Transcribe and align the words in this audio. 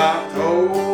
I 0.00 0.30
told 0.32 0.87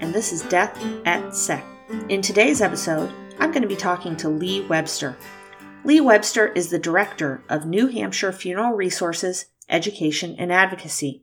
and 0.00 0.14
this 0.14 0.32
is 0.32 0.42
Death 0.42 0.76
Etc. 1.06 1.64
In 2.08 2.22
today's 2.22 2.60
episode, 2.60 3.12
I'm 3.38 3.50
going 3.50 3.62
to 3.62 3.68
be 3.68 3.76
talking 3.76 4.16
to 4.16 4.28
Lee 4.28 4.62
Webster. 4.62 5.16
Lee 5.84 6.00
Webster 6.00 6.48
is 6.48 6.70
the 6.70 6.78
director 6.78 7.42
of 7.48 7.66
New 7.66 7.86
Hampshire 7.86 8.32
Funeral 8.32 8.72
Resources, 8.72 9.46
Education, 9.68 10.34
and 10.38 10.52
Advocacy. 10.52 11.22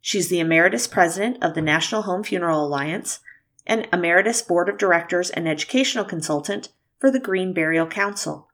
She's 0.00 0.28
the 0.28 0.40
emeritus 0.40 0.86
president 0.86 1.42
of 1.42 1.54
the 1.54 1.62
National 1.62 2.02
Home 2.02 2.22
Funeral 2.22 2.64
Alliance 2.64 3.20
and 3.66 3.88
emeritus 3.92 4.42
board 4.42 4.68
of 4.68 4.78
directors 4.78 5.30
and 5.30 5.48
educational 5.48 6.04
consultant 6.04 6.68
for 6.98 7.10
the 7.10 7.20
Green 7.20 7.52
Burial 7.52 7.86
Council. 7.86 8.48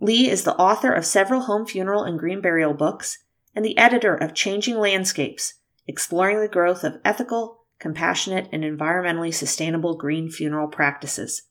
Lee 0.00 0.28
is 0.28 0.44
the 0.44 0.56
author 0.56 0.92
of 0.92 1.04
several 1.04 1.42
home 1.42 1.66
funeral 1.66 2.04
and 2.04 2.18
green 2.18 2.40
burial 2.40 2.74
books 2.74 3.18
and 3.54 3.64
the 3.64 3.76
editor 3.78 4.14
of 4.14 4.34
Changing 4.34 4.78
Landscapes 4.78 5.54
exploring 5.88 6.40
the 6.40 6.48
growth 6.48 6.84
of 6.84 7.00
ethical, 7.04 7.57
compassionate, 7.78 8.48
and 8.52 8.64
environmentally 8.64 9.32
sustainable 9.32 9.96
green 9.96 10.30
funeral 10.30 10.68
practices. 10.68 11.42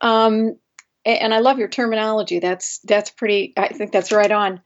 Um, 0.00 0.56
and 1.04 1.34
I 1.34 1.40
love 1.40 1.58
your 1.58 1.68
terminology. 1.68 2.38
That's 2.38 2.78
that's 2.80 3.10
pretty. 3.10 3.52
I 3.56 3.68
think 3.68 3.92
that's 3.92 4.12
right 4.12 4.30
on. 4.30 4.60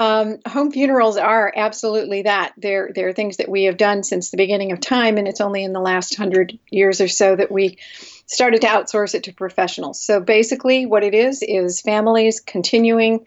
Um, 0.00 0.38
home 0.46 0.72
funerals 0.72 1.16
are 1.16 1.52
absolutely 1.54 2.22
that. 2.22 2.54
They're 2.56 2.90
they're 2.94 3.12
things 3.12 3.36
that 3.36 3.48
we 3.48 3.64
have 3.64 3.76
done 3.76 4.02
since 4.02 4.30
the 4.30 4.36
beginning 4.36 4.72
of 4.72 4.80
time, 4.80 5.16
and 5.18 5.28
it's 5.28 5.40
only 5.40 5.62
in 5.62 5.72
the 5.72 5.80
last 5.80 6.16
hundred 6.16 6.58
years 6.70 7.00
or 7.00 7.08
so 7.08 7.36
that 7.36 7.52
we 7.52 7.78
started 8.26 8.62
to 8.62 8.66
outsource 8.66 9.14
it 9.14 9.24
to 9.24 9.32
professionals. 9.32 10.02
So 10.02 10.20
basically, 10.20 10.86
what 10.86 11.04
it 11.04 11.14
is 11.14 11.42
is 11.46 11.80
families 11.80 12.40
continuing 12.40 13.26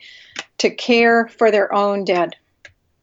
to 0.58 0.70
care 0.70 1.28
for 1.28 1.52
their 1.52 1.74
own 1.74 2.04
dead. 2.04 2.36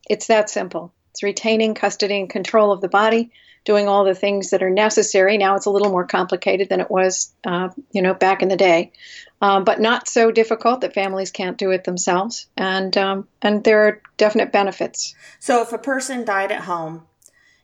It's 0.09 0.27
that 0.27 0.51
simple. 0.51 0.93
It's 1.13 1.23
retaining 1.23 1.75
custody 1.75 2.21
and 2.21 2.29
control 2.29 2.73
of 2.73 2.81
the 2.81 2.89
body, 2.89 3.33
doing 3.65 3.89
all 3.89 4.05
the 4.05 4.15
things 4.15 4.51
that 4.51 4.63
are 4.63 4.71
necessary. 4.71 5.39
Now 5.39 5.57
it's 5.57 5.67
a 5.67 5.71
little 5.71 5.91
more 5.91 6.07
complicated 6.07 6.69
than 6.69 6.81
it 6.81 6.91
was, 6.91 7.33
uh, 7.45 7.71
you 7.91 8.03
know, 8.03 8.15
back 8.15 8.43
in 8.43 8.49
the 8.49 8.57
day, 8.57 8.93
um, 9.41 9.65
but 9.65 9.81
not 9.81 10.09
so 10.09 10.31
difficult 10.31 10.81
that 10.81 10.95
families 10.95 11.31
can't 11.31 11.59
do 11.59 11.71
it 11.71 11.85
themselves. 11.85 12.47
And 12.57 12.97
um, 12.97 13.29
and 13.41 13.63
there 13.65 13.87
are 13.87 14.03
definite 14.17 14.53
benefits. 14.53 15.15
So, 15.39 15.63
if 15.63 15.73
a 15.73 15.79
person 15.79 16.25
died 16.25 16.53
at 16.53 16.63
home, 16.63 17.07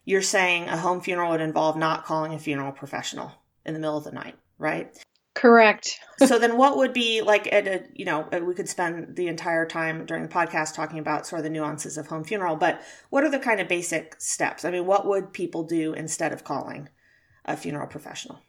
you're 0.05 0.23
saying 0.23 0.69
a 0.69 0.77
home 0.77 1.01
funeral 1.01 1.31
would 1.31 1.41
involve 1.41 1.77
not 1.77 2.05
calling 2.05 2.33
a 2.33 2.39
funeral 2.39 2.73
professional 2.73 3.33
in 3.67 3.75
the 3.75 3.81
middle 3.81 3.99
of 3.99 4.05
the 4.05 4.13
night, 4.13 4.37
right? 4.59 4.97
Correct. 5.39 6.01
so 6.27 6.37
then 6.37 6.57
what 6.57 6.77
would 6.77 6.93
be 6.93 7.23
like 7.23 7.51
at 7.53 7.69
a 7.69 7.85
you 7.95 8.05
know 8.05 8.29
we 8.43 8.55
could 8.55 8.69
spend 8.69 9.15
the 9.15 9.29
entire 9.29 9.65
time 9.65 10.05
during 10.05 10.25
the 10.25 10.29
podcast 10.29 10.75
talking 10.75 10.99
about 10.99 11.29
sort 11.29 11.39
of 11.39 11.45
the 11.45 11.51
nuances 11.51 11.97
of 11.97 12.09
home 12.09 12.25
funeral 12.25 12.57
but 12.57 12.83
what 13.11 13.23
are 13.23 13.31
the 13.31 13.39
kind 13.39 13.61
of 13.61 13.69
basic 13.69 14.21
steps 14.21 14.65
i 14.65 14.71
mean 14.71 14.85
what 14.85 15.07
would 15.07 15.33
people 15.33 15.63
do 15.63 15.93
instead 15.93 16.33
of 16.33 16.43
calling 16.43 16.89
a 17.45 17.57
funeral 17.57 17.87
professional 17.87 18.41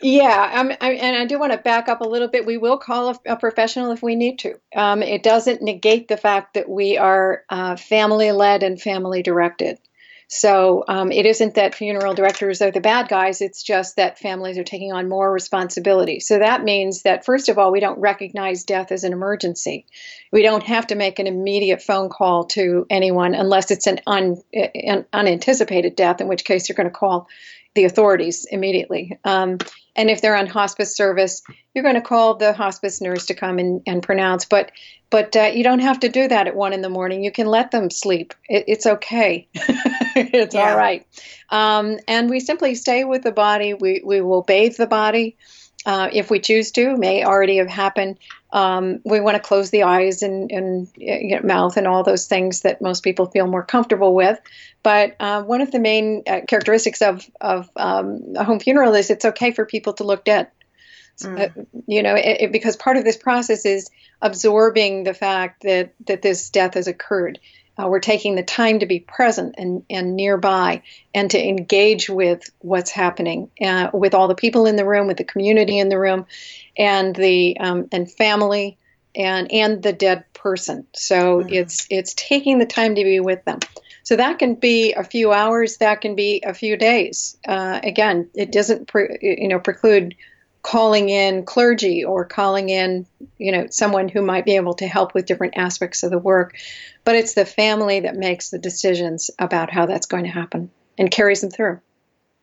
Yeah, 0.00 0.52
um, 0.54 0.70
I, 0.80 0.92
and 0.92 1.16
I 1.16 1.24
do 1.24 1.38
want 1.38 1.52
to 1.52 1.58
back 1.58 1.88
up 1.88 2.00
a 2.00 2.08
little 2.08 2.28
bit. 2.28 2.46
We 2.46 2.58
will 2.58 2.78
call 2.78 3.10
a, 3.10 3.32
a 3.32 3.36
professional 3.36 3.92
if 3.92 4.02
we 4.02 4.14
need 4.14 4.38
to. 4.40 4.60
Um, 4.74 5.02
it 5.02 5.22
doesn't 5.22 5.62
negate 5.62 6.08
the 6.08 6.18
fact 6.18 6.54
that 6.54 6.68
we 6.68 6.98
are 6.98 7.42
uh, 7.48 7.76
family 7.76 8.30
led 8.30 8.62
and 8.62 8.80
family 8.80 9.22
directed. 9.22 9.78
So 10.28 10.82
um, 10.88 11.12
it 11.12 11.24
isn't 11.24 11.54
that 11.54 11.76
funeral 11.76 12.14
directors 12.14 12.60
are 12.60 12.72
the 12.72 12.80
bad 12.80 13.08
guys, 13.08 13.40
it's 13.40 13.62
just 13.62 13.94
that 13.96 14.18
families 14.18 14.58
are 14.58 14.64
taking 14.64 14.92
on 14.92 15.08
more 15.08 15.32
responsibility. 15.32 16.18
So 16.18 16.40
that 16.40 16.64
means 16.64 17.02
that, 17.02 17.24
first 17.24 17.48
of 17.48 17.58
all, 17.58 17.70
we 17.70 17.78
don't 17.78 18.00
recognize 18.00 18.64
death 18.64 18.90
as 18.90 19.04
an 19.04 19.12
emergency. 19.12 19.86
We 20.32 20.42
don't 20.42 20.64
have 20.64 20.88
to 20.88 20.96
make 20.96 21.20
an 21.20 21.28
immediate 21.28 21.80
phone 21.80 22.08
call 22.08 22.46
to 22.46 22.86
anyone 22.90 23.34
unless 23.34 23.70
it's 23.70 23.86
an, 23.86 24.00
un, 24.06 24.42
an 24.52 25.06
unanticipated 25.12 25.94
death, 25.94 26.20
in 26.20 26.26
which 26.26 26.44
case 26.44 26.68
you're 26.68 26.76
going 26.76 26.88
to 26.88 26.90
call 26.90 27.28
the 27.76 27.84
authorities 27.84 28.44
immediately. 28.50 29.16
Um, 29.24 29.58
and 29.94 30.10
if 30.10 30.20
they're 30.20 30.36
on 30.36 30.46
hospice 30.46 30.96
service, 30.96 31.42
you're 31.72 31.84
going 31.84 31.94
to 31.94 32.00
call 32.00 32.34
the 32.34 32.52
hospice 32.52 33.00
nurse 33.00 33.26
to 33.26 33.34
come 33.34 33.58
and, 33.58 33.80
and 33.86 34.02
pronounce. 34.02 34.44
But 34.44 34.72
but 35.08 35.36
uh, 35.36 35.52
you 35.54 35.62
don't 35.62 35.78
have 35.78 36.00
to 36.00 36.08
do 36.08 36.26
that 36.26 36.48
at 36.48 36.56
one 36.56 36.72
in 36.72 36.82
the 36.82 36.88
morning. 36.88 37.22
You 37.22 37.30
can 37.30 37.46
let 37.46 37.70
them 37.70 37.90
sleep. 37.90 38.34
It, 38.48 38.64
it's 38.66 38.86
okay. 38.86 39.46
it's 39.54 40.54
Yeah. 40.54 40.70
all 40.72 40.76
right. 40.76 41.06
Um, 41.50 41.98
and 42.08 42.28
we 42.28 42.40
simply 42.40 42.74
stay 42.74 43.04
with 43.04 43.22
the 43.22 43.30
body. 43.32 43.74
We 43.74 44.02
we 44.04 44.20
will 44.20 44.42
bathe 44.42 44.76
the 44.76 44.88
body. 44.88 45.36
Uh, 45.86 46.08
if 46.12 46.30
we 46.30 46.40
choose 46.40 46.72
to, 46.72 46.96
may 46.96 47.24
already 47.24 47.58
have 47.58 47.68
happened. 47.68 48.18
Um, 48.52 49.00
we 49.04 49.20
want 49.20 49.36
to 49.36 49.42
close 49.42 49.70
the 49.70 49.82
eyes 49.82 50.22
and, 50.22 50.50
and 50.52 50.88
you 50.96 51.36
know, 51.36 51.42
mouth 51.42 51.76
and 51.76 51.86
all 51.86 52.04
those 52.04 52.26
things 52.26 52.62
that 52.62 52.80
most 52.80 53.02
people 53.02 53.26
feel 53.26 53.46
more 53.46 53.64
comfortable 53.64 54.14
with. 54.14 54.38
But 54.82 55.16
uh, 55.18 55.42
one 55.42 55.60
of 55.60 55.72
the 55.72 55.80
main 55.80 56.22
uh, 56.26 56.40
characteristics 56.48 57.02
of, 57.02 57.28
of 57.40 57.68
um, 57.76 58.34
a 58.36 58.44
home 58.44 58.60
funeral 58.60 58.94
is 58.94 59.10
it's 59.10 59.24
okay 59.24 59.50
for 59.50 59.66
people 59.66 59.94
to 59.94 60.04
look 60.04 60.24
dead. 60.24 60.48
Mm. 61.20 61.40
Uh, 61.40 61.62
you 61.86 62.02
know, 62.02 62.14
it, 62.14 62.42
it- 62.42 62.52
because 62.52 62.76
part 62.76 62.96
of 62.96 63.04
this 63.04 63.16
process 63.16 63.64
is 63.66 63.90
absorbing 64.22 65.04
the 65.04 65.14
fact 65.14 65.62
that, 65.62 65.92
that 66.06 66.22
this 66.22 66.50
death 66.50 66.74
has 66.74 66.86
occurred. 66.86 67.38
Uh, 67.78 67.86
we're 67.88 68.00
taking 68.00 68.34
the 68.34 68.42
time 68.42 68.78
to 68.78 68.86
be 68.86 69.00
present 69.00 69.54
and, 69.58 69.84
and 69.90 70.16
nearby 70.16 70.82
and 71.14 71.30
to 71.30 71.38
engage 71.48 72.08
with 72.08 72.50
what's 72.60 72.90
happening 72.90 73.50
uh, 73.60 73.90
with 73.92 74.14
all 74.14 74.28
the 74.28 74.34
people 74.34 74.66
in 74.66 74.76
the 74.76 74.84
room, 74.86 75.06
with 75.06 75.18
the 75.18 75.24
community 75.24 75.78
in 75.78 75.88
the 75.88 75.98
room, 75.98 76.26
and 76.76 77.14
the 77.14 77.56
um, 77.60 77.88
and 77.92 78.10
family 78.10 78.78
and 79.14 79.50
and 79.52 79.82
the 79.82 79.92
dead 79.92 80.24
person. 80.34 80.86
So 80.94 81.42
Mhm. 81.42 81.52
it's 81.52 81.86
it's 81.90 82.14
taking 82.14 82.58
the 82.58 82.66
time 82.66 82.94
to 82.94 83.04
be 83.04 83.20
with 83.20 83.44
them. 83.44 83.60
So 84.04 84.16
that 84.16 84.38
can 84.38 84.54
be 84.54 84.92
a 84.92 85.02
few 85.02 85.32
hours. 85.32 85.78
That 85.78 86.00
can 86.00 86.14
be 86.14 86.42
a 86.46 86.54
few 86.54 86.76
days. 86.76 87.36
Uh, 87.46 87.80
again, 87.82 88.30
it 88.34 88.52
doesn't 88.52 88.86
pre- 88.88 89.18
you 89.20 89.48
know 89.48 89.58
preclude 89.58 90.14
calling 90.66 91.08
in 91.10 91.44
clergy 91.44 92.04
or 92.04 92.24
calling 92.24 92.70
in 92.70 93.06
you 93.38 93.52
know 93.52 93.68
someone 93.70 94.08
who 94.08 94.20
might 94.20 94.44
be 94.44 94.56
able 94.56 94.74
to 94.74 94.88
help 94.88 95.14
with 95.14 95.24
different 95.24 95.56
aspects 95.56 96.02
of 96.02 96.10
the 96.10 96.18
work. 96.18 96.56
But 97.04 97.14
it's 97.14 97.34
the 97.34 97.46
family 97.46 98.00
that 98.00 98.16
makes 98.16 98.50
the 98.50 98.58
decisions 98.58 99.30
about 99.38 99.70
how 99.70 99.86
that's 99.86 100.06
going 100.06 100.24
to 100.24 100.30
happen 100.30 100.72
and 100.98 101.08
carries 101.08 101.40
them 101.40 101.50
through. 101.50 101.80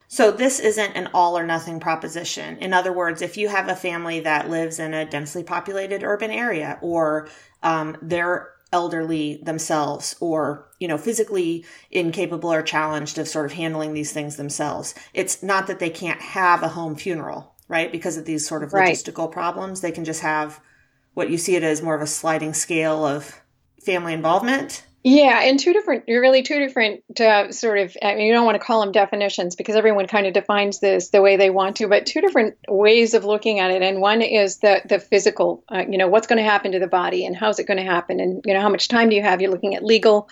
So 0.07 0.31
this 0.31 0.59
isn't 0.61 0.95
an 0.95 1.09
all 1.13 1.37
or 1.37 1.45
nothing 1.45 1.81
proposition. 1.81 2.59
In 2.59 2.73
other 2.73 2.93
words, 2.93 3.21
if 3.21 3.35
you 3.35 3.49
have 3.49 3.67
a 3.67 3.75
family 3.75 4.21
that 4.21 4.49
lives 4.49 4.79
in 4.79 4.93
a 4.93 5.09
densely 5.09 5.43
populated 5.43 6.01
urban 6.03 6.31
area 6.31 6.77
or 6.81 7.27
um, 7.61 7.97
they're 8.01 8.51
elderly 8.71 9.41
themselves 9.43 10.15
or 10.19 10.67
you 10.79 10.87
know 10.87 10.97
physically 10.97 11.63
incapable 11.91 12.51
or 12.51 12.63
challenged 12.63 13.17
of 13.19 13.27
sort 13.27 13.45
of 13.45 13.51
handling 13.51 13.93
these 13.93 14.11
things 14.11 14.35
themselves 14.35 14.95
it's 15.13 15.43
not 15.43 15.67
that 15.67 15.77
they 15.77 15.91
can't 15.91 16.19
have 16.19 16.63
a 16.63 16.69
home 16.69 16.95
funeral 16.95 17.52
right 17.67 17.91
because 17.91 18.17
of 18.17 18.25
these 18.25 18.47
sort 18.47 18.63
of 18.63 18.73
Right. 18.73 18.93
logistical 18.95 19.31
problems 19.31 19.81
they 19.81 19.91
can 19.91 20.05
just 20.05 20.21
have 20.21 20.59
what 21.13 21.29
you 21.29 21.37
see 21.37 21.55
it 21.55 21.63
as 21.63 21.81
more 21.81 21.95
of 21.95 22.01
a 22.01 22.07
sliding 22.07 22.53
scale 22.53 23.05
of 23.05 23.41
family 23.85 24.13
involvement 24.13 24.85
Yeah, 25.05 25.41
and 25.41 25.59
two 25.59 25.73
different, 25.73 26.05
really 26.07 26.43
two 26.43 26.59
different 26.59 27.19
uh, 27.19 27.51
sort 27.51 27.77
of, 27.77 27.97
I 28.01 28.15
mean, 28.15 28.25
you 28.25 28.33
don't 28.33 28.45
want 28.45 28.55
to 28.55 28.65
call 28.65 28.79
them 28.79 28.93
definitions 28.93 29.57
because 29.57 29.75
everyone 29.75 30.07
kind 30.07 30.27
of 30.27 30.33
defines 30.33 30.79
this 30.79 31.09
the 31.09 31.21
way 31.21 31.35
they 31.35 31.49
want 31.49 31.75
to, 31.77 31.89
but 31.89 32.05
two 32.05 32.21
different 32.21 32.55
ways 32.69 33.13
of 33.13 33.25
looking 33.25 33.59
at 33.59 33.71
it. 33.71 33.81
And 33.81 33.99
one 33.99 34.21
is 34.21 34.59
the, 34.59 34.81
the 34.85 34.99
physical, 34.99 35.65
uh, 35.69 35.83
you 35.89 35.97
know, 35.97 36.07
what's 36.07 36.27
going 36.27 36.37
to 36.37 36.49
happen 36.49 36.71
to 36.71 36.79
the 36.79 36.87
body 36.87 37.25
and 37.25 37.35
how's 37.35 37.59
it 37.59 37.67
going 37.67 37.79
to 37.79 37.83
happen? 37.83 38.21
And, 38.21 38.43
you 38.45 38.53
know, 38.53 38.61
how 38.61 38.69
much 38.69 38.87
time 38.87 39.09
do 39.09 39.17
you 39.17 39.21
have? 39.21 39.41
You're 39.41 39.51
looking 39.51 39.75
at 39.75 39.83
legal, 39.83 40.29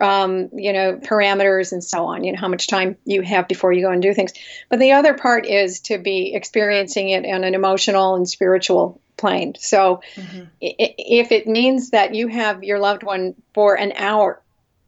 um, 0.00 0.50
you 0.52 0.72
know, 0.72 0.94
parameters 0.94 1.72
and 1.72 1.82
so 1.82 2.04
on, 2.04 2.22
you 2.22 2.30
know, 2.30 2.38
how 2.38 2.48
much 2.48 2.68
time 2.68 2.98
you 3.04 3.22
have 3.22 3.48
before 3.48 3.72
you 3.72 3.82
go 3.82 3.90
and 3.90 4.00
do 4.00 4.14
things. 4.14 4.34
But 4.68 4.78
the 4.78 4.92
other 4.92 5.14
part 5.14 5.46
is 5.46 5.80
to 5.80 5.98
be 5.98 6.32
experiencing 6.32 7.08
it 7.08 7.26
on 7.26 7.42
an 7.42 7.56
emotional 7.56 8.14
and 8.14 8.28
spiritual 8.28 9.00
plane. 9.22 9.54
So 9.56 10.02
mm-hmm. 10.16 10.44
if 10.60 11.30
it 11.30 11.46
means 11.46 11.90
that 11.90 12.12
you 12.14 12.26
have 12.26 12.64
your 12.64 12.80
loved 12.80 13.04
one 13.04 13.34
for 13.54 13.78
an 13.78 13.92
hour, 13.92 14.42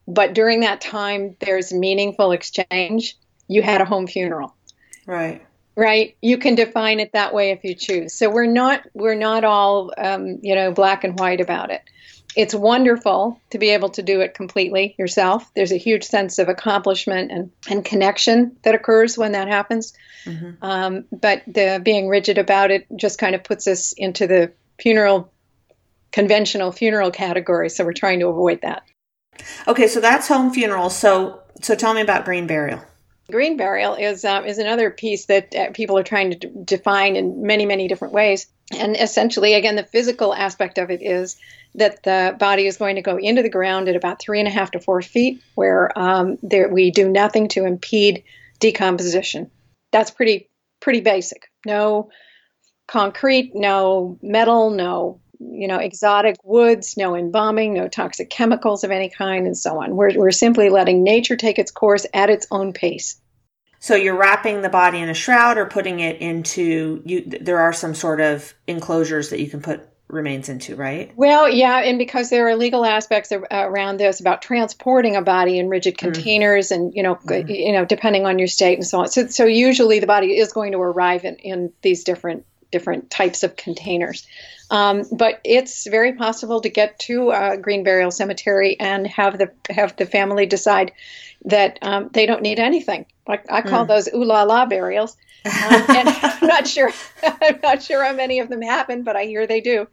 but 0.08 0.34
during 0.34 0.60
that 0.60 0.81
time 0.81 1.36
there's 1.38 1.72
meaningful 1.72 2.32
exchange, 2.32 3.16
you 3.46 3.62
had 3.62 3.81
a 3.81 3.84
home 3.84 4.08
funeral. 4.08 4.54
Right. 5.06 5.46
Right. 5.76 6.16
You 6.20 6.38
can 6.38 6.56
define 6.56 6.98
it 6.98 7.12
that 7.12 7.32
way 7.32 7.50
if 7.50 7.62
you 7.62 7.75
choose. 7.75 8.12
So 8.12 8.28
we're 8.28 8.46
not 8.46 8.82
we're 8.92 9.14
not 9.14 9.44
all 9.44 9.92
um, 9.96 10.40
you 10.42 10.54
know 10.54 10.72
black 10.72 11.04
and 11.04 11.19
white 11.19 11.40
about 11.40 11.70
it. 11.70 11.82
It's 12.36 12.54
wonderful 12.54 13.40
to 13.50 13.58
be 13.58 13.70
able 13.70 13.90
to 13.90 14.02
do 14.02 14.20
it 14.20 14.34
completely 14.34 14.94
yourself. 14.98 15.48
There's 15.54 15.72
a 15.72 15.76
huge 15.76 16.04
sense 16.04 16.38
of 16.38 16.48
accomplishment 16.48 17.31
and, 17.31 17.50
and 17.70 17.84
connection 17.84 18.56
that 18.62 18.75
occurs 18.75 19.16
when 19.16 19.32
that 19.32 19.48
happens. 19.48 19.92
Mm-hmm. 20.25 20.64
Um, 20.64 21.04
but 21.12 21.42
the 21.46 21.81
being 21.82 22.08
rigid 22.08 22.38
about 22.38 22.70
it 22.70 22.86
just 22.96 23.19
kind 23.19 23.34
of 23.34 23.44
puts 23.44 23.66
us 23.66 23.92
into 23.92 24.26
the 24.26 24.52
funeral, 24.81 25.32
conventional 26.10 26.72
funeral 26.72 27.10
category. 27.10 27.70
So 27.70 27.84
we're 27.84 27.92
trying 27.92 28.20
to 28.20 28.28
avoid 28.28 28.62
that. 28.62 28.82
Okay, 29.69 29.86
so 29.86 30.00
that's 30.00 30.28
home 30.28 30.52
funeral. 30.52 30.90
So, 30.90 31.40
so 31.62 31.75
tell 31.75 31.94
me 31.94 32.00
about 32.00 32.25
green 32.25 32.46
burial. 32.46 32.81
Green 33.31 33.56
burial 33.56 33.94
is 33.94 34.25
um, 34.25 34.44
is 34.44 34.58
another 34.58 34.90
piece 34.90 35.26
that 35.26 35.54
uh, 35.54 35.70
people 35.72 35.96
are 35.96 36.02
trying 36.02 36.32
to 36.32 36.36
d- 36.36 36.50
define 36.64 37.16
in 37.16 37.46
many 37.46 37.64
many 37.64 37.88
different 37.88 38.12
ways. 38.12 38.46
And 38.72 38.96
essentially, 38.96 39.55
again, 39.55 39.76
the 39.76 39.84
physical 39.84 40.34
aspect 40.34 40.78
of 40.78 40.90
it 40.90 41.02
is 41.02 41.37
that 41.75 42.02
the 42.02 42.34
body 42.38 42.66
is 42.66 42.76
going 42.76 42.96
to 42.96 43.02
go 43.02 43.19
into 43.19 43.43
the 43.43 43.50
ground 43.50 43.88
at 43.88 43.96
about 43.96 44.20
three 44.20 44.38
and 44.38 44.49
a 44.49 44.50
half 44.50 44.70
to 44.72 44.81
four 44.81 45.02
feet, 45.02 45.43
where 45.55 45.96
um, 45.99 46.38
there, 46.43 46.69
we 46.69 46.90
do 46.90 47.08
nothing 47.08 47.49
to 47.49 47.66
impede 47.66 48.25
decomposition 48.61 49.50
that's 49.94 50.11
pretty 50.11 50.50
pretty 50.81 51.00
basic. 51.00 51.50
No 51.64 52.11
concrete, 52.88 53.52
no 53.55 54.19
metal, 54.20 54.70
no 54.70 55.20
you 55.38 55.69
know 55.69 55.78
exotic 55.78 56.37
woods, 56.43 56.96
no 56.96 57.14
embalming, 57.14 57.75
no 57.75 57.87
toxic 57.87 58.28
chemicals 58.28 58.82
of 58.82 58.90
any 58.90 59.08
kind, 59.08 59.46
and 59.46 59.56
so 59.56 59.81
on. 59.81 59.94
We're 59.94 60.19
we're 60.19 60.32
simply 60.32 60.69
letting 60.69 61.05
nature 61.05 61.37
take 61.37 61.60
its 61.60 61.70
course 61.70 62.06
at 62.12 62.28
its 62.28 62.49
own 62.50 62.72
pace. 62.72 63.20
So 63.84 63.96
you're 63.96 64.16
wrapping 64.16 64.62
the 64.62 64.70
body 64.70 65.00
in 65.00 65.10
a 65.10 65.14
shroud 65.14 65.58
or 65.58 65.66
putting 65.66 66.00
it 66.00 66.19
into 66.22 67.02
you. 67.04 67.20
There 67.20 67.60
are 67.60 67.75
some 67.75 67.94
sort 67.94 68.19
of 68.19 68.54
enclosures 68.66 69.28
that 69.28 69.40
you 69.40 69.50
can 69.50 69.60
put 69.60 69.86
remains 70.08 70.48
into, 70.48 70.75
right? 70.75 71.12
Well, 71.16 71.50
yeah, 71.50 71.81
and 71.81 71.98
because 71.98 72.31
there 72.31 72.48
are 72.48 72.56
legal 72.56 72.86
aspects 72.86 73.31
around 73.31 73.98
this 73.98 74.20
about 74.20 74.40
transporting 74.40 75.16
a 75.16 75.20
body 75.22 75.58
in 75.58 75.69
rigid 75.69 75.98
mm-hmm. 75.98 76.12
containers, 76.12 76.70
mm. 76.70 76.76
and 76.76 76.94
you 76.94 77.02
know, 77.02 77.16
mm. 77.16 77.46
you 77.46 77.72
know, 77.72 77.84
depending 77.84 78.25
on 78.25 78.38
your 78.38 78.48
state 78.48 78.78
and 78.78 78.86
so 78.86 79.00
on. 79.00 79.08
So, 79.08 79.26
so 79.26 79.44
usually 79.44 80.00
the 80.00 80.06
body 80.06 80.38
is 80.38 80.54
going 80.54 80.72
to 80.72 80.78
arrive 80.78 81.26
in, 81.26 81.36
in 81.36 81.70
these 81.82 82.04
different 82.04 82.46
different 82.75 83.09
types 83.09 83.44
of 83.44 83.55
containers. 83.55 84.26
Um, 84.69 85.05
but 85.12 85.41
it's 85.44 85.87
very 85.87 86.15
possible 86.15 86.61
to 86.61 86.69
get 86.69 86.99
to 87.00 87.31
a 87.31 87.56
green 87.56 87.85
burial 87.85 88.11
cemetery 88.11 88.76
and 88.81 89.06
have 89.06 89.38
the 89.38 89.53
have 89.71 89.94
the 89.97 90.06
family 90.06 90.47
decide 90.47 90.91
that 91.44 91.79
um, 91.82 92.11
they 92.12 92.26
don't 92.26 92.43
need 92.43 92.59
anything. 92.59 93.06
Like 93.29 93.50
I 93.50 93.62
call 93.62 93.85
mm. 93.85 93.88
those 93.88 94.09
ooh 94.12 94.25
la 94.25 94.43
la 94.43 94.67
burials. 94.67 95.17
Um, 95.44 95.53
and 95.88 96.09
I'm 96.09 96.49
not 96.49 96.67
sure. 96.67 96.91
I'm 97.23 97.61
not 97.62 97.82
sure 97.85 98.03
how 98.05 98.15
many 98.15 98.41
of 98.41 98.49
them 98.49 98.62
happen, 98.62 99.05
but 99.05 99.15
I 99.15 99.27
hear 99.27 99.47
they 99.47 99.61
do. 99.61 99.87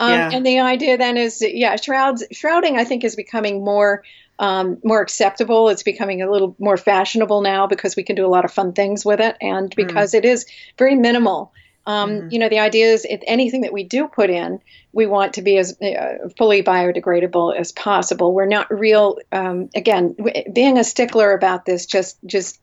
Um, 0.00 0.10
yeah. 0.10 0.30
And 0.32 0.44
the 0.44 0.58
idea 0.58 0.98
then 0.98 1.16
is, 1.16 1.40
yeah, 1.40 1.76
shrouds. 1.76 2.24
Shrouding, 2.32 2.76
I 2.76 2.84
think, 2.84 3.04
is 3.04 3.14
becoming 3.14 3.62
more 3.62 4.02
um, 4.38 4.78
more 4.82 5.00
acceptable. 5.00 5.68
It's 5.68 5.84
becoming 5.84 6.22
a 6.22 6.30
little 6.30 6.56
more 6.58 6.76
fashionable 6.76 7.40
now 7.40 7.68
because 7.68 7.94
we 7.94 8.02
can 8.02 8.16
do 8.16 8.26
a 8.26 8.32
lot 8.34 8.44
of 8.44 8.50
fun 8.50 8.72
things 8.72 9.04
with 9.04 9.20
it, 9.20 9.36
and 9.40 9.70
mm. 9.70 9.76
because 9.76 10.12
mm. 10.12 10.18
it 10.18 10.24
is 10.24 10.46
very 10.78 10.96
minimal. 10.96 11.52
Um, 11.86 12.10
mm-hmm. 12.10 12.28
You 12.30 12.38
know, 12.38 12.48
the 12.48 12.60
idea 12.60 12.86
is 12.86 13.06
if 13.08 13.20
anything 13.26 13.62
that 13.62 13.72
we 13.72 13.84
do 13.84 14.08
put 14.08 14.30
in, 14.30 14.60
we 14.92 15.06
want 15.06 15.34
to 15.34 15.42
be 15.42 15.58
as 15.58 15.80
uh, 15.80 16.28
fully 16.38 16.62
biodegradable 16.62 17.56
as 17.56 17.72
possible. 17.72 18.32
We're 18.32 18.46
not 18.46 18.72
real. 18.72 19.18
Um, 19.32 19.68
again, 19.74 20.14
w- 20.16 20.52
being 20.52 20.78
a 20.78 20.84
stickler 20.84 21.32
about 21.32 21.64
this 21.64 21.86
just 21.86 22.16
just 22.24 22.58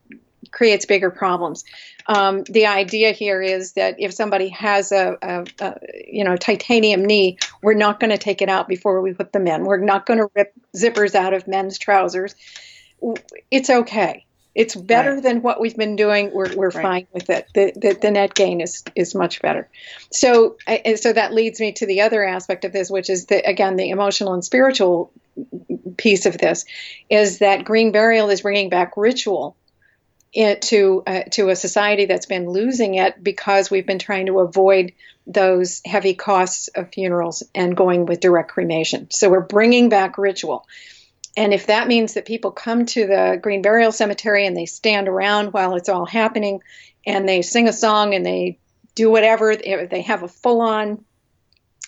creates 0.50 0.86
bigger 0.86 1.10
problems. 1.10 1.64
Um, 2.06 2.42
the 2.44 2.66
idea 2.66 3.12
here 3.12 3.40
is 3.40 3.74
that 3.74 3.96
if 3.98 4.12
somebody 4.12 4.48
has 4.48 4.90
a, 4.90 5.16
a, 5.22 5.44
a 5.60 5.74
you 6.06 6.24
know 6.24 6.36
titanium 6.36 7.04
knee, 7.04 7.38
we're 7.62 7.74
not 7.74 8.00
going 8.00 8.10
to 8.10 8.18
take 8.18 8.42
it 8.42 8.48
out 8.48 8.66
before 8.66 9.00
we 9.00 9.12
put 9.12 9.32
them 9.32 9.46
in. 9.46 9.64
We're 9.64 9.78
not 9.78 10.06
going 10.06 10.18
to 10.18 10.28
rip 10.34 10.52
zippers 10.76 11.14
out 11.14 11.32
of 11.32 11.46
men's 11.46 11.78
trousers. 11.78 12.34
It's 13.50 13.70
okay. 13.70 14.26
It's 14.54 14.74
better 14.74 15.14
right. 15.14 15.22
than 15.22 15.42
what 15.42 15.60
we've 15.60 15.76
been 15.76 15.96
doing. 15.96 16.30
We're, 16.32 16.54
we're 16.54 16.70
right. 16.70 16.82
fine 16.82 17.06
with 17.12 17.30
it. 17.30 17.48
The, 17.54 17.72
the, 17.74 17.98
the, 18.00 18.10
net 18.10 18.34
gain 18.34 18.60
is, 18.60 18.84
is 18.94 19.14
much 19.14 19.40
better. 19.40 19.68
So, 20.10 20.56
so 20.96 21.12
that 21.12 21.32
leads 21.32 21.58
me 21.58 21.72
to 21.72 21.86
the 21.86 22.02
other 22.02 22.22
aspect 22.24 22.64
of 22.64 22.72
this, 22.72 22.90
which 22.90 23.08
is 23.08 23.26
the, 23.26 23.48
again, 23.48 23.76
the 23.76 23.90
emotional 23.90 24.34
and 24.34 24.44
spiritual 24.44 25.10
piece 25.96 26.26
of 26.26 26.36
this 26.36 26.66
is 27.08 27.38
that 27.38 27.64
green 27.64 27.92
burial 27.92 28.28
is 28.28 28.42
bringing 28.42 28.68
back 28.68 28.96
ritual 28.96 29.56
it 30.32 30.62
to 30.62 31.02
uh, 31.06 31.22
to 31.30 31.50
a 31.50 31.56
society 31.56 32.06
that's 32.06 32.26
been 32.26 32.48
losing 32.48 32.94
it 32.94 33.22
because 33.22 33.70
we've 33.70 33.86
been 33.86 33.98
trying 33.98 34.26
to 34.26 34.40
avoid 34.40 34.92
those 35.26 35.82
heavy 35.84 36.14
costs 36.14 36.68
of 36.68 36.90
funerals 36.92 37.42
and 37.54 37.76
going 37.76 38.06
with 38.06 38.20
direct 38.20 38.50
cremation. 38.50 39.10
So 39.10 39.30
we're 39.30 39.40
bringing 39.40 39.88
back 39.88 40.18
ritual. 40.18 40.66
And 41.36 41.54
if 41.54 41.66
that 41.66 41.88
means 41.88 42.14
that 42.14 42.26
people 42.26 42.50
come 42.50 42.86
to 42.86 43.06
the 43.06 43.38
Green 43.40 43.62
Burial 43.62 43.92
Cemetery 43.92 44.46
and 44.46 44.56
they 44.56 44.66
stand 44.66 45.08
around 45.08 45.52
while 45.52 45.76
it's 45.76 45.88
all 45.88 46.04
happening 46.04 46.60
and 47.06 47.28
they 47.28 47.42
sing 47.42 47.68
a 47.68 47.72
song 47.72 48.14
and 48.14 48.24
they 48.24 48.58
do 48.94 49.10
whatever, 49.10 49.56
they 49.56 50.02
have 50.02 50.22
a 50.22 50.28
full 50.28 50.60
on 50.60 51.04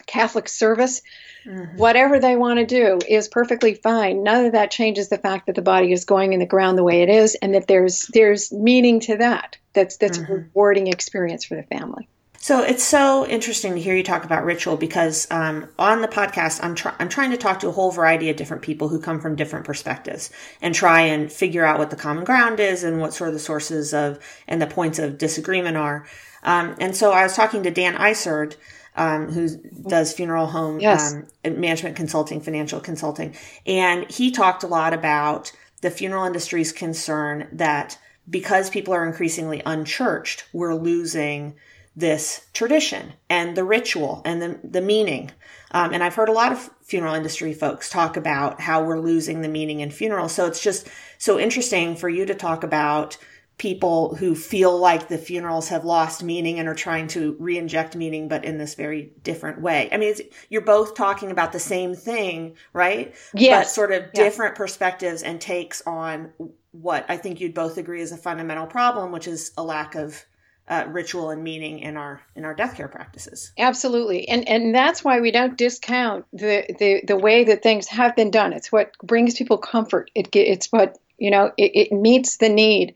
Catholic 0.06 0.48
service, 0.48 1.02
Mm-hmm. 1.46 1.76
Whatever 1.76 2.20
they 2.20 2.36
want 2.36 2.58
to 2.58 2.66
do 2.66 2.98
is 3.06 3.28
perfectly 3.28 3.74
fine. 3.74 4.22
None 4.22 4.46
of 4.46 4.52
that 4.52 4.70
changes 4.70 5.08
the 5.08 5.18
fact 5.18 5.46
that 5.46 5.54
the 5.54 5.62
body 5.62 5.92
is 5.92 6.04
going 6.04 6.32
in 6.32 6.40
the 6.40 6.46
ground 6.46 6.78
the 6.78 6.84
way 6.84 7.02
it 7.02 7.10
is, 7.10 7.34
and 7.34 7.54
that 7.54 7.66
there's 7.66 8.06
there's 8.06 8.50
meaning 8.50 9.00
to 9.00 9.18
that. 9.18 9.58
That's 9.74 9.98
that's 9.98 10.18
mm-hmm. 10.18 10.32
a 10.32 10.36
rewarding 10.36 10.86
experience 10.86 11.44
for 11.44 11.56
the 11.56 11.62
family. 11.62 12.08
So 12.44 12.60
it's 12.60 12.84
so 12.84 13.26
interesting 13.26 13.74
to 13.74 13.80
hear 13.80 13.96
you 13.96 14.02
talk 14.02 14.22
about 14.22 14.44
ritual 14.44 14.76
because 14.76 15.26
um, 15.30 15.66
on 15.78 16.02
the 16.02 16.08
podcast, 16.08 16.62
I'm, 16.62 16.74
try- 16.74 16.94
I'm 16.98 17.08
trying 17.08 17.30
to 17.30 17.38
talk 17.38 17.60
to 17.60 17.68
a 17.68 17.72
whole 17.72 17.90
variety 17.90 18.28
of 18.28 18.36
different 18.36 18.62
people 18.62 18.90
who 18.90 19.00
come 19.00 19.18
from 19.18 19.34
different 19.34 19.64
perspectives 19.64 20.28
and 20.60 20.74
try 20.74 21.00
and 21.00 21.32
figure 21.32 21.64
out 21.64 21.78
what 21.78 21.88
the 21.88 21.96
common 21.96 22.22
ground 22.22 22.60
is 22.60 22.84
and 22.84 23.00
what 23.00 23.14
sort 23.14 23.28
of 23.28 23.34
the 23.34 23.40
sources 23.40 23.94
of 23.94 24.18
and 24.46 24.60
the 24.60 24.66
points 24.66 24.98
of 24.98 25.16
disagreement 25.16 25.78
are. 25.78 26.06
Um, 26.42 26.76
and 26.80 26.94
so 26.94 27.12
I 27.12 27.22
was 27.22 27.34
talking 27.34 27.62
to 27.62 27.70
Dan 27.70 27.94
Isard, 27.94 28.56
um, 28.94 29.32
who 29.32 29.48
does 29.88 30.12
funeral 30.12 30.48
home 30.48 30.80
yes. 30.80 31.14
um, 31.14 31.60
management 31.60 31.96
consulting, 31.96 32.42
financial 32.42 32.78
consulting. 32.78 33.34
And 33.64 34.10
he 34.10 34.30
talked 34.30 34.64
a 34.64 34.66
lot 34.66 34.92
about 34.92 35.50
the 35.80 35.90
funeral 35.90 36.26
industry's 36.26 36.72
concern 36.72 37.48
that 37.52 37.98
because 38.28 38.68
people 38.68 38.92
are 38.92 39.06
increasingly 39.06 39.62
unchurched, 39.64 40.44
we're 40.52 40.74
losing 40.74 41.54
this 41.96 42.46
tradition 42.52 43.12
and 43.30 43.56
the 43.56 43.64
ritual 43.64 44.22
and 44.24 44.42
the, 44.42 44.58
the 44.64 44.80
meaning. 44.80 45.30
Um, 45.70 45.92
and 45.92 46.02
I've 46.02 46.14
heard 46.14 46.28
a 46.28 46.32
lot 46.32 46.52
of 46.52 46.70
funeral 46.82 47.14
industry 47.14 47.54
folks 47.54 47.88
talk 47.88 48.16
about 48.16 48.60
how 48.60 48.84
we're 48.84 49.00
losing 49.00 49.42
the 49.42 49.48
meaning 49.48 49.80
in 49.80 49.90
funerals. 49.90 50.32
So 50.32 50.46
it's 50.46 50.62
just 50.62 50.88
so 51.18 51.38
interesting 51.38 51.96
for 51.96 52.08
you 52.08 52.26
to 52.26 52.34
talk 52.34 52.64
about 52.64 53.16
people 53.56 54.16
who 54.16 54.34
feel 54.34 54.76
like 54.76 55.06
the 55.06 55.18
funerals 55.18 55.68
have 55.68 55.84
lost 55.84 56.24
meaning 56.24 56.58
and 56.58 56.68
are 56.68 56.74
trying 56.74 57.06
to 57.06 57.36
re-inject 57.38 57.94
meaning 57.94 58.26
but 58.26 58.44
in 58.44 58.58
this 58.58 58.74
very 58.74 59.12
different 59.22 59.60
way 59.60 59.88
i 59.92 59.96
mean 59.96 60.12
you're 60.48 60.60
both 60.60 60.96
talking 60.96 61.30
about 61.30 61.52
the 61.52 61.60
same 61.60 61.94
thing 61.94 62.56
right 62.72 63.14
yes 63.32 63.66
but 63.66 63.70
sort 63.70 63.92
of 63.92 64.12
different 64.12 64.56
perspectives 64.56 65.22
and 65.22 65.40
takes 65.40 65.82
on 65.86 66.32
what 66.72 67.06
i 67.08 67.16
think 67.16 67.40
you'd 67.40 67.54
both 67.54 67.78
agree 67.78 68.00
is 68.00 68.10
a 68.10 68.16
fundamental 68.16 68.66
problem 68.66 69.12
which 69.12 69.28
is 69.28 69.52
a 69.56 69.62
lack 69.62 69.94
of 69.94 70.24
uh, 70.66 70.84
ritual 70.88 71.30
and 71.30 71.44
meaning 71.44 71.80
in 71.80 71.96
our 71.96 72.22
in 72.34 72.44
our 72.44 72.54
death 72.54 72.76
care 72.76 72.88
practices. 72.88 73.52
Absolutely. 73.58 74.28
And 74.28 74.48
and 74.48 74.74
that's 74.74 75.04
why 75.04 75.20
we 75.20 75.30
don't 75.30 75.58
discount 75.58 76.24
the 76.32 76.64
the, 76.78 77.02
the 77.06 77.16
way 77.16 77.44
that 77.44 77.62
things 77.62 77.86
have 77.88 78.16
been 78.16 78.30
done. 78.30 78.52
It's 78.52 78.72
what 78.72 78.96
brings 79.02 79.34
people 79.34 79.58
comfort. 79.58 80.10
It 80.14 80.34
it's 80.34 80.68
what 80.68 80.98
you 81.18 81.30
know 81.30 81.52
it, 81.58 81.90
it 81.90 81.92
meets 81.92 82.38
the 82.38 82.48
need 82.48 82.94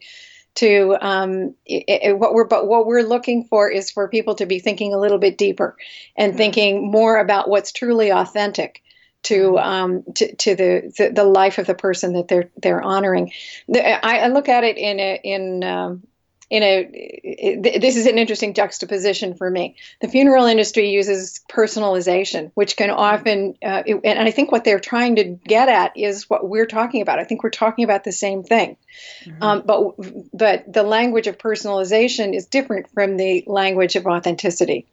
to 0.56 0.96
um, 1.00 1.54
it, 1.66 1.84
it, 1.86 2.18
what 2.18 2.32
we're 2.32 2.46
but 2.46 2.66
what 2.66 2.86
we're 2.86 3.02
looking 3.02 3.44
for 3.44 3.70
is 3.70 3.90
for 3.90 4.08
people 4.08 4.34
to 4.36 4.46
be 4.46 4.58
thinking 4.58 4.94
a 4.94 4.98
little 4.98 5.18
bit 5.18 5.38
deeper 5.38 5.76
and 6.16 6.32
mm-hmm. 6.32 6.38
thinking 6.38 6.90
more 6.90 7.18
about 7.18 7.48
what's 7.48 7.72
truly 7.72 8.10
authentic 8.10 8.82
to 9.24 9.58
um, 9.58 10.04
to, 10.14 10.34
to 10.36 10.54
the, 10.54 10.92
the, 10.96 11.10
the 11.10 11.24
life 11.24 11.58
of 11.58 11.66
the 11.66 11.74
person 11.74 12.14
that 12.14 12.28
they're 12.28 12.50
they're 12.56 12.82
honoring. 12.82 13.32
The, 13.68 14.04
I, 14.04 14.24
I, 14.24 14.28
look 14.28 14.48
at 14.48 14.64
it 14.64 14.78
in 14.78 14.98
a 15.00 15.20
in 15.22 15.64
um, 15.64 16.02
in 16.50 16.62
a 16.62 17.78
this 17.78 17.96
is 17.96 18.06
an 18.06 18.16
interesting 18.16 18.54
juxtaposition 18.54 19.34
for 19.34 19.50
me. 19.50 19.76
The 20.00 20.08
funeral 20.08 20.46
industry 20.46 20.88
uses 20.90 21.40
personalization, 21.50 22.50
which 22.54 22.76
can 22.76 22.90
often, 22.90 23.56
uh, 23.62 23.82
and 24.02 24.18
I 24.18 24.30
think 24.30 24.50
what 24.50 24.64
they're 24.64 24.80
trying 24.80 25.16
to 25.16 25.24
get 25.24 25.68
at 25.68 25.96
is 25.96 26.28
what 26.30 26.48
we're 26.48 26.66
talking 26.66 27.02
about. 27.02 27.18
I 27.18 27.24
think 27.24 27.42
we're 27.42 27.50
talking 27.50 27.84
about 27.84 28.04
the 28.04 28.12
same 28.12 28.42
thing, 28.44 28.78
mm-hmm. 29.24 29.42
um, 29.42 29.62
but 29.66 29.94
but 30.32 30.72
the 30.72 30.82
language 30.82 31.26
of 31.26 31.36
personalization 31.36 32.34
is 32.34 32.46
different 32.46 32.90
from 32.94 33.18
the 33.18 33.44
language 33.46 33.96
of 33.96 34.06
authenticity, 34.06 34.86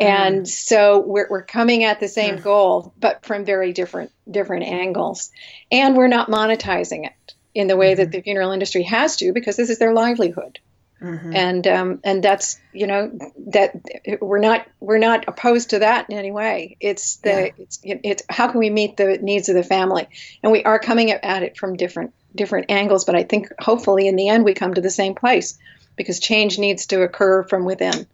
mm-hmm. 0.00 0.06
and 0.06 0.48
so 0.48 1.00
we're 1.00 1.26
we're 1.28 1.42
coming 1.42 1.82
at 1.82 1.98
the 1.98 2.08
same 2.08 2.36
mm-hmm. 2.36 2.44
goal, 2.44 2.94
but 3.00 3.26
from 3.26 3.44
very 3.44 3.72
different 3.72 4.12
different 4.30 4.66
angles, 4.66 5.32
and 5.72 5.96
we're 5.96 6.06
not 6.06 6.30
monetizing 6.30 7.06
it 7.06 7.34
in 7.56 7.66
the 7.66 7.76
way 7.76 7.94
that 7.94 8.04
mm-hmm. 8.04 8.12
the 8.12 8.22
funeral 8.22 8.52
industry 8.52 8.84
has 8.84 9.16
to 9.16 9.32
because 9.32 9.56
this 9.56 9.68
is 9.68 9.80
their 9.80 9.92
livelihood. 9.92 10.60
Mm-hmm. 11.02 11.34
And 11.34 11.66
um, 11.66 12.00
and 12.04 12.22
that's 12.22 12.60
you 12.72 12.86
know 12.86 13.10
that 13.48 13.72
we're 14.20 14.38
not 14.38 14.66
we're 14.78 14.98
not 14.98 15.24
opposed 15.26 15.70
to 15.70 15.80
that 15.80 16.08
in 16.08 16.16
any 16.16 16.30
way. 16.30 16.76
It's 16.80 17.16
the 17.16 17.30
yeah. 17.30 17.50
it's 17.58 17.80
it's 17.82 18.22
how 18.28 18.48
can 18.48 18.60
we 18.60 18.70
meet 18.70 18.96
the 18.96 19.18
needs 19.18 19.48
of 19.48 19.56
the 19.56 19.64
family, 19.64 20.06
and 20.42 20.52
we 20.52 20.62
are 20.62 20.78
coming 20.78 21.10
at 21.10 21.42
it 21.42 21.58
from 21.58 21.76
different 21.76 22.14
different 22.34 22.70
angles. 22.70 23.04
But 23.04 23.16
I 23.16 23.24
think 23.24 23.48
hopefully 23.58 24.06
in 24.06 24.14
the 24.14 24.28
end 24.28 24.44
we 24.44 24.54
come 24.54 24.74
to 24.74 24.80
the 24.80 24.90
same 24.90 25.16
place 25.16 25.58
because 25.96 26.20
change 26.20 26.58
needs 26.58 26.86
to 26.86 27.02
occur 27.02 27.42
from 27.42 27.64
within 27.64 28.06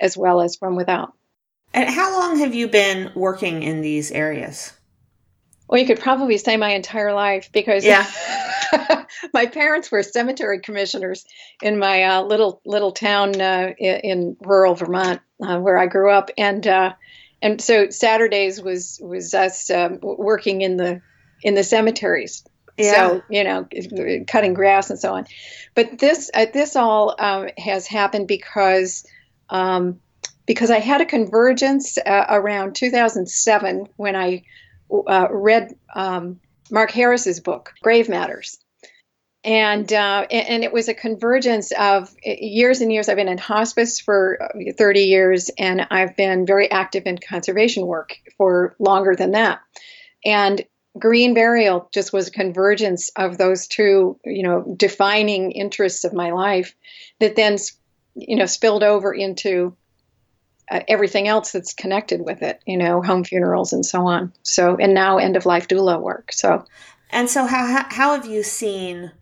as 0.00 0.16
well 0.16 0.40
as 0.40 0.56
from 0.56 0.76
without. 0.76 1.14
And 1.74 1.88
how 1.88 2.12
long 2.18 2.38
have 2.38 2.54
you 2.54 2.68
been 2.68 3.10
working 3.14 3.62
in 3.62 3.80
these 3.80 4.12
areas? 4.12 4.72
Well, 5.72 5.80
you 5.80 5.86
could 5.86 6.00
probably 6.00 6.36
say 6.36 6.58
my 6.58 6.74
entire 6.74 7.14
life 7.14 7.48
because 7.50 7.82
yeah. 7.82 8.06
my 9.32 9.46
parents 9.46 9.90
were 9.90 10.02
cemetery 10.02 10.60
commissioners 10.60 11.24
in 11.62 11.78
my 11.78 12.02
uh, 12.02 12.22
little 12.24 12.60
little 12.66 12.92
town 12.92 13.40
uh, 13.40 13.72
in, 13.78 14.00
in, 14.00 14.36
rural 14.42 14.74
Vermont 14.74 15.22
uh, 15.40 15.58
where 15.60 15.78
I 15.78 15.86
grew 15.86 16.10
up, 16.10 16.30
and 16.36 16.66
uh, 16.66 16.92
and 17.40 17.58
so 17.58 17.88
Saturdays 17.88 18.60
was 18.60 19.00
was 19.02 19.32
us 19.32 19.70
um, 19.70 19.98
working 20.02 20.60
in 20.60 20.76
the 20.76 21.00
in 21.42 21.54
the 21.54 21.64
cemeteries. 21.64 22.44
Yeah. 22.76 22.92
So 22.92 23.22
you 23.30 23.42
know, 23.42 23.66
cutting 24.28 24.52
grass 24.52 24.90
and 24.90 24.98
so 24.98 25.14
on. 25.14 25.26
But 25.74 25.98
this 25.98 26.30
uh, 26.34 26.44
this 26.52 26.76
all 26.76 27.16
um, 27.18 27.48
has 27.56 27.86
happened 27.86 28.28
because. 28.28 29.06
Um, 29.48 30.00
because 30.44 30.72
I 30.72 30.80
had 30.80 31.00
a 31.00 31.06
convergence 31.06 31.98
uh, 31.98 32.26
around 32.28 32.74
2007 32.74 33.86
when 33.96 34.16
I 34.16 34.42
read 35.30 35.74
um, 35.94 36.40
Mark 36.70 36.90
Harris's 36.90 37.40
book, 37.40 37.72
Grave 37.82 38.08
Matters 38.08 38.58
and 39.44 39.92
uh, 39.92 40.26
and 40.30 40.62
it 40.62 40.72
was 40.72 40.88
a 40.88 40.94
convergence 40.94 41.72
of 41.72 42.14
years 42.22 42.80
and 42.80 42.92
years. 42.92 43.08
I've 43.08 43.16
been 43.16 43.28
in 43.28 43.38
hospice 43.38 43.98
for 43.98 44.38
30 44.78 45.00
years, 45.00 45.50
and 45.58 45.86
I've 45.90 46.16
been 46.16 46.46
very 46.46 46.70
active 46.70 47.06
in 47.06 47.18
conservation 47.18 47.86
work 47.86 48.16
for 48.38 48.76
longer 48.78 49.16
than 49.16 49.32
that. 49.32 49.60
And 50.24 50.64
green 50.96 51.34
burial 51.34 51.88
just 51.92 52.12
was 52.12 52.28
a 52.28 52.32
convergence 52.32 53.10
of 53.16 53.36
those 53.36 53.66
two, 53.66 54.20
you 54.24 54.44
know, 54.44 54.74
defining 54.76 55.50
interests 55.50 56.04
of 56.04 56.12
my 56.12 56.30
life 56.30 56.76
that 57.18 57.34
then, 57.34 57.56
you 58.14 58.36
know, 58.36 58.46
spilled 58.46 58.84
over 58.84 59.12
into 59.12 59.76
uh, 60.72 60.80
everything 60.88 61.28
else 61.28 61.52
that's 61.52 61.74
connected 61.74 62.22
with 62.24 62.40
it, 62.40 62.58
you 62.66 62.78
know, 62.78 63.02
home 63.02 63.24
funerals 63.24 63.74
and 63.74 63.84
so 63.84 64.06
on. 64.06 64.32
So, 64.42 64.76
and 64.76 64.94
now 64.94 65.18
end 65.18 65.36
of 65.36 65.44
life 65.44 65.68
doula 65.68 66.00
work. 66.00 66.32
So, 66.32 66.64
and 67.10 67.28
so 67.28 67.44
how 67.44 67.84
how 67.90 68.14
have 68.16 68.24
you 68.24 68.42
seen 68.42 69.12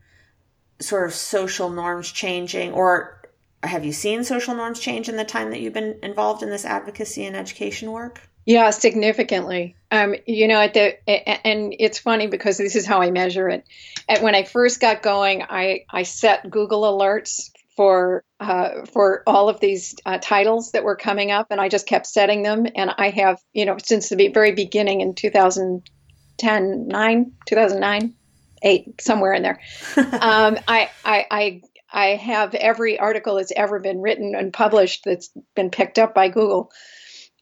sort 0.79 1.07
of 1.07 1.13
social 1.13 1.69
norms 1.69 2.13
changing 2.13 2.73
or 2.73 3.21
have 3.65 3.85
you 3.85 3.93
seen 3.93 4.23
social 4.23 4.55
norms 4.55 4.79
change 4.79 5.09
in 5.09 5.17
the 5.17 5.25
time 5.25 5.51
that 5.51 5.61
you've 5.61 5.75
been 5.75 5.99
involved 6.05 6.45
in 6.45 6.51
this 6.51 6.65
advocacy 6.65 7.27
and 7.27 7.35
education 7.35 7.91
work? 7.91 8.23
Yeah, 8.47 8.71
significantly. 8.71 9.75
Um, 9.91 10.15
you 10.27 10.47
know, 10.47 10.61
at 10.61 10.75
the 10.75 11.09
and 11.47 11.75
it's 11.81 11.99
funny 11.99 12.29
because 12.29 12.59
this 12.59 12.77
is 12.77 12.87
how 12.87 13.03
I 13.03 13.11
measure 13.11 13.49
it. 13.49 13.65
At, 14.09 14.23
when 14.23 14.37
I 14.37 14.45
first 14.45 14.81
got 14.81 15.03
going, 15.03 15.43
I 15.43 15.85
I 15.91 16.05
set 16.05 16.49
Google 16.49 16.83
alerts 16.83 17.51
for 17.81 18.25
uh, 18.41 18.85
for 18.93 19.23
all 19.27 19.49
of 19.49 19.59
these 19.59 19.95
uh, 20.05 20.19
titles 20.21 20.73
that 20.73 20.85
were 20.85 20.97
coming 20.97 21.31
up, 21.31 21.47
and 21.49 21.59
I 21.59 21.71
just 21.71 21.87
kept 21.87 22.07
setting 22.07 22.43
them. 22.43 22.67
And 22.77 22.91
I 22.99 23.09
have, 23.09 23.41
you 23.55 23.65
know, 23.65 23.79
since 23.83 24.11
the 24.11 24.29
very 24.29 24.53
beginning 24.53 25.01
in 25.01 25.15
2010, 25.15 26.89
nine, 26.89 27.33
2009, 27.47 28.13
eight, 28.61 29.01
somewhere 29.01 29.33
in 29.33 29.43
there. 29.43 29.61
um, 29.97 30.59
I, 30.69 30.91
I, 31.07 31.27
I, 31.31 31.63
I 31.91 32.07
have 32.17 32.55
every 32.55 32.99
article 32.99 33.37
that's 33.37 33.53
ever 33.57 33.81
been 33.81 34.03
written 34.03 34.35
and 34.35 34.53
published 34.53 35.05
that's 35.07 35.31
been 35.57 35.71
picked 35.71 35.99
up 35.99 36.13
by 36.13 36.29
Google. 36.29 36.71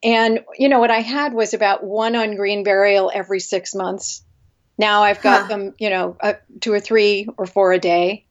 And, 0.04 0.44
you 0.56 0.68
know, 0.68 0.78
what 0.78 0.92
I 0.92 1.00
had 1.00 1.32
was 1.32 1.52
about 1.52 1.82
one 1.82 2.14
on 2.14 2.36
green 2.36 2.62
burial 2.62 3.10
every 3.12 3.40
six 3.40 3.74
months. 3.74 4.22
Now 4.78 5.02
I've 5.02 5.20
got 5.20 5.42
huh. 5.42 5.48
them, 5.48 5.74
you 5.80 5.90
know, 5.90 6.16
uh, 6.20 6.34
two 6.60 6.72
or 6.72 6.78
three 6.78 7.26
or 7.36 7.46
four 7.46 7.72
a 7.72 7.80
day. 7.80 8.27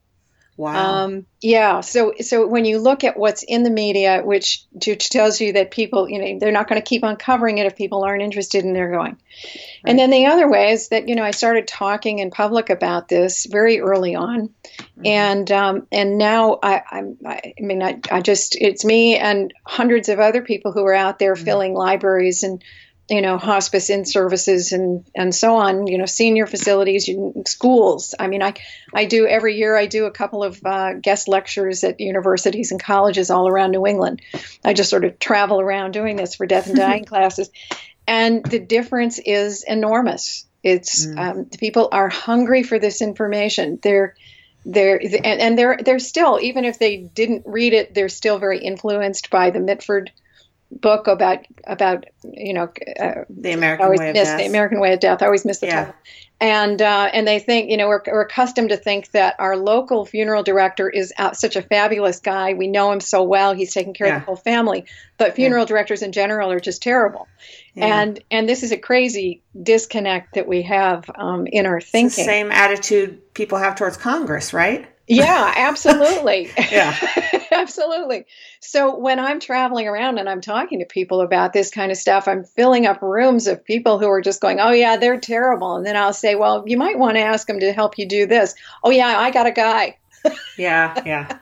Wow. 0.57 1.03
Um, 1.03 1.27
yeah. 1.39 1.81
So, 1.81 2.13
so 2.19 2.47
when 2.47 2.65
you 2.65 2.79
look 2.79 3.03
at 3.03 3.15
what's 3.15 3.43
in 3.43 3.61
the 3.61 3.69
media, 3.69 4.23
which, 4.23 4.65
tells 5.11 5.39
you 5.39 5.53
that 5.53 5.69
people, 5.69 6.09
you 6.09 6.19
know, 6.19 6.39
they're 6.39 6.51
not 6.51 6.67
going 6.67 6.81
to 6.81 6.85
keep 6.85 7.03
on 7.03 7.15
covering 7.15 7.59
it 7.59 7.67
if 7.67 7.75
people 7.75 8.03
aren't 8.03 8.23
interested 8.23 8.65
in 8.65 8.73
their 8.73 8.89
going. 8.91 9.11
Right. 9.11 9.91
And 9.91 9.99
then 9.99 10.09
the 10.09 10.25
other 10.25 10.49
way 10.49 10.71
is 10.71 10.89
that 10.89 11.07
you 11.07 11.15
know 11.15 11.23
I 11.23 11.31
started 11.31 11.67
talking 11.67 12.17
in 12.19 12.31
public 12.31 12.71
about 12.71 13.07
this 13.07 13.45
very 13.45 13.79
early 13.79 14.15
on, 14.15 14.49
mm-hmm. 14.49 15.05
and 15.05 15.51
um, 15.51 15.87
and 15.91 16.17
now 16.17 16.57
I, 16.61 16.81
I'm, 16.89 17.17
I, 17.23 17.53
I 17.57 17.61
mean 17.61 17.83
I, 17.83 17.99
I 18.11 18.21
just 18.21 18.57
it's 18.59 18.83
me 18.83 19.17
and 19.17 19.53
hundreds 19.63 20.09
of 20.09 20.19
other 20.19 20.41
people 20.41 20.71
who 20.71 20.85
are 20.85 20.93
out 20.93 21.19
there 21.19 21.35
mm-hmm. 21.35 21.45
filling 21.45 21.73
libraries 21.75 22.41
and 22.41 22.63
you 23.09 23.21
know, 23.21 23.37
hospice 23.37 23.89
in 23.89 24.05
services 24.05 24.73
and, 24.73 25.05
and 25.15 25.33
so 25.33 25.55
on, 25.55 25.87
you 25.87 25.97
know, 25.97 26.05
senior 26.05 26.45
facilities, 26.45 27.09
schools. 27.45 28.13
I 28.19 28.27
mean, 28.27 28.43
I, 28.43 28.55
I 28.93 29.05
do 29.05 29.25
every 29.25 29.57
year, 29.57 29.77
I 29.77 29.85
do 29.85 30.05
a 30.05 30.11
couple 30.11 30.43
of 30.43 30.59
uh, 30.65 30.93
guest 30.93 31.29
lectures 31.29 31.83
at 31.85 32.01
universities 32.01 32.71
and 32.71 32.83
colleges 32.83 33.29
all 33.29 33.47
around 33.47 33.71
New 33.71 33.87
England. 33.87 34.21
I 34.63 34.73
just 34.73 34.89
sort 34.89 35.05
of 35.05 35.19
travel 35.19 35.61
around 35.61 35.91
doing 35.91 36.17
this 36.17 36.35
for 36.35 36.45
death 36.45 36.67
and 36.67 36.75
dying 36.77 37.05
classes. 37.05 37.49
And 38.07 38.43
the 38.43 38.59
difference 38.59 39.19
is 39.19 39.63
enormous. 39.63 40.45
It's 40.61 41.05
mm. 41.05 41.17
um, 41.17 41.45
people 41.45 41.87
are 41.91 42.09
hungry 42.09 42.63
for 42.63 42.77
this 42.77 43.01
information. 43.01 43.79
They're, 43.81 44.15
they're 44.65 44.99
and, 44.99 45.39
and 45.39 45.57
they're 45.57 45.79
they're 45.81 45.99
still 45.99 46.39
even 46.41 46.65
if 46.65 46.77
they 46.77 46.97
didn't 46.97 47.43
read 47.45 47.71
it, 47.71 47.93
they're 47.93 48.09
still 48.09 48.37
very 48.37 48.59
influenced 48.59 49.29
by 49.29 49.49
the 49.49 49.61
Mitford 49.61 50.11
book 50.71 51.07
about 51.07 51.39
about 51.65 52.05
you 52.23 52.53
know 52.53 52.69
uh, 52.99 53.23
the 53.29 53.51
American 53.51 53.89
way 53.89 54.09
of 54.09 54.15
death. 54.15 54.37
The 54.37 54.45
American 54.45 54.79
way 54.79 54.93
of 54.93 54.99
death. 54.99 55.21
I 55.21 55.25
always 55.25 55.45
miss 55.45 55.59
the 55.59 55.67
yeah. 55.67 55.85
title. 55.85 55.95
And 56.39 56.81
uh, 56.81 57.09
and 57.13 57.27
they 57.27 57.39
think 57.39 57.71
you 57.71 57.77
know 57.77 57.87
we're, 57.87 58.01
we're 58.05 58.21
accustomed 58.21 58.69
to 58.69 58.77
think 58.77 59.11
that 59.11 59.35
our 59.39 59.57
local 59.57 60.05
funeral 60.05 60.43
director 60.43 60.89
is 60.89 61.11
out, 61.17 61.35
such 61.35 61.55
a 61.55 61.61
fabulous 61.61 62.19
guy. 62.19 62.53
We 62.53 62.67
know 62.67 62.91
him 62.91 62.99
so 62.99 63.23
well. 63.23 63.53
He's 63.53 63.73
taking 63.73 63.93
care 63.93 64.07
yeah. 64.07 64.17
of 64.17 64.21
the 64.21 64.25
whole 64.25 64.35
family. 64.35 64.85
But 65.17 65.35
funeral 65.35 65.63
yeah. 65.63 65.67
directors 65.67 66.03
in 66.03 66.11
general 66.11 66.51
are 66.51 66.59
just 66.59 66.83
terrible. 66.83 67.27
And 67.75 68.19
and 68.31 68.49
this 68.49 68.63
is 68.63 68.71
a 68.71 68.77
crazy 68.77 69.43
disconnect 69.61 70.35
that 70.35 70.47
we 70.47 70.63
have 70.63 71.09
um, 71.15 71.47
in 71.47 71.65
our 71.65 71.79
thinking. 71.79 72.25
same 72.25 72.51
attitude 72.51 73.33
people 73.33 73.57
have 73.57 73.75
towards 73.75 73.97
Congress, 73.97 74.53
right? 74.53 74.87
Yeah, 75.07 75.53
absolutely. 75.55 76.51
yeah. 76.71 76.95
absolutely. 77.51 78.25
So 78.59 78.97
when 78.97 79.19
I'm 79.19 79.39
traveling 79.39 79.87
around 79.87 80.17
and 80.17 80.27
I'm 80.29 80.41
talking 80.41 80.79
to 80.79 80.85
people 80.85 81.21
about 81.21 81.53
this 81.53 81.71
kind 81.71 81.91
of 81.91 81.97
stuff, 81.97 82.27
I'm 82.27 82.43
filling 82.43 82.85
up 82.85 83.01
rooms 83.01 83.47
of 83.47 83.63
people 83.63 83.99
who 83.99 84.09
are 84.09 84.21
just 84.21 84.41
going, 84.41 84.59
"Oh 84.59 84.71
yeah, 84.71 84.97
they're 84.97 85.19
terrible." 85.19 85.77
And 85.77 85.85
then 85.85 85.95
I'll 85.95 86.13
say, 86.13 86.35
"Well, 86.35 86.65
you 86.67 86.77
might 86.77 86.99
want 86.99 87.15
to 87.15 87.21
ask 87.21 87.47
them 87.47 87.61
to 87.61 87.71
help 87.71 87.97
you 87.97 88.07
do 88.07 88.25
this." 88.25 88.53
"Oh 88.83 88.89
yeah, 88.89 89.17
I 89.17 89.31
got 89.31 89.47
a 89.47 89.51
guy." 89.51 89.97
yeah, 90.57 91.01
yeah. 91.05 91.37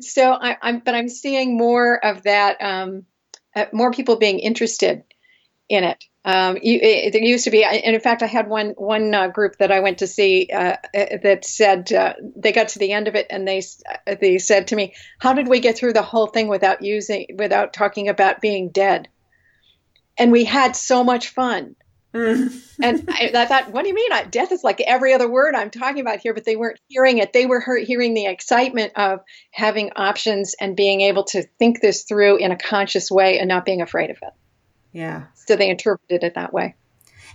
so 0.00 0.32
I, 0.32 0.56
am 0.62 0.80
but 0.80 0.94
I'm 0.94 1.08
seeing 1.08 1.56
more 1.56 2.04
of 2.04 2.24
that. 2.24 2.60
Um, 2.60 3.06
uh, 3.54 3.66
more 3.72 3.90
people 3.90 4.16
being 4.16 4.40
interested 4.40 5.02
in 5.68 5.84
it. 5.84 6.04
Um, 6.26 6.58
you, 6.60 6.80
it, 6.82 7.12
there 7.12 7.22
used 7.22 7.44
to 7.44 7.52
be, 7.52 7.62
and 7.62 7.94
in 7.94 8.00
fact, 8.00 8.20
I 8.20 8.26
had 8.26 8.48
one 8.48 8.70
one 8.70 9.14
uh, 9.14 9.28
group 9.28 9.58
that 9.58 9.70
I 9.70 9.78
went 9.78 9.98
to 9.98 10.08
see 10.08 10.48
uh, 10.52 10.76
uh, 10.92 11.06
that 11.22 11.44
said 11.44 11.92
uh, 11.92 12.14
they 12.34 12.50
got 12.50 12.68
to 12.70 12.80
the 12.80 12.90
end 12.90 13.06
of 13.06 13.14
it 13.14 13.28
and 13.30 13.46
they 13.46 13.62
uh, 13.88 14.16
they 14.20 14.38
said 14.38 14.66
to 14.68 14.76
me, 14.76 14.94
"How 15.20 15.34
did 15.34 15.46
we 15.46 15.60
get 15.60 15.78
through 15.78 15.92
the 15.92 16.02
whole 16.02 16.26
thing 16.26 16.48
without 16.48 16.82
using 16.82 17.26
without 17.38 17.72
talking 17.72 18.08
about 18.08 18.40
being 18.40 18.70
dead?" 18.70 19.06
And 20.18 20.32
we 20.32 20.44
had 20.44 20.74
so 20.74 21.04
much 21.04 21.28
fun. 21.28 21.76
and 22.82 23.04
I, 23.08 23.30
I, 23.34 23.46
thought, 23.46 23.70
what 23.70 23.82
do 23.82 23.88
you 23.88 23.94
mean? 23.94 24.10
Death 24.30 24.50
is 24.50 24.64
like 24.64 24.80
every 24.80 25.12
other 25.12 25.30
word 25.30 25.54
I'm 25.54 25.70
talking 25.70 26.00
about 26.00 26.20
here, 26.20 26.34
but 26.34 26.44
they 26.44 26.56
weren't 26.56 26.80
hearing 26.88 27.18
it. 27.18 27.34
They 27.34 27.46
were 27.46 27.60
hearing 27.60 28.14
the 28.14 28.26
excitement 28.26 28.94
of 28.96 29.20
having 29.52 29.90
options 29.94 30.56
and 30.58 30.74
being 30.74 31.02
able 31.02 31.24
to 31.24 31.42
think 31.58 31.80
this 31.80 32.04
through 32.04 32.38
in 32.38 32.52
a 32.52 32.56
conscious 32.56 33.10
way 33.10 33.38
and 33.38 33.48
not 33.48 33.66
being 33.66 33.82
afraid 33.82 34.10
of 34.10 34.16
it. 34.22 34.32
Yeah. 34.96 35.24
So 35.34 35.56
they 35.56 35.68
interpreted 35.68 36.24
it 36.24 36.34
that 36.36 36.54
way. 36.54 36.74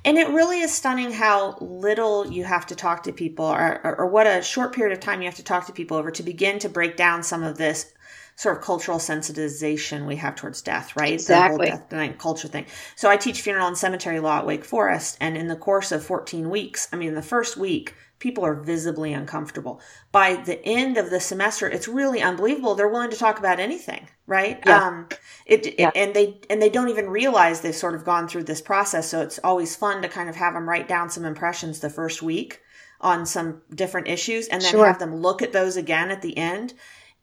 And 0.04 0.18
it 0.18 0.30
really 0.30 0.62
is 0.62 0.74
stunning 0.74 1.12
how 1.12 1.60
little 1.62 2.26
you 2.26 2.44
have 2.44 2.66
to 2.68 2.76
talk 2.76 3.04
to 3.04 3.14
people, 3.14 3.46
or, 3.46 3.80
or, 3.84 4.00
or, 4.00 4.08
what 4.08 4.26
a 4.26 4.42
short 4.42 4.74
period 4.74 4.94
of 4.94 5.00
time 5.00 5.22
you 5.22 5.28
have 5.28 5.36
to 5.36 5.44
talk 5.44 5.68
to 5.68 5.72
people 5.72 5.96
over 5.96 6.10
to 6.10 6.24
begin 6.24 6.58
to 6.58 6.70
break 6.70 6.98
down 6.98 7.22
some 7.22 7.44
of 7.44 7.60
this 7.60 7.94
sort 8.36 8.58
of 8.58 8.64
cultural 8.64 8.98
sensitization 8.98 10.08
we 10.08 10.16
have 10.16 10.36
towards 10.36 10.64
death, 10.64 10.96
right? 10.96 11.14
Exactly. 11.14 11.68
The 11.68 11.78
whole 11.78 11.88
death 11.88 12.18
culture 12.18 12.48
thing. 12.48 12.66
So 12.96 13.12
I 13.12 13.18
teach 13.18 13.42
funeral 13.42 13.68
and 13.68 13.78
cemetery 13.78 14.20
law 14.20 14.40
at 14.40 14.48
Wake 14.48 14.66
Forest, 14.66 15.18
and 15.22 15.38
in 15.38 15.48
the 15.48 15.56
course 15.56 15.92
of 15.92 16.04
14 16.04 16.50
weeks, 16.50 16.88
I 16.92 16.96
mean, 16.96 17.14
the 17.14 17.22
first 17.22 17.56
week, 17.56 17.94
people 18.22 18.46
are 18.46 18.54
visibly 18.54 19.12
uncomfortable. 19.12 19.82
By 20.12 20.36
the 20.36 20.64
end 20.66 20.96
of 20.98 21.10
the 21.10 21.20
semester, 21.20 21.68
it's 21.68 21.88
really 21.88 22.22
unbelievable. 22.22 22.76
They're 22.76 22.88
willing 22.88 23.10
to 23.10 23.18
talk 23.18 23.40
about 23.40 23.60
anything, 23.60 24.08
right? 24.28 24.62
Yeah. 24.66 24.78
Um, 24.78 25.10
it, 25.46 25.78
yeah. 25.78 25.92
and 25.96 26.14
they 26.14 26.40
and 26.50 26.62
they 26.62 26.70
don't 26.70 26.88
even 26.90 27.10
realize 27.10 27.60
they've 27.60 27.76
sort 27.76 27.96
of 27.96 28.06
gone 28.06 28.28
through 28.30 28.44
this 28.44 28.62
process. 28.62 29.10
So 29.10 29.22
it's 29.22 29.40
always 29.44 29.76
fun 29.76 30.02
to 30.04 30.08
kind 30.08 30.30
of 30.30 30.36
have 30.38 30.54
them 30.54 30.70
write 30.70 30.88
down 30.88 31.10
some 31.10 31.26
impressions 31.26 31.80
the 31.80 31.90
first 31.90 32.22
week 32.22 32.62
on 33.02 33.26
some 33.26 33.64
different 33.74 34.08
issues, 34.08 34.48
and 34.48 34.62
then 34.62 34.72
Sure. 34.72 34.86
have 34.86 35.00
them 35.00 35.16
look 35.16 35.42
at 35.42 35.52
those 35.52 35.76
again 35.76 36.12
at 36.12 36.22
the 36.22 36.38
end, 36.38 36.76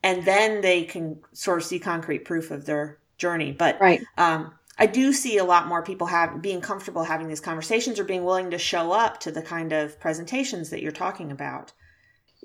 and 0.03 0.25
then 0.25 0.59
they 0.59 0.83
can 0.83 1.21
sort 1.31 1.59
of 1.59 1.63
see 1.65 1.79
concrete 1.79 2.25
proof 2.25 2.51
of 2.51 2.65
their 2.65 2.97
journey. 3.17 3.53
But 3.53 3.79
Right. 3.79 4.01
um, 4.17 4.53
I 4.79 4.85
do 4.85 5.11
see 5.11 5.37
a 5.37 5.43
lot 5.43 5.67
more 5.67 5.83
people 5.83 6.07
have 6.07 6.41
being 6.41 6.61
comfortable 6.61 7.03
having 7.03 7.27
these 7.27 7.41
conversations 7.41 7.99
or 7.99 8.05
being 8.05 8.23
willing 8.23 8.51
to 8.51 8.57
show 8.57 8.93
up 8.93 9.19
to 9.21 9.31
the 9.31 9.41
kind 9.41 9.73
of 9.73 9.99
presentations 9.99 10.69
that 10.69 10.81
you're 10.81 10.93
talking 10.93 11.31
about. 11.31 11.73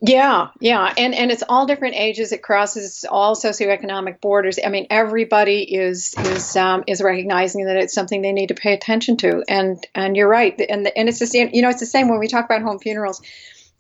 Yeah, 0.02 0.48
yeah, 0.58 0.92
and 0.98 1.14
and 1.14 1.30
it's 1.30 1.44
all 1.48 1.66
different 1.66 1.94
ages. 1.94 2.32
It 2.32 2.42
crosses 2.42 3.04
all 3.08 3.36
socioeconomic 3.36 4.20
borders. 4.20 4.58
I 4.62 4.68
mean, 4.68 4.88
everybody 4.90 5.62
is 5.62 6.14
is 6.18 6.56
um, 6.56 6.82
is 6.88 7.00
recognizing 7.00 7.66
that 7.66 7.76
it's 7.76 7.94
something 7.94 8.20
they 8.20 8.32
need 8.32 8.48
to 8.48 8.54
pay 8.54 8.74
attention 8.74 9.16
to. 9.18 9.44
And 9.48 9.86
and 9.94 10.16
you're 10.16 10.28
right. 10.28 10.60
And 10.68 10.90
and 10.96 11.08
it's 11.08 11.20
the 11.20 11.28
same. 11.28 11.50
You 11.52 11.62
know, 11.62 11.70
it's 11.70 11.80
the 11.80 11.86
same 11.86 12.08
when 12.08 12.18
we 12.18 12.26
talk 12.26 12.44
about 12.44 12.62
home 12.62 12.80
funerals. 12.80 13.22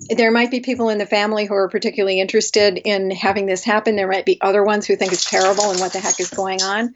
There 0.08 0.30
might 0.30 0.52
be 0.52 0.60
people 0.60 0.88
in 0.88 0.98
the 0.98 1.06
family 1.06 1.46
who 1.46 1.54
are 1.54 1.68
particularly 1.68 2.20
interested 2.20 2.78
in 2.78 3.10
having 3.10 3.46
this 3.46 3.64
happen. 3.64 3.96
There 3.96 4.08
might 4.08 4.24
be 4.24 4.40
other 4.40 4.62
ones 4.62 4.86
who 4.86 4.96
think 4.96 5.12
it's 5.12 5.28
terrible 5.28 5.70
and 5.70 5.80
what 5.80 5.92
the 5.92 6.00
heck 6.00 6.20
is 6.20 6.30
going 6.30 6.62
on. 6.62 6.94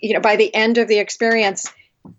You 0.00 0.14
know, 0.14 0.20
by 0.20 0.36
the 0.36 0.54
end 0.54 0.78
of 0.78 0.88
the 0.88 0.98
experience, 0.98 1.72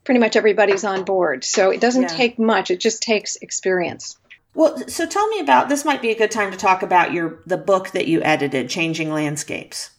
pretty 0.03 0.19
much 0.19 0.35
everybody's 0.35 0.83
on 0.83 1.03
board. 1.03 1.43
So 1.43 1.69
it 1.71 1.81
doesn't 1.81 2.03
Yeah. 2.03 2.07
take 2.07 2.39
much. 2.39 2.71
It 2.71 2.79
just 2.79 3.03
takes 3.03 3.35
experience. 3.37 4.17
Well, 4.55 4.87
so 4.87 5.05
tell 5.05 5.27
me 5.29 5.39
about 5.39 5.67
this. 5.67 5.83
Might 5.83 6.01
be 6.01 6.11
a 6.11 6.15
good 6.17 6.31
time 6.31 6.51
to 6.51 6.57
talk 6.57 6.83
about 6.83 7.11
your 7.11 7.39
the 7.45 7.57
book 7.57 7.89
that 7.91 8.07
you 8.07 8.21
edited, 8.21 8.69
"Changing 8.69 9.11
Landscapes." 9.11 9.89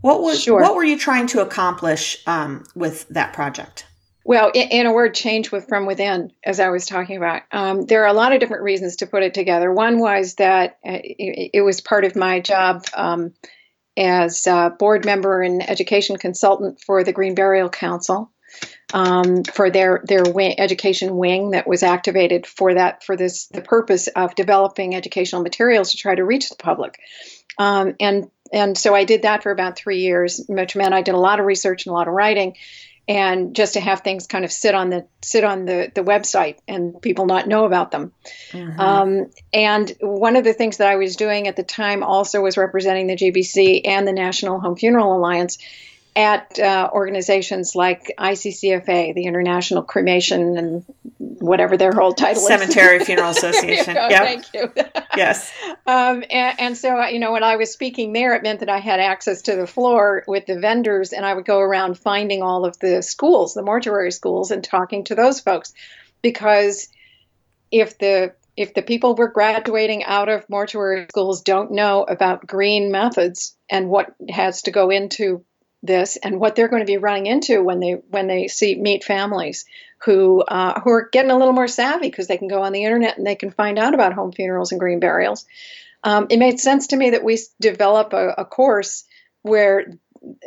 What 0.00 0.22
was 0.22 0.42
Sure. 0.42 0.60
what 0.60 0.74
were 0.74 0.84
you 0.84 0.98
trying 0.98 1.26
to 1.28 1.40
accomplish 1.40 2.22
um, 2.26 2.64
with 2.74 3.08
that 3.08 3.32
project? 3.32 3.86
Well, 4.26 4.50
in, 4.54 4.68
in 4.68 4.86
a 4.86 4.92
word, 4.92 5.14
change 5.14 5.50
with 5.52 5.68
from 5.68 5.84
within, 5.84 6.32
as 6.44 6.58
I 6.60 6.70
was 6.70 6.86
talking 6.86 7.16
about. 7.18 7.42
Um, 7.52 7.84
there 7.84 8.04
are 8.04 8.06
a 8.06 8.14
lot 8.14 8.32
of 8.32 8.40
different 8.40 8.62
reasons 8.62 8.96
to 8.96 9.06
put 9.06 9.22
it 9.22 9.34
together. 9.34 9.70
One 9.70 9.98
was 9.98 10.34
that 10.36 10.78
uh, 10.86 10.92
it, 11.02 11.50
it 11.54 11.60
was 11.60 11.80
part 11.82 12.04
of 12.04 12.16
my 12.16 12.40
job 12.40 12.86
um, 12.94 13.34
as 13.96 14.46
a 14.46 14.74
board 14.78 15.04
member 15.04 15.42
and 15.42 15.68
education 15.68 16.16
consultant 16.16 16.80
for 16.80 17.04
the 17.04 17.12
Green 17.12 17.34
Burial 17.34 17.68
Council 17.68 18.30
um, 18.92 19.42
for 19.44 19.70
their 19.70 20.02
their 20.04 20.22
wing, 20.24 20.58
education 20.58 21.16
wing 21.16 21.50
that 21.50 21.66
was 21.66 21.82
activated 21.82 22.46
for 22.46 22.74
that 22.74 23.02
for 23.02 23.16
this 23.16 23.46
the 23.46 23.62
purpose 23.62 24.06
of 24.08 24.34
developing 24.34 24.94
educational 24.94 25.42
materials 25.42 25.92
to 25.92 25.96
try 25.96 26.14
to 26.14 26.24
reach 26.24 26.48
the 26.48 26.56
public. 26.56 26.98
Um, 27.58 27.94
and 28.00 28.30
and 28.52 28.78
so 28.78 28.94
I 28.94 29.04
did 29.04 29.22
that 29.22 29.42
for 29.42 29.50
about 29.50 29.76
three 29.76 29.98
years, 29.98 30.44
which 30.48 30.76
meant 30.76 30.94
I 30.94 31.02
did 31.02 31.14
a 31.14 31.18
lot 31.18 31.40
of 31.40 31.46
research 31.46 31.86
and 31.86 31.90
a 31.92 31.94
lot 31.94 32.08
of 32.08 32.14
writing 32.14 32.54
and 33.06 33.54
just 33.54 33.74
to 33.74 33.80
have 33.80 34.00
things 34.00 34.26
kind 34.26 34.44
of 34.44 34.52
sit 34.52 34.74
on 34.74 34.90
the 34.90 35.06
sit 35.22 35.44
on 35.44 35.66
the 35.66 35.90
the 35.94 36.02
website 36.02 36.56
and 36.66 37.00
people 37.02 37.26
not 37.26 37.46
know 37.46 37.64
about 37.64 37.90
them. 37.90 38.12
Mhm. 38.52 38.78
Um, 38.78 39.30
and 39.52 39.92
one 40.00 40.36
of 40.36 40.44
the 40.44 40.54
things 40.54 40.78
that 40.78 40.88
I 40.88 40.96
was 40.96 41.16
doing 41.16 41.46
at 41.48 41.56
the 41.56 41.62
time 41.62 42.02
also 42.02 42.40
was 42.40 42.56
representing 42.56 43.06
the 43.06 43.16
GBC 43.16 43.82
and 43.84 44.06
the 44.08 44.12
National 44.12 44.60
Home 44.60 44.76
Funeral 44.76 45.16
Alliance 45.16 45.58
at 46.16 46.58
uh, 46.60 46.90
organizations 46.92 47.74
like 47.74 48.12
ICCFA, 48.18 49.14
the 49.14 49.24
International 49.24 49.82
Cremation 49.82 50.56
and 50.56 50.84
whatever 51.18 51.76
their 51.76 51.92
whole 51.92 52.12
title 52.12 52.42
is. 52.42 52.46
Cemetery 52.46 53.00
Funeral 53.04 53.30
is. 53.30 53.40
There 53.40 53.52
you 53.52 53.80
Association. 53.80 53.94
Thank 53.94 54.54
you. 54.54 54.72
Yes. 55.16 55.52
Um, 55.86 56.24
and, 56.28 56.60
and 56.60 56.76
so, 56.76 57.04
you 57.06 57.20
know, 57.20 57.30
when 57.30 57.44
I 57.44 57.54
was 57.54 57.72
speaking 57.72 58.12
there, 58.12 58.34
it 58.34 58.42
meant 58.42 58.58
that 58.58 58.68
I 58.68 58.78
had 58.78 58.98
access 58.98 59.42
to 59.42 59.54
the 59.54 59.64
floor 59.64 60.24
with 60.26 60.46
the 60.46 60.58
vendors, 60.58 61.12
and 61.12 61.24
I 61.24 61.34
would 61.34 61.44
go 61.44 61.60
around 61.60 61.98
finding 61.98 62.42
all 62.42 62.64
of 62.64 62.76
the 62.80 63.00
schools, 63.00 63.54
the 63.54 63.62
mortuary 63.62 64.10
schools, 64.10 64.50
and 64.50 64.64
talking 64.64 65.04
to 65.04 65.14
those 65.14 65.38
folks, 65.38 65.72
because 66.20 66.88
if 67.70 67.96
the 67.98 68.34
if 68.56 68.74
the 68.74 68.82
people 68.82 69.14
we're 69.14 69.28
graduating 69.28 70.02
out 70.02 70.28
of 70.28 70.48
mortuary 70.50 71.06
schools 71.08 71.42
don't 71.42 71.70
know 71.70 72.02
about 72.02 72.46
green 72.46 72.90
methods 72.90 73.56
and 73.70 73.88
what 73.88 74.14
has 74.28 74.62
to 74.62 74.72
go 74.72 74.90
into 74.90 75.44
this 75.84 76.16
and 76.16 76.40
what 76.40 76.56
they're 76.56 76.68
going 76.68 76.82
to 76.82 76.86
be 76.86 76.96
running 76.96 77.26
into 77.26 77.62
when 77.62 77.80
they 77.80 77.92
when 77.92 78.26
they 78.26 78.48
see 78.48 78.74
meet 78.74 79.04
families 79.04 79.66
who 80.04 80.42
uh, 80.42 80.80
who 80.80 80.90
are 80.90 81.08
getting 81.12 81.30
a 81.30 81.36
little 81.36 81.52
more 81.52 81.68
savvy 81.68 82.08
because 82.08 82.26
they 82.26 82.38
can 82.38 82.48
go 82.48 82.62
on 82.62 82.72
the 82.72 82.84
internet 82.84 83.16
and 83.16 83.26
they 83.26 83.34
can 83.34 83.50
find 83.50 83.78
out 83.78 83.94
about 83.94 84.12
home 84.12 84.32
funerals 84.32 84.72
and 84.72 84.80
green 84.80 85.00
burials. 85.00 85.46
Um, 86.02 86.26
it 86.30 86.38
made 86.38 86.60
sense 86.60 86.88
to 86.88 86.96
me 86.96 87.10
that 87.10 87.24
we 87.24 87.38
develop 87.60 88.12
a, 88.12 88.34
a 88.38 88.44
course 88.44 89.04
where 89.42 89.98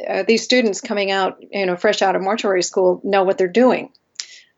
uh, 0.07 0.23
these 0.27 0.43
students 0.43 0.81
coming 0.81 1.11
out, 1.11 1.37
you 1.51 1.65
know, 1.65 1.75
fresh 1.75 2.01
out 2.01 2.15
of 2.15 2.21
mortuary 2.21 2.63
school, 2.63 3.01
know 3.03 3.23
what 3.23 3.37
they're 3.37 3.47
doing, 3.47 3.91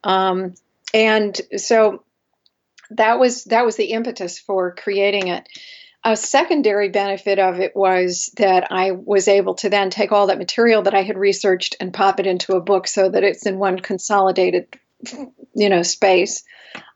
um, 0.04 0.54
and 0.94 1.40
so 1.58 2.04
that 2.92 3.20
was 3.20 3.46
that 3.46 3.66
was 3.66 3.76
the 3.76 3.92
impetus 3.92 4.40
for 4.40 4.74
creating 4.76 5.28
it. 5.28 5.48
A 6.06 6.16
secondary 6.16 6.90
benefit 6.90 7.40
of 7.40 7.60
it 7.60 7.76
was 7.76 8.32
that 8.38 8.72
I 8.72 8.92
was 8.92 9.28
able 9.28 9.56
to 9.56 9.70
then 9.70 9.90
take 9.90 10.12
all 10.12 10.28
that 10.28 10.38
material 10.38 10.84
that 10.84 10.96
I 10.96 11.02
had 11.02 11.18
researched 11.18 11.76
and 11.80 11.94
pop 11.94 12.20
it 12.20 12.28
into 12.28 12.54
a 12.56 12.62
book 12.62 12.88
so 12.88 13.10
that 13.10 13.24
it's 13.24 13.46
in 13.46 13.60
one 13.60 13.80
consolidated, 13.80 14.68
you 15.54 15.70
know, 15.70 15.84
space. 15.84 16.44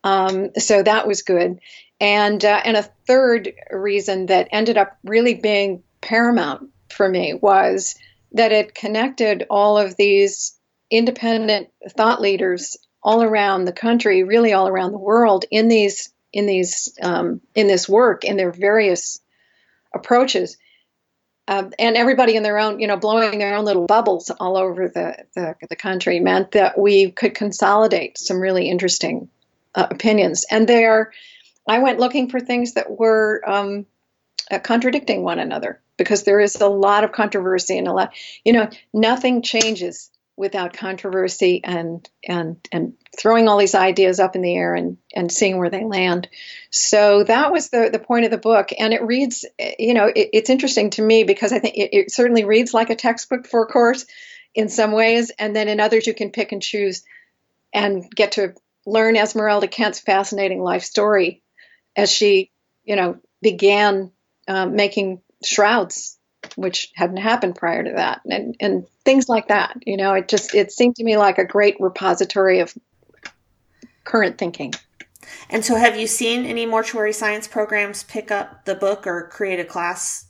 Um, 0.04 0.52
so 0.58 0.82
that 0.84 1.06
was 1.06 1.22
good. 1.22 1.60
And 2.00 2.44
uh, 2.44 2.62
and 2.64 2.78
a 2.78 2.90
third 3.08 3.54
reason 3.70 4.28
that 4.28 4.48
ended 4.52 4.78
up 4.78 4.98
really 5.04 5.36
being 5.36 5.84
paramount 6.02 6.70
for 6.90 7.08
me 7.08 7.34
was 7.34 7.96
that 8.32 8.52
it 8.52 8.76
connected 8.76 9.46
all 9.50 9.78
of 9.78 9.96
these 9.96 10.58
independent 10.90 11.70
thought 11.90 12.22
leaders 12.22 12.78
all 13.02 13.22
around 13.22 13.66
the 13.66 13.74
country, 13.74 14.24
really 14.24 14.54
all 14.54 14.68
around 14.68 14.92
the 14.92 14.98
world, 14.98 15.46
in 15.52 15.68
these 15.68 16.13
in 16.34 16.48
these 16.48 16.98
um, 17.02 17.40
in 17.56 17.68
this 17.68 17.88
work 17.88 18.26
in 18.26 18.36
their 18.36 18.52
various 18.52 19.22
approaches, 19.94 20.58
um, 21.48 21.72
and 21.78 21.96
everybody 21.96 22.36
in 22.36 22.44
their 22.44 22.58
own, 22.58 22.80
you 22.80 22.88
know, 22.88 22.98
blowing 22.98 23.38
their 23.40 23.56
own 23.56 23.66
little 23.66 23.86
bubbles 23.86 24.30
all 24.32 24.58
over 24.58 24.90
the 24.90 25.16
the, 25.36 25.56
the 25.70 25.76
country 25.76 26.20
meant 26.20 26.52
that 26.52 26.78
we 26.78 27.12
could 27.12 27.36
consolidate 27.36 28.18
some 28.18 28.40
really 28.40 28.70
interesting 28.70 29.30
uh, 29.76 29.88
opinions. 29.90 30.46
And 30.50 30.68
there, 30.68 31.14
I 31.68 31.80
went 31.80 32.00
looking 32.00 32.30
for 32.30 32.40
things 32.40 32.74
that 32.74 32.90
were 32.90 33.42
um, 33.46 33.86
uh, 34.52 34.60
contradicting 34.60 35.24
one 35.24 35.40
another 35.40 35.80
because 35.98 36.24
there 36.24 36.40
is 36.40 36.56
a 36.56 36.68
lot 36.68 37.04
of 37.04 37.12
controversy 37.12 37.78
and 37.78 37.88
a 37.88 37.94
lot, 37.94 38.14
you 38.44 38.54
know, 38.54 38.70
nothing 38.94 39.42
changes 39.42 40.10
without 40.36 40.74
controversy 40.74 41.62
and 41.64 42.10
and 42.28 42.58
and 42.72 42.94
throwing 43.18 43.48
all 43.48 43.58
these 43.58 43.76
ideas 43.76 44.20
up 44.20 44.36
in 44.36 44.42
the 44.42 44.56
air 44.56 44.74
and 44.74 44.98
and 45.14 45.32
seeing 45.32 45.58
where 45.58 45.70
they 45.70 45.84
land. 45.84 46.28
So 46.72 47.24
that 47.24 47.52
was 47.52 47.70
the 47.70 47.90
the 47.92 48.00
point 48.00 48.26
of 48.26 48.32
the 48.32 48.38
book, 48.38 48.70
and 48.78 48.94
it 48.94 49.04
reads, 49.04 49.46
you 49.78 49.94
know, 49.94 50.06
it, 50.06 50.30
it's 50.34 50.50
interesting 50.50 50.90
to 50.92 51.02
me 51.02 51.24
because 51.24 51.54
I 51.54 51.60
think 51.60 51.76
it, 51.76 51.96
it 51.96 52.12
certainly 52.12 52.46
reads 52.46 52.74
like 52.74 52.90
a 52.90 52.96
textbook 52.96 53.48
for 53.48 53.64
a 53.64 53.68
course 53.68 54.06
in 54.56 54.70
some 54.70 54.92
ways, 54.92 55.32
and 55.38 55.56
then 55.56 55.68
in 55.68 55.80
others 55.80 56.08
you 56.08 56.14
can 56.14 56.32
pick 56.32 56.52
and 56.52 56.62
choose 56.62 57.04
and 57.74 58.10
get 58.10 58.34
to 58.34 58.54
learn 58.86 59.16
Esmeralda 59.16 59.68
Kent's 59.68 60.00
fascinating 60.00 60.62
life 60.62 60.84
story 60.84 61.42
as 61.96 62.12
she, 62.12 62.52
you 62.84 62.96
know, 62.96 63.18
began 63.42 64.12
um, 64.48 64.76
making 64.76 65.22
shrouds, 65.44 66.18
which 66.56 66.92
hadn't 66.96 67.18
happened 67.18 67.56
prior 67.56 67.84
to 67.84 67.92
that, 67.92 68.22
and 68.26 68.56
and 68.60 68.88
things 69.06 69.30
like 69.30 69.48
that. 69.48 69.78
You 69.86 69.98
know, 69.98 70.14
it 70.14 70.28
just 70.28 70.54
it 70.56 70.72
seemed 70.72 70.96
to 70.98 71.04
me 71.04 71.18
like 71.18 71.38
a 71.38 71.46
great 71.46 71.78
repository 71.80 72.60
of 72.60 72.74
current 74.04 74.38
thinking. 74.38 74.74
And 75.50 75.64
so, 75.64 75.76
have 75.76 75.98
you 75.98 76.08
seen 76.08 76.46
any 76.46 76.66
mortuary 76.66 77.14
science 77.14 77.48
programs 77.48 78.04
pick 78.04 78.32
up 78.32 78.66
the 78.66 78.76
book 78.76 79.08
or 79.08 79.28
create 79.30 79.60
a 79.60 79.66
class 79.66 80.26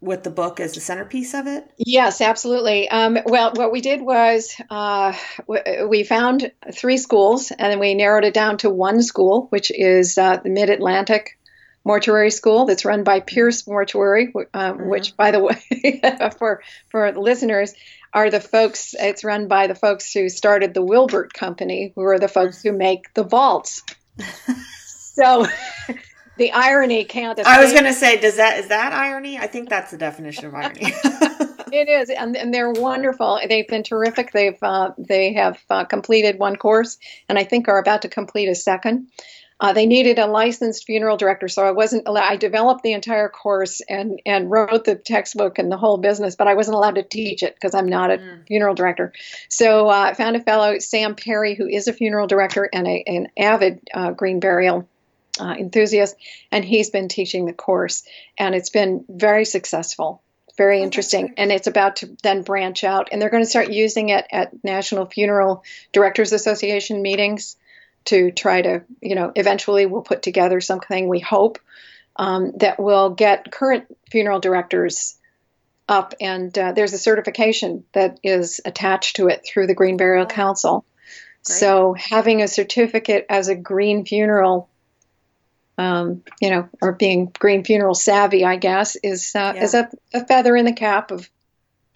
with 0.00 0.22
the 0.22 0.30
book 0.30 0.60
as 0.60 0.74
the 0.74 0.80
centerpiece 0.80 1.34
of 1.34 1.46
it? 1.46 1.68
Yes, 1.78 2.20
absolutely. 2.20 2.88
Um, 2.88 3.18
well, 3.26 3.52
what 3.54 3.72
we 3.72 3.80
did 3.80 4.00
was 4.02 4.54
uh, 4.70 5.14
we 5.88 6.04
found 6.04 6.50
three 6.72 6.98
schools, 6.98 7.50
and 7.50 7.72
then 7.72 7.78
we 7.78 7.94
narrowed 7.94 8.24
it 8.24 8.34
down 8.34 8.58
to 8.58 8.70
one 8.70 9.02
school, 9.02 9.46
which 9.50 9.70
is 9.70 10.18
uh, 10.18 10.36
the 10.36 10.50
Mid 10.50 10.70
Atlantic 10.70 11.38
mortuary 11.86 12.32
school 12.32 12.66
that's 12.66 12.84
run 12.84 13.04
by 13.04 13.20
Pierce 13.20 13.66
Mortuary, 13.66 14.32
um, 14.34 14.78
mm-hmm. 14.78 14.88
which, 14.88 15.16
by 15.16 15.30
the 15.30 15.40
way, 15.40 16.30
for 16.38 16.62
for 16.88 17.12
listeners, 17.12 17.72
are 18.12 18.28
the 18.28 18.40
folks. 18.40 18.94
It's 18.98 19.24
run 19.24 19.48
by 19.48 19.68
the 19.68 19.74
folks 19.74 20.12
who 20.12 20.28
started 20.28 20.74
the 20.74 20.82
Wilbert 20.82 21.32
Company, 21.32 21.92
who 21.94 22.02
are 22.02 22.18
the 22.18 22.28
folks 22.28 22.62
who 22.62 22.72
make 22.72 23.14
the 23.14 23.22
vaults. 23.22 23.82
so. 24.86 25.46
the 26.38 26.52
irony 26.52 27.04
can't. 27.04 27.40
I 27.46 27.62
was 27.62 27.72
going 27.72 27.84
to 27.84 27.94
say, 27.94 28.20
does 28.20 28.36
that 28.36 28.58
is 28.58 28.68
that 28.68 28.92
irony? 28.92 29.38
I 29.38 29.46
think 29.46 29.70
that's 29.70 29.90
the 29.90 29.96
definition 29.96 30.44
of 30.44 30.54
irony. 30.54 30.92
it 31.72 31.88
is, 31.88 32.10
and, 32.10 32.36
and, 32.36 32.52
they're 32.52 32.72
wonderful. 32.72 33.40
They've 33.48 33.66
been 33.66 33.82
terrific. 33.82 34.32
They've 34.32 34.58
uh, 34.60 34.90
they 34.98 35.32
have 35.32 35.58
uh, 35.70 35.84
completed 35.84 36.38
one 36.38 36.56
course, 36.56 36.98
and 37.30 37.38
I 37.38 37.44
think 37.44 37.68
are 37.68 37.78
about 37.78 38.02
to 38.02 38.10
complete 38.10 38.48
a 38.48 38.54
second. 38.54 39.08
Uh, 39.58 39.72
they 39.72 39.86
needed 39.86 40.18
a 40.18 40.26
licensed 40.26 40.84
funeral 40.84 41.16
director, 41.16 41.48
so 41.48 41.64
I 41.64 41.70
wasn't 41.70 42.06
allowed. 42.06 42.30
I 42.30 42.36
developed 42.36 42.82
the 42.82 42.92
entire 42.92 43.30
course 43.30 43.80
and 43.88 44.20
and 44.26 44.50
wrote 44.50 44.84
the 44.84 44.96
textbook 44.96 45.58
and 45.58 45.72
the 45.72 45.78
whole 45.78 45.96
business, 45.96 46.36
but 46.36 46.46
I 46.46 46.54
wasn't 46.54 46.76
allowed 46.76 46.96
to 46.96 47.02
teach 47.02 47.42
it 47.42 47.54
because 47.54 47.74
I'm 47.74 47.88
not 47.88 48.10
a 48.10 48.18
mm. 48.18 48.46
funeral 48.46 48.74
director. 48.74 49.14
So 49.48 49.88
uh, 49.88 50.10
I 50.10 50.14
found 50.14 50.36
a 50.36 50.40
fellow, 50.40 50.78
Sam 50.78 51.14
Perry, 51.14 51.54
who 51.54 51.66
is 51.66 51.88
a 51.88 51.94
funeral 51.94 52.26
director 52.26 52.68
and 52.70 52.86
a, 52.86 53.02
an 53.06 53.28
avid 53.38 53.80
uh, 53.94 54.10
green 54.10 54.40
burial 54.40 54.86
uh, 55.40 55.54
enthusiast, 55.58 56.16
and 56.52 56.62
he's 56.62 56.90
been 56.90 57.08
teaching 57.08 57.46
the 57.46 57.54
course, 57.54 58.02
and 58.36 58.54
it's 58.54 58.70
been 58.70 59.06
very 59.08 59.46
successful 59.46 60.22
very 60.56 60.80
oh, 60.80 60.84
interesting 60.84 61.34
and 61.36 61.52
it's 61.52 61.66
about 61.66 61.96
to 61.96 62.16
then 62.22 62.40
branch 62.40 62.82
out 62.82 63.10
and 63.12 63.20
they're 63.20 63.28
going 63.28 63.42
to 63.42 63.50
start 63.50 63.70
using 63.70 64.08
it 64.08 64.24
at 64.32 64.64
national 64.64 65.04
funeral 65.04 65.62
directors 65.92 66.32
association 66.32 67.02
meetings 67.02 67.56
to 68.06 68.30
try 68.30 68.62
to, 68.62 68.82
you 69.00 69.14
know, 69.14 69.32
eventually 69.34 69.86
we'll 69.86 70.02
put 70.02 70.22
together 70.22 70.60
something 70.60 71.08
we 71.08 71.20
hope 71.20 71.58
um, 72.16 72.52
that 72.56 72.80
will 72.80 73.10
get 73.10 73.50
current 73.52 73.84
funeral 74.10 74.40
directors 74.40 75.16
up. 75.88 76.14
And 76.20 76.56
uh, 76.58 76.72
there's 76.72 76.92
a 76.92 76.98
certification 76.98 77.84
that 77.92 78.18
is 78.22 78.60
attached 78.64 79.16
to 79.16 79.28
it 79.28 79.46
through 79.46 79.66
the 79.66 79.74
Green 79.74 79.96
Burial 79.96 80.24
oh, 80.24 80.28
Council. 80.28 80.84
Great. 81.44 81.58
So 81.58 81.94
having 81.94 82.42
a 82.42 82.48
certificate 82.48 83.26
as 83.28 83.48
a 83.48 83.54
green 83.54 84.04
funeral, 84.04 84.68
um, 85.78 86.22
you 86.40 86.50
know, 86.50 86.68
or 86.80 86.92
being 86.92 87.32
green 87.38 87.64
funeral 87.64 87.94
savvy, 87.94 88.44
I 88.44 88.56
guess, 88.56 88.96
is 88.96 89.32
uh, 89.34 89.52
yeah. 89.54 89.62
is 89.62 89.74
a, 89.74 89.90
a, 90.14 90.26
feather 90.26 90.56
in 90.56 90.64
the 90.64 90.72
cap 90.72 91.10
of 91.10 91.28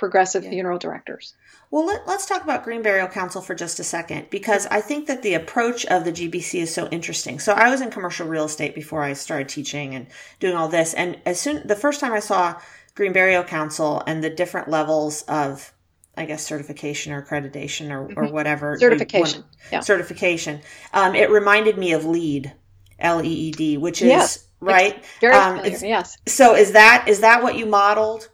progressive 0.00 0.42
yeah. 0.42 0.50
funeral 0.50 0.78
directors. 0.78 1.34
Well, 1.70 1.84
let, 1.84 2.08
us 2.08 2.26
talk 2.26 2.42
about 2.42 2.64
Green 2.64 2.80
Burial 2.80 3.06
Council 3.06 3.42
for 3.42 3.54
just 3.54 3.78
a 3.78 3.84
second 3.84 4.30
because 4.30 4.66
I 4.66 4.80
think 4.80 5.06
that 5.08 5.22
the 5.22 5.34
approach 5.34 5.84
of 5.86 6.04
the 6.04 6.10
GBC 6.10 6.62
is 6.62 6.74
so 6.74 6.88
interesting. 6.88 7.38
So 7.38 7.52
I 7.52 7.68
was 7.68 7.82
in 7.82 7.90
commercial 7.90 8.26
real 8.26 8.46
estate 8.46 8.74
before 8.74 9.02
I 9.02 9.12
started 9.12 9.50
teaching 9.50 9.94
and 9.94 10.06
doing 10.40 10.56
all 10.56 10.68
this, 10.68 10.94
and 10.94 11.20
as 11.26 11.38
soon 11.38 11.66
the 11.66 11.76
first 11.76 12.00
time 12.00 12.14
I 12.14 12.20
saw 12.20 12.58
Green 12.94 13.12
Burial 13.12 13.44
Council 13.44 14.02
and 14.06 14.24
the 14.24 14.30
different 14.30 14.68
levels 14.68 15.22
of 15.28 15.70
I 16.16 16.24
guess 16.24 16.44
certification 16.44 17.12
or 17.12 17.22
accreditation 17.22 17.90
or, 17.90 18.00
or 18.00 18.08
mm-hmm. 18.08 18.32
whatever 18.32 18.78
certification, 18.78 19.44
yeah. 19.70 19.80
certification. 19.80 20.60
Um, 20.94 21.14
it 21.14 21.30
reminded 21.30 21.76
me 21.76 21.92
of 21.92 22.06
LEED, 22.06 22.52
L 22.98 23.22
E 23.22 23.28
E 23.28 23.50
D, 23.52 23.76
which 23.76 24.00
is 24.00 24.08
yes. 24.08 24.46
right. 24.60 25.04
Very 25.20 25.34
um, 25.34 25.60
yes. 25.64 26.16
So 26.26 26.54
is 26.56 26.72
that 26.72 27.04
is 27.06 27.20
that 27.20 27.42
what 27.42 27.54
you 27.54 27.66
modeled? 27.66 28.30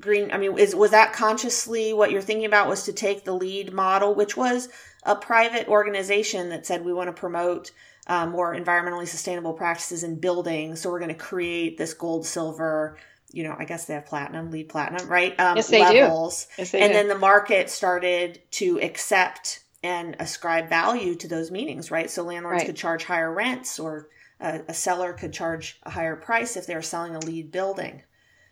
Green 0.00 0.32
i 0.32 0.38
mean 0.38 0.58
is 0.58 0.74
was 0.74 0.90
that 0.90 1.12
consciously 1.12 1.92
what 1.92 2.10
you're 2.10 2.20
thinking 2.20 2.46
about 2.46 2.68
was 2.68 2.84
to 2.84 2.92
take 2.92 3.24
the 3.24 3.34
LEED 3.34 3.72
model 3.72 4.14
which 4.14 4.36
was 4.36 4.68
a 5.04 5.14
private 5.14 5.68
organization 5.68 6.48
that 6.48 6.66
said 6.66 6.84
we 6.84 6.92
want 6.92 7.08
to 7.08 7.12
promote 7.12 7.70
um, 8.06 8.30
more 8.30 8.54
environmentally 8.54 9.06
sustainable 9.06 9.52
practices 9.52 10.02
in 10.02 10.16
buildings 10.16 10.80
so 10.80 10.90
we're 10.90 10.98
going 10.98 11.08
to 11.10 11.14
create 11.14 11.78
this 11.78 11.94
gold 11.94 12.26
silver 12.26 12.98
you 13.32 13.44
know 13.44 13.54
i 13.56 13.64
guess 13.64 13.84
they 13.84 13.94
have 13.94 14.04
platinum 14.06 14.50
LEED 14.50 14.68
platinum 14.68 15.08
right 15.08 15.38
um, 15.38 15.56
yes, 15.56 15.68
they 15.68 15.80
levels 15.80 16.46
do. 16.46 16.52
Yes, 16.58 16.72
they 16.72 16.80
and 16.80 16.90
do. 16.90 16.94
then 16.94 17.08
the 17.08 17.18
market 17.18 17.70
started 17.70 18.40
to 18.50 18.80
accept 18.80 19.62
and 19.84 20.16
ascribe 20.18 20.68
value 20.68 21.14
to 21.14 21.28
those 21.28 21.52
meetings 21.52 21.92
right 21.92 22.10
so 22.10 22.24
landlords 22.24 22.58
right. 22.58 22.66
could 22.66 22.76
charge 22.76 23.04
higher 23.04 23.32
rents 23.32 23.78
or 23.78 24.08
a, 24.40 24.60
a 24.68 24.74
seller 24.74 25.12
could 25.12 25.32
charge 25.32 25.78
a 25.84 25.90
higher 25.90 26.16
price 26.16 26.56
if 26.56 26.66
they 26.66 26.74
were 26.74 26.82
selling 26.82 27.14
a 27.14 27.20
LEED 27.20 27.52
building 27.52 28.02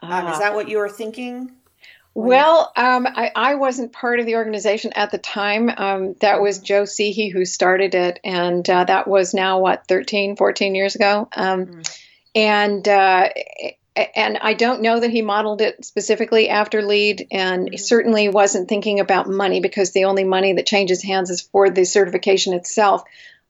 um, 0.02 0.26
is 0.26 0.36
ah. 0.36 0.38
that 0.40 0.54
what 0.54 0.68
you 0.68 0.78
were 0.78 0.88
thinking? 0.88 1.52
Well, 2.14 2.70
um, 2.76 3.06
I, 3.06 3.32
I, 3.34 3.54
wasn't 3.54 3.92
part 3.92 4.20
of 4.20 4.26
the 4.26 4.34
organization 4.34 4.92
at 4.94 5.10
the 5.10 5.18
time. 5.18 5.70
Um, 5.74 6.14
that 6.20 6.42
was 6.42 6.58
Joe 6.58 6.82
Sehee 6.82 7.32
who 7.32 7.46
started 7.46 7.94
it, 7.94 8.20
and 8.22 8.68
uh, 8.68 8.84
that 8.84 9.08
was 9.08 9.32
now 9.32 9.60
what 9.60 9.86
13, 9.88 10.36
14 10.36 10.74
years 10.74 10.94
ago. 10.94 11.26
Um, 11.34 11.66
mm. 11.66 11.98
And 12.34 12.86
uh, 12.86 13.30
and 13.94 14.38
I 14.38 14.54
don't 14.54 14.82
know 14.82 15.00
that 15.00 15.10
he 15.10 15.22
modeled 15.22 15.62
it 15.62 15.84
specifically 15.84 16.50
after 16.50 16.82
LEED, 16.82 17.28
and 17.30 17.68
mm-hmm. 17.68 17.76
certainly 17.76 18.28
wasn't 18.28 18.68
thinking 18.68 19.00
about 19.00 19.28
money 19.28 19.60
because 19.60 19.92
the 19.92 20.04
only 20.04 20.24
money 20.24 20.54
that 20.54 20.66
changes 20.66 21.02
hands 21.02 21.30
is 21.30 21.40
for 21.40 21.70
the 21.70 21.84
certification 21.84 22.52
itself. 22.52 23.04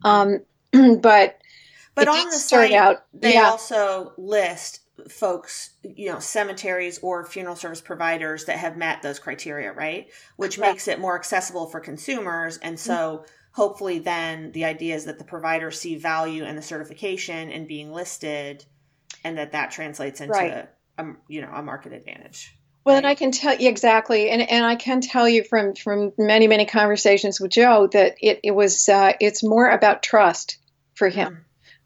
Um, 0.04 0.40
but 0.72 1.38
but 1.94 2.08
on 2.08 2.26
the 2.26 2.38
site, 2.38 2.72
out, 2.72 3.04
they 3.12 3.34
yeah. 3.34 3.50
also 3.50 4.12
list 4.16 4.81
folks, 5.08 5.70
you 5.82 6.10
know, 6.10 6.18
cemeteries 6.18 6.98
or 7.02 7.24
funeral 7.24 7.56
service 7.56 7.80
providers 7.80 8.44
that 8.46 8.58
have 8.58 8.76
met 8.76 9.02
those 9.02 9.18
criteria, 9.18 9.72
right? 9.72 10.08
Which 10.36 10.56
Correct. 10.56 10.72
makes 10.72 10.88
it 10.88 11.00
more 11.00 11.16
accessible 11.16 11.66
for 11.66 11.80
consumers. 11.80 12.58
And 12.58 12.78
so 12.78 13.18
mm-hmm. 13.18 13.32
hopefully 13.52 13.98
then 13.98 14.52
the 14.52 14.64
idea 14.64 14.94
is 14.94 15.04
that 15.04 15.18
the 15.18 15.24
providers 15.24 15.80
see 15.80 15.96
value 15.96 16.44
in 16.44 16.56
the 16.56 16.62
certification 16.62 17.50
and 17.50 17.68
being 17.68 17.92
listed 17.92 18.64
and 19.24 19.38
that 19.38 19.52
that 19.52 19.70
translates 19.70 20.20
into 20.20 20.32
right. 20.32 20.68
a, 20.98 21.06
you 21.28 21.40
know, 21.40 21.50
a 21.52 21.62
market 21.62 21.92
advantage. 21.92 22.56
Well, 22.84 22.96
and 22.96 23.06
I 23.06 23.14
can 23.14 23.30
tell 23.30 23.56
you 23.56 23.68
exactly, 23.68 24.28
and, 24.28 24.42
and 24.42 24.64
I 24.64 24.74
can 24.74 25.00
tell 25.00 25.28
you 25.28 25.44
from 25.44 25.74
from 25.74 26.12
many 26.18 26.48
many 26.48 26.66
conversations 26.66 27.40
with 27.40 27.52
Joe 27.52 27.88
that 27.92 28.16
it 28.20 28.40
it 28.42 28.50
was 28.50 28.88
uh, 28.88 29.12
it's 29.20 29.44
more 29.44 29.70
about 29.70 30.02
trust 30.02 30.58
for 30.94 31.08
him. 31.08 31.32
Mm. 31.32 31.38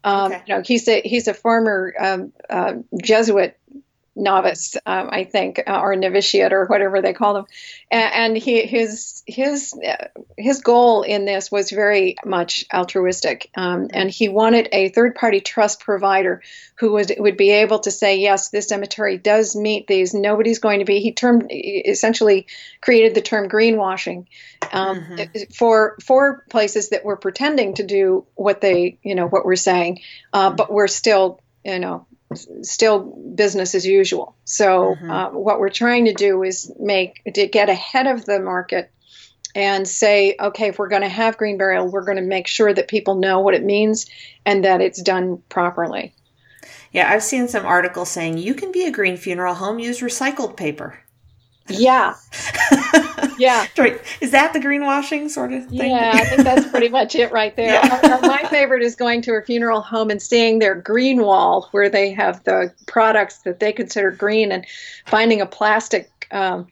Um, 0.07 0.31
okay. 0.31 0.43
You 0.47 0.55
know, 0.55 0.61
he's 0.65 0.87
a 0.87 1.01
he's 1.01 1.27
a 1.27 1.33
former 1.33 1.93
um, 1.99 2.33
uh, 2.49 2.75
Jesuit 3.01 3.56
novice, 4.17 4.75
um, 4.85 5.09
I 5.11 5.23
think, 5.23 5.61
uh, 5.67 5.79
or 5.79 5.95
novitiate, 5.95 6.51
or 6.51 6.65
whatever 6.65 7.01
they 7.01 7.13
call 7.13 7.35
them. 7.35 7.45
And, 7.91 8.13
and 8.13 8.37
he 8.37 8.63
his 8.63 9.23
his 9.25 9.73
uh, 9.73 10.07
his 10.37 10.61
goal 10.61 11.03
in 11.03 11.25
this 11.25 11.51
was 11.51 11.69
very 11.69 12.15
much 12.25 12.65
altruistic, 12.73 13.49
um, 13.55 13.87
and 13.93 14.09
he 14.09 14.27
wanted 14.27 14.69
a 14.71 14.89
third 14.89 15.15
party 15.15 15.39
trust 15.39 15.79
provider 15.79 16.41
who 16.75 16.93
would 16.93 17.13
would 17.17 17.37
be 17.37 17.51
able 17.51 17.79
to 17.79 17.91
say, 17.91 18.17
yes, 18.17 18.49
this 18.49 18.67
cemetery 18.67 19.17
does 19.17 19.55
meet 19.55 19.87
these. 19.87 20.13
Nobody's 20.13 20.59
going 20.59 20.79
to 20.79 20.85
be. 20.85 20.99
He 20.99 21.13
termed 21.13 21.47
essentially 21.51 22.47
created 22.81 23.15
the 23.15 23.21
term 23.21 23.47
greenwashing 23.47 24.25
um, 24.71 25.01
mm-hmm. 25.01 25.51
for 25.53 25.97
for 26.03 26.43
places 26.49 26.89
that 26.89 27.05
were 27.05 27.17
pretending 27.17 27.75
to 27.75 27.83
do 27.83 28.25
what 28.35 28.61
they 28.61 28.97
you 29.03 29.15
know 29.15 29.27
what 29.27 29.45
we're 29.45 29.55
saying, 29.55 30.01
uh, 30.33 30.51
but 30.51 30.71
we're 30.71 30.87
still 30.87 31.39
you 31.63 31.79
know 31.79 32.05
still 32.61 32.99
business 33.35 33.75
as 33.75 33.85
usual. 33.85 34.35
So 34.45 34.95
mm-hmm. 34.95 35.09
uh, 35.09 35.29
what 35.31 35.59
we're 35.59 35.69
trying 35.69 36.05
to 36.05 36.13
do 36.13 36.43
is 36.43 36.71
make 36.79 37.21
to 37.33 37.47
get 37.47 37.69
ahead 37.69 38.07
of 38.07 38.25
the 38.25 38.39
market 38.39 38.91
and 39.55 39.87
say, 39.87 40.35
okay, 40.39 40.67
if 40.67 40.77
we're 40.77 40.89
going 40.89 41.01
to 41.01 41.09
have 41.09 41.37
green 41.37 41.57
burial, 41.57 41.89
we're 41.89 42.05
going 42.05 42.17
to 42.17 42.23
make 42.23 42.47
sure 42.47 42.73
that 42.73 42.87
people 42.87 43.15
know 43.15 43.39
what 43.39 43.53
it 43.53 43.63
means 43.63 44.05
and 44.45 44.65
that 44.65 44.81
it's 44.81 45.01
done 45.01 45.41
properly. 45.49 46.13
Yeah, 46.91 47.11
I've 47.11 47.23
seen 47.23 47.47
some 47.47 47.65
articles 47.65 48.09
saying 48.09 48.37
you 48.37 48.53
can 48.53 48.71
be 48.71 48.85
a 48.85 48.91
green 48.91 49.17
funeral 49.17 49.55
home 49.55 49.79
use 49.79 50.01
recycled 50.01 50.57
paper. 50.57 50.99
Yeah. 51.69 52.15
yeah. 53.37 53.67
Is 54.21 54.31
that 54.31 54.53
the 54.53 54.59
greenwashing 54.59 55.29
sort 55.29 55.53
of 55.53 55.65
thing? 55.67 55.91
Yeah, 55.91 56.11
I 56.13 56.23
think 56.25 56.43
that's 56.43 56.67
pretty 56.67 56.89
much 56.89 57.15
it 57.15 57.31
right 57.31 57.55
there. 57.55 57.73
Yeah. 57.73 58.19
My 58.21 58.43
favorite 58.49 58.83
is 58.83 58.95
going 58.95 59.21
to 59.23 59.33
a 59.33 59.41
funeral 59.41 59.81
home 59.81 60.09
and 60.09 60.21
seeing 60.21 60.59
their 60.59 60.75
green 60.75 61.21
wall 61.21 61.67
where 61.71 61.89
they 61.89 62.11
have 62.11 62.43
the 62.43 62.73
products 62.87 63.39
that 63.39 63.59
they 63.59 63.71
consider 63.71 64.11
green 64.11 64.51
and 64.51 64.65
finding 65.05 65.41
a 65.41 65.45
plastic 65.45 66.09
um, 66.31 66.67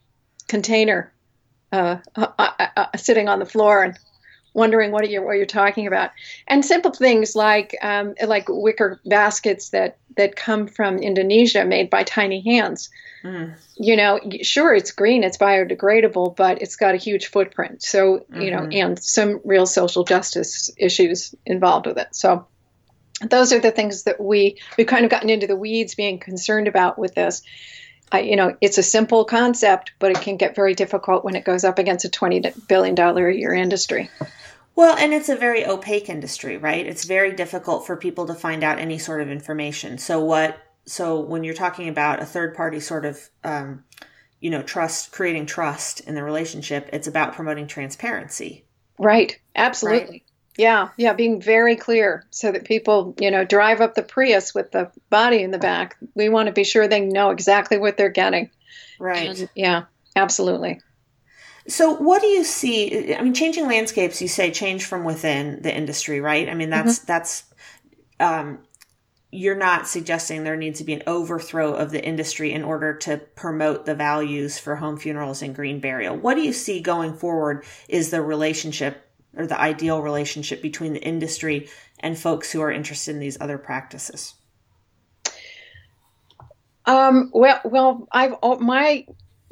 container 0.48 1.12
uh, 1.72 1.98
uh, 2.16 2.28
uh, 2.38 2.68
uh 2.78 2.86
sitting 2.96 3.28
on 3.28 3.40
the 3.40 3.46
floor 3.46 3.84
and 3.84 3.98
wondering 4.56 4.92
what 4.92 5.08
you're 5.10 5.24
what 5.24 5.38
you're 5.38 5.46
talking 5.46 5.86
about. 5.86 6.12
And 6.48 6.66
simple 6.66 6.92
things 6.92 7.36
like 7.36 7.76
um, 7.82 8.16
like 8.26 8.46
wicker 8.48 9.00
baskets 9.06 9.70
that 9.70 9.98
that 10.18 10.36
come 10.36 10.68
from 10.68 10.98
Indonesia, 10.98 11.66
made 11.66 11.90
by 11.90 12.04
tiny 12.04 12.42
hands. 12.42 12.90
Mm. 13.26 13.56
You 13.76 13.96
know, 13.96 14.20
sure, 14.44 14.76
it's 14.76 14.92
green, 14.92 15.24
it's 15.24 15.38
biodegradable, 15.38 16.36
but 16.36 16.62
it's 16.62 16.76
got 16.76 16.94
a 16.94 16.98
huge 16.98 17.26
footprint. 17.26 17.82
So, 17.82 18.20
mm-hmm. 18.20 18.42
you 18.42 18.52
know, 18.52 18.60
mm-hmm. 18.60 18.92
and 18.92 19.04
some 19.04 19.42
real 19.44 19.66
social 19.66 20.04
justice 20.04 20.70
issues 20.78 21.34
involved 21.44 21.88
with 21.88 21.98
it. 21.98 22.10
So, 22.16 22.46
those 23.22 23.52
are 23.52 23.60
the 23.60 23.72
things 23.72 24.04
that 24.04 24.22
we 24.22 24.60
we've 24.78 24.86
kind 24.86 25.06
of 25.06 25.12
gotten 25.12 25.30
into 25.30 25.48
the 25.48 25.56
weeds 25.56 25.96
being 25.96 26.20
concerned 26.20 26.68
about 26.68 27.00
with 27.00 27.16
this. 27.16 27.42
Uh, 28.14 28.18
you 28.18 28.36
know, 28.36 28.56
it's 28.62 28.78
a 28.78 28.84
simple 28.84 29.26
concept, 29.26 29.94
but 29.98 30.12
it 30.12 30.22
can 30.22 30.38
get 30.38 30.56
very 30.56 30.76
difficult 30.76 31.26
when 31.26 31.36
it 31.36 31.44
goes 31.44 31.64
up 31.64 31.80
against 31.80 32.06
a 32.06 32.10
twenty 32.10 32.44
billion 32.68 32.94
dollar 32.94 33.28
a 33.28 33.36
year 33.36 33.54
industry. 33.54 34.12
Well, 34.76 34.96
and 34.98 35.14
it's 35.14 35.30
a 35.30 35.36
very 35.36 35.66
opaque 35.66 36.10
industry, 36.10 36.58
right? 36.58 36.86
It's 36.86 37.06
very 37.06 37.34
difficult 37.34 37.88
for 37.88 37.96
people 37.96 38.28
to 38.28 38.36
find 38.36 38.64
out 38.64 38.78
any 38.78 39.00
sort 39.00 39.22
of 39.22 39.30
information. 39.30 39.98
So 39.98 40.24
what? 40.24 40.62
So 40.86 41.20
when 41.20 41.44
you're 41.44 41.56
talking 41.56 41.90
about 41.90 42.22
a 42.22 42.26
third 42.26 42.56
party 42.56 42.80
sort 42.80 43.06
of, 43.06 43.30
um, 43.44 43.84
you 44.40 44.50
know, 44.50 44.62
trust, 44.62 45.12
creating 45.12 45.48
trust 45.48 46.02
in 46.02 46.16
the 46.16 46.24
relationship, 46.24 46.90
it's 46.94 47.08
about 47.08 47.34
promoting 47.34 47.68
transparency. 47.68 48.66
Right. 49.00 49.40
Absolutely. 49.56 50.10
Right? 50.10 50.24
Yeah, 50.58 50.90
yeah, 50.96 51.12
being 51.12 51.42
very 51.42 51.76
clear 51.76 52.26
so 52.30 52.52
that 52.52 52.64
people, 52.64 53.14
you 53.20 53.30
know, 53.30 53.44
drive 53.44 53.82
up 53.82 53.96
the 53.96 54.04
Prius 54.04 54.54
with 54.56 54.72
the 54.72 54.90
body 55.10 55.44
in 55.44 55.52
the 55.52 55.58
back. 55.58 55.98
We 56.14 56.30
want 56.30 56.48
to 56.48 56.54
be 56.54 56.64
sure 56.64 56.88
they 56.88 57.02
know 57.02 57.32
exactly 57.32 57.78
what 57.78 57.98
they're 57.98 58.10
getting. 58.10 58.52
Right. 58.98 59.38
And, 59.38 59.50
yeah, 59.54 59.86
absolutely. 60.16 60.80
So, 61.68 61.96
what 61.96 62.22
do 62.22 62.28
you 62.28 62.44
see? 62.44 63.14
I 63.16 63.22
mean, 63.22 63.34
changing 63.34 63.68
landscapes. 63.68 64.22
You 64.22 64.28
say 64.28 64.52
change 64.52 64.86
from 64.86 65.04
within 65.04 65.62
the 65.62 65.76
industry, 65.76 66.22
right? 66.22 66.48
I 66.48 66.54
mean, 66.54 66.70
that's 66.70 67.00
mm-hmm. 67.00 67.08
that's. 67.08 67.44
Um, 68.20 68.60
you're 69.36 69.56
not 69.56 69.88
suggesting 69.88 70.44
there 70.44 70.56
needs 70.56 70.80
to 70.80 70.86
be 70.86 70.94
an 70.94 71.04
overthrow 71.06 71.74
of 71.74 71.92
the 71.92 72.04
industry 72.04 72.54
in 72.54 72.64
order 72.64 72.94
to 72.96 73.18
promote 73.18 73.86
the 73.86 73.96
values 73.96 74.58
for 74.58 74.78
home 74.78 74.98
funerals 74.98 75.42
and 75.42 75.54
green 75.54 75.80
burial. 75.80 76.16
What 76.16 76.36
do 76.36 76.42
you 76.42 76.54
see 76.54 76.80
going 76.80 77.16
forward? 77.16 77.66
Is 77.90 78.12
the 78.12 78.22
relationship 78.22 79.06
or 79.36 79.46
the 79.46 79.60
ideal 79.60 80.02
relationship 80.02 80.62
between 80.62 80.94
the 80.94 81.04
industry 81.04 81.68
and 82.00 82.18
folks 82.18 82.52
who 82.52 82.62
are 82.62 82.72
interested 82.72 83.12
in 83.12 83.20
these 83.20 83.38
other 83.42 83.58
practices? 83.58 84.36
Um, 86.86 87.32
well, 87.34 87.60
well, 87.66 88.08
I've 88.12 88.36
my 88.60 89.06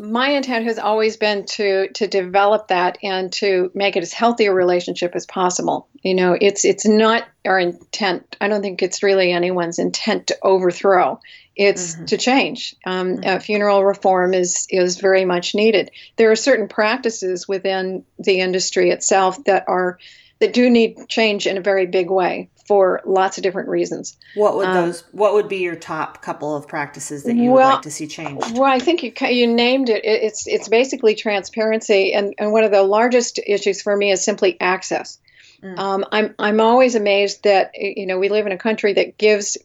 my 0.04 0.32
intent 0.32 0.66
has 0.66 0.78
always 0.78 1.16
been 1.16 1.46
to 1.46 1.88
to 1.94 2.08
develop 2.08 2.68
that 2.68 2.98
and 3.02 3.32
to 3.32 3.72
make 3.74 3.96
it 3.96 4.04
as 4.04 4.12
healthy 4.12 4.48
a 4.48 4.54
relationship 4.54 5.16
as 5.16 5.26
possible. 5.26 5.88
You 6.02 6.14
know, 6.14 6.38
it's 6.40 6.66
it's 6.66 6.86
not 6.86 7.26
our 7.46 7.58
intent. 7.58 8.36
I 8.42 8.50
don't 8.50 8.62
think 8.62 8.82
it's 8.82 9.02
really 9.02 9.32
anyone's 9.32 9.80
intent 9.80 10.28
to 10.28 10.38
overthrow. 10.44 11.22
It's 11.56 11.96
mm-hmm. 11.96 12.06
to 12.06 12.18
change. 12.18 12.76
Um, 12.86 13.18
mm-hmm. 13.18 13.40
funeral 13.40 13.86
reform 13.86 14.34
is 14.34 14.68
is 14.70 15.00
very 15.00 15.24
much 15.24 15.56
needed. 15.56 15.92
There 16.18 16.32
are 16.32 16.36
certain 16.36 16.68
practices 16.68 17.48
within 17.48 18.04
the 18.20 18.42
industry 18.42 18.90
itself 18.90 19.42
that 19.46 19.64
are 19.68 20.00
that 20.40 20.52
do 20.52 20.70
need 20.70 21.08
change 21.08 21.48
in 21.48 21.58
a 21.58 21.62
very 21.62 21.86
big 21.86 22.10
way 22.10 22.50
for 22.66 23.02
lots 23.06 23.38
of 23.38 23.44
different 23.44 23.70
reasons. 23.70 24.18
What 24.36 24.56
would 24.56 24.68
um, 24.68 24.74
those? 24.74 25.04
What 25.12 25.34
would 25.34 25.50
be 25.50 25.58
your 25.58 25.76
top 25.76 26.22
couple 26.22 26.56
of 26.56 26.68
practices 26.68 27.24
that 27.24 27.36
you 27.36 27.52
well, 27.52 27.68
would 27.68 27.74
like 27.76 27.82
to 27.84 27.92
see 27.92 28.08
changed? 28.08 28.58
Well, 28.58 28.64
I 28.64 28.80
think 28.80 29.04
you 29.04 29.14
you 29.28 29.48
named 29.48 29.90
it. 29.90 30.04
It's 30.06 30.48
it's 30.48 30.70
basically 30.70 31.16
transparency, 31.16 32.14
and 32.14 32.34
and 32.38 32.52
one 32.52 32.64
of 32.64 32.72
the 32.72 32.84
largest 32.84 33.40
issues 33.46 33.82
for 33.82 33.96
me 33.96 34.12
is 34.12 34.24
simply 34.24 34.60
access. 34.60 35.20
Mm. 35.62 35.78
Um, 35.78 36.06
I'm 36.12 36.36
I'm 36.40 36.62
always 36.62 36.96
amazed 36.96 37.44
that 37.44 37.72
you 37.76 38.06
know 38.06 38.18
we 38.18 38.30
live 38.30 38.46
in 38.46 38.52
a 38.52 38.58
country 38.58 38.94
that 38.94 39.18
gives 39.18 39.58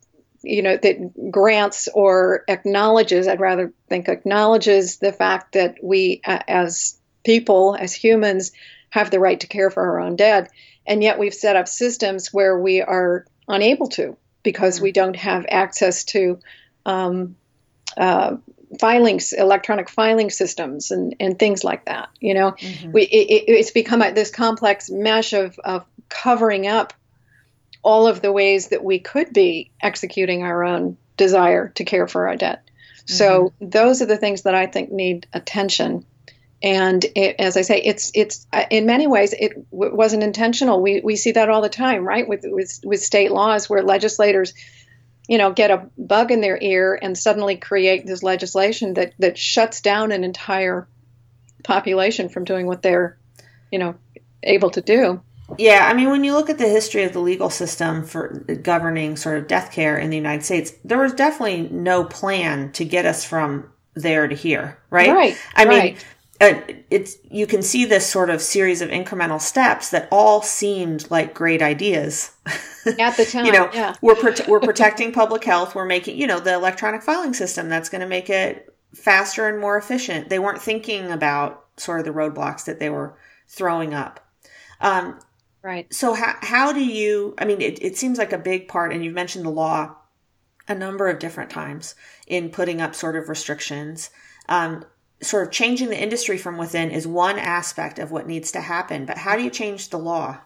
you 0.42 0.62
know 0.62 0.76
that 0.76 1.30
grants 1.30 1.88
or 1.94 2.44
acknowledges. 2.48 3.28
I'd 3.28 3.40
rather 3.40 3.72
think 3.88 4.08
acknowledges 4.08 4.98
the 4.98 5.12
fact 5.12 5.52
that 5.52 5.76
we 5.82 6.20
uh, 6.24 6.40
as 6.48 6.98
people 7.24 7.76
as 7.78 7.92
humans 7.92 8.52
have 8.90 9.10
the 9.10 9.20
right 9.20 9.38
to 9.40 9.46
care 9.46 9.70
for 9.70 9.82
our 9.82 10.00
own 10.00 10.16
dead 10.16 10.48
and 10.88 11.02
yet 11.02 11.18
we've 11.18 11.34
set 11.34 11.54
up 11.54 11.68
systems 11.68 12.32
where 12.32 12.58
we 12.58 12.80
are 12.80 13.26
unable 13.46 13.88
to 13.88 14.16
because 14.42 14.80
we 14.80 14.90
don't 14.90 15.16
have 15.16 15.44
access 15.48 16.04
to 16.04 16.40
um, 16.86 17.36
uh, 17.96 18.36
filings, 18.80 19.32
electronic 19.34 19.90
filing 19.90 20.30
systems, 20.30 20.90
and, 20.90 21.14
and 21.20 21.38
things 21.38 21.62
like 21.62 21.84
that. 21.84 22.08
You 22.20 22.34
know, 22.34 22.52
mm-hmm. 22.52 22.92
we 22.92 23.02
it, 23.02 23.44
it's 23.48 23.70
become 23.70 24.02
a, 24.02 24.12
this 24.12 24.30
complex 24.30 24.90
mesh 24.90 25.34
of, 25.34 25.58
of 25.60 25.84
covering 26.08 26.66
up 26.66 26.94
all 27.82 28.06
of 28.06 28.22
the 28.22 28.32
ways 28.32 28.68
that 28.68 28.82
we 28.82 28.98
could 28.98 29.32
be 29.32 29.70
executing 29.80 30.42
our 30.42 30.64
own 30.64 30.96
desire 31.18 31.68
to 31.68 31.84
care 31.84 32.08
for 32.08 32.28
our 32.28 32.36
debt. 32.36 32.64
Mm-hmm. 32.66 33.14
So 33.14 33.52
those 33.60 34.00
are 34.00 34.06
the 34.06 34.16
things 34.16 34.42
that 34.42 34.54
I 34.54 34.66
think 34.66 34.90
need 34.90 35.26
attention 35.34 36.06
and 36.62 37.04
it, 37.14 37.36
as 37.38 37.56
I 37.56 37.62
say, 37.62 37.80
it's 37.80 38.10
it's 38.14 38.46
uh, 38.52 38.64
in 38.70 38.86
many 38.86 39.06
ways 39.06 39.32
it 39.32 39.70
w- 39.70 39.94
wasn't 39.94 40.24
intentional. 40.24 40.82
We 40.82 41.00
we 41.00 41.16
see 41.16 41.32
that 41.32 41.48
all 41.48 41.62
the 41.62 41.68
time, 41.68 42.06
right? 42.06 42.26
With 42.26 42.40
with 42.44 42.80
with 42.84 43.02
state 43.02 43.30
laws 43.30 43.70
where 43.70 43.82
legislators, 43.82 44.54
you 45.28 45.38
know, 45.38 45.52
get 45.52 45.70
a 45.70 45.88
bug 45.96 46.32
in 46.32 46.40
their 46.40 46.58
ear 46.60 46.98
and 47.00 47.16
suddenly 47.16 47.56
create 47.56 48.06
this 48.06 48.24
legislation 48.24 48.94
that 48.94 49.14
that 49.20 49.38
shuts 49.38 49.80
down 49.80 50.10
an 50.10 50.24
entire 50.24 50.88
population 51.62 52.28
from 52.28 52.44
doing 52.44 52.66
what 52.66 52.82
they're, 52.82 53.18
you 53.70 53.78
know, 53.78 53.94
able 54.42 54.70
to 54.70 54.80
do. 54.80 55.20
Yeah, 55.58 55.86
I 55.88 55.94
mean, 55.94 56.10
when 56.10 56.24
you 56.24 56.34
look 56.34 56.50
at 56.50 56.58
the 56.58 56.68
history 56.68 57.04
of 57.04 57.12
the 57.12 57.20
legal 57.20 57.50
system 57.50 58.04
for 58.04 58.44
governing 58.62 59.16
sort 59.16 59.38
of 59.38 59.46
death 59.46 59.72
care 59.72 59.96
in 59.96 60.10
the 60.10 60.16
United 60.16 60.44
States, 60.44 60.72
there 60.84 60.98
was 60.98 61.14
definitely 61.14 61.68
no 61.70 62.04
plan 62.04 62.72
to 62.72 62.84
get 62.84 63.06
us 63.06 63.24
from 63.24 63.70
there 63.94 64.28
to 64.28 64.34
here, 64.34 64.78
right? 64.90 65.10
Right. 65.10 65.38
I 65.54 65.64
mean, 65.64 65.78
right 65.78 65.96
uh, 65.96 66.17
it's 66.40 67.16
you 67.30 67.46
can 67.46 67.62
see 67.62 67.84
this 67.84 68.06
sort 68.08 68.30
of 68.30 68.40
series 68.40 68.80
of 68.80 68.90
incremental 68.90 69.40
steps 69.40 69.90
that 69.90 70.08
all 70.12 70.40
seemed 70.40 71.10
like 71.10 71.34
great 71.34 71.62
ideas 71.62 72.32
at 72.86 73.16
the 73.16 73.24
time. 73.24 73.44
you 73.46 73.52
know, 73.52 73.68
yeah. 73.74 73.94
we're 74.00 74.14
prote- 74.14 74.46
we're 74.46 74.60
protecting 74.60 75.12
public 75.12 75.42
health. 75.42 75.74
We're 75.74 75.84
making 75.84 76.18
you 76.18 76.26
know 76.26 76.38
the 76.38 76.54
electronic 76.54 77.02
filing 77.02 77.34
system 77.34 77.68
that's 77.68 77.88
going 77.88 78.02
to 78.02 78.06
make 78.06 78.30
it 78.30 78.72
faster 78.94 79.48
and 79.48 79.60
more 79.60 79.76
efficient. 79.76 80.28
They 80.28 80.38
weren't 80.38 80.62
thinking 80.62 81.10
about 81.10 81.64
sort 81.76 82.00
of 82.00 82.06
the 82.06 82.12
roadblocks 82.12 82.64
that 82.66 82.78
they 82.78 82.90
were 82.90 83.18
throwing 83.48 83.92
up. 83.92 84.20
Um, 84.80 85.18
right. 85.62 85.92
So 85.92 86.14
how 86.14 86.36
how 86.40 86.72
do 86.72 86.84
you? 86.84 87.34
I 87.38 87.46
mean, 87.46 87.60
it, 87.60 87.82
it 87.82 87.96
seems 87.96 88.16
like 88.16 88.32
a 88.32 88.38
big 88.38 88.68
part, 88.68 88.92
and 88.92 89.04
you've 89.04 89.14
mentioned 89.14 89.44
the 89.44 89.50
law 89.50 89.96
a 90.68 90.74
number 90.74 91.08
of 91.08 91.18
different 91.18 91.50
times 91.50 91.96
in 92.26 92.50
putting 92.50 92.80
up 92.80 92.94
sort 92.94 93.16
of 93.16 93.28
restrictions. 93.28 94.10
Um, 94.48 94.84
sort 95.20 95.46
of 95.46 95.52
changing 95.52 95.88
the 95.88 96.00
industry 96.00 96.38
from 96.38 96.58
within 96.58 96.90
is 96.90 97.06
one 97.06 97.38
aspect 97.38 97.98
of 97.98 98.10
what 98.10 98.26
needs 98.26 98.52
to 98.52 98.60
happen, 98.60 99.04
but 99.04 99.18
how 99.18 99.36
do 99.36 99.42
you 99.42 99.50
change 99.50 99.90
the 99.90 99.98
law? 99.98 100.38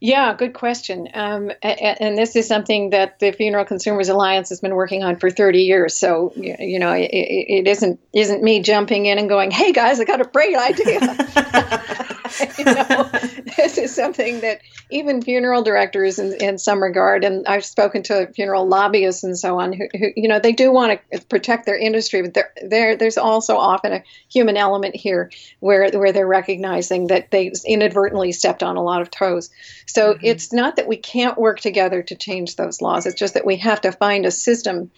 Yeah, 0.00 0.34
good 0.34 0.52
question. 0.52 1.08
Um, 1.14 1.50
and 1.62 2.18
this 2.18 2.36
is 2.36 2.46
something 2.46 2.90
that 2.90 3.20
the 3.20 3.32
Funeral 3.32 3.64
Consumers 3.64 4.10
Alliance 4.10 4.50
has 4.50 4.60
been 4.60 4.74
working 4.74 5.02
on 5.02 5.16
for 5.16 5.30
30 5.30 5.62
years. 5.62 5.96
So 5.96 6.32
you 6.36 6.78
know, 6.78 6.92
it, 6.92 7.08
it 7.10 7.66
isn't 7.66 8.00
isn't 8.12 8.42
me 8.42 8.60
jumping 8.60 9.06
in 9.06 9.18
and 9.18 9.30
going, 9.30 9.50
"Hey 9.50 9.72
guys, 9.72 10.00
I 10.00 10.04
got 10.04 10.20
a 10.20 10.24
great 10.24 10.56
idea." 10.56 11.00
you 12.58 12.64
know, 12.66 13.10
this 13.56 13.78
is 13.78 13.94
something 13.94 14.40
that 14.40 14.60
even 14.90 15.22
funeral 15.22 15.62
directors, 15.62 16.18
in, 16.18 16.32
in 16.34 16.58
some 16.58 16.82
regard, 16.82 17.24
and 17.24 17.46
I've 17.46 17.64
spoken 17.64 18.02
to 18.04 18.26
funeral 18.34 18.66
lobbyists 18.66 19.24
and 19.24 19.38
so 19.38 19.60
on, 19.60 19.72
who, 19.72 19.88
who 19.96 20.08
you 20.16 20.28
know, 20.28 20.38
they 20.38 20.52
do 20.52 20.72
want 20.72 21.00
to 21.12 21.24
protect 21.26 21.66
their 21.66 21.76
industry, 21.76 22.22
but 22.22 22.34
there, 22.34 22.52
there, 22.62 22.96
there's 22.96 23.18
also 23.18 23.56
often 23.56 23.92
a 23.92 24.02
human 24.30 24.56
element 24.56 24.96
here 24.96 25.30
where 25.60 25.90
where 25.90 26.12
they're 26.12 26.26
recognizing 26.26 27.08
that 27.08 27.30
they 27.30 27.52
inadvertently 27.64 28.32
stepped 28.32 28.62
on 28.62 28.76
a 28.76 28.82
lot 28.82 29.02
of 29.02 29.10
toes. 29.10 29.50
So 29.86 30.14
mm-hmm. 30.14 30.24
it's 30.24 30.52
not 30.52 30.76
that 30.76 30.88
we 30.88 30.96
can't 30.96 31.38
work 31.38 31.60
together 31.60 32.02
to 32.02 32.14
change 32.14 32.56
those 32.56 32.80
laws. 32.80 33.06
It's 33.06 33.18
just 33.18 33.34
that 33.34 33.46
we 33.46 33.56
have 33.58 33.80
to 33.82 33.92
find 33.92 34.26
a 34.26 34.30
system 34.30 34.90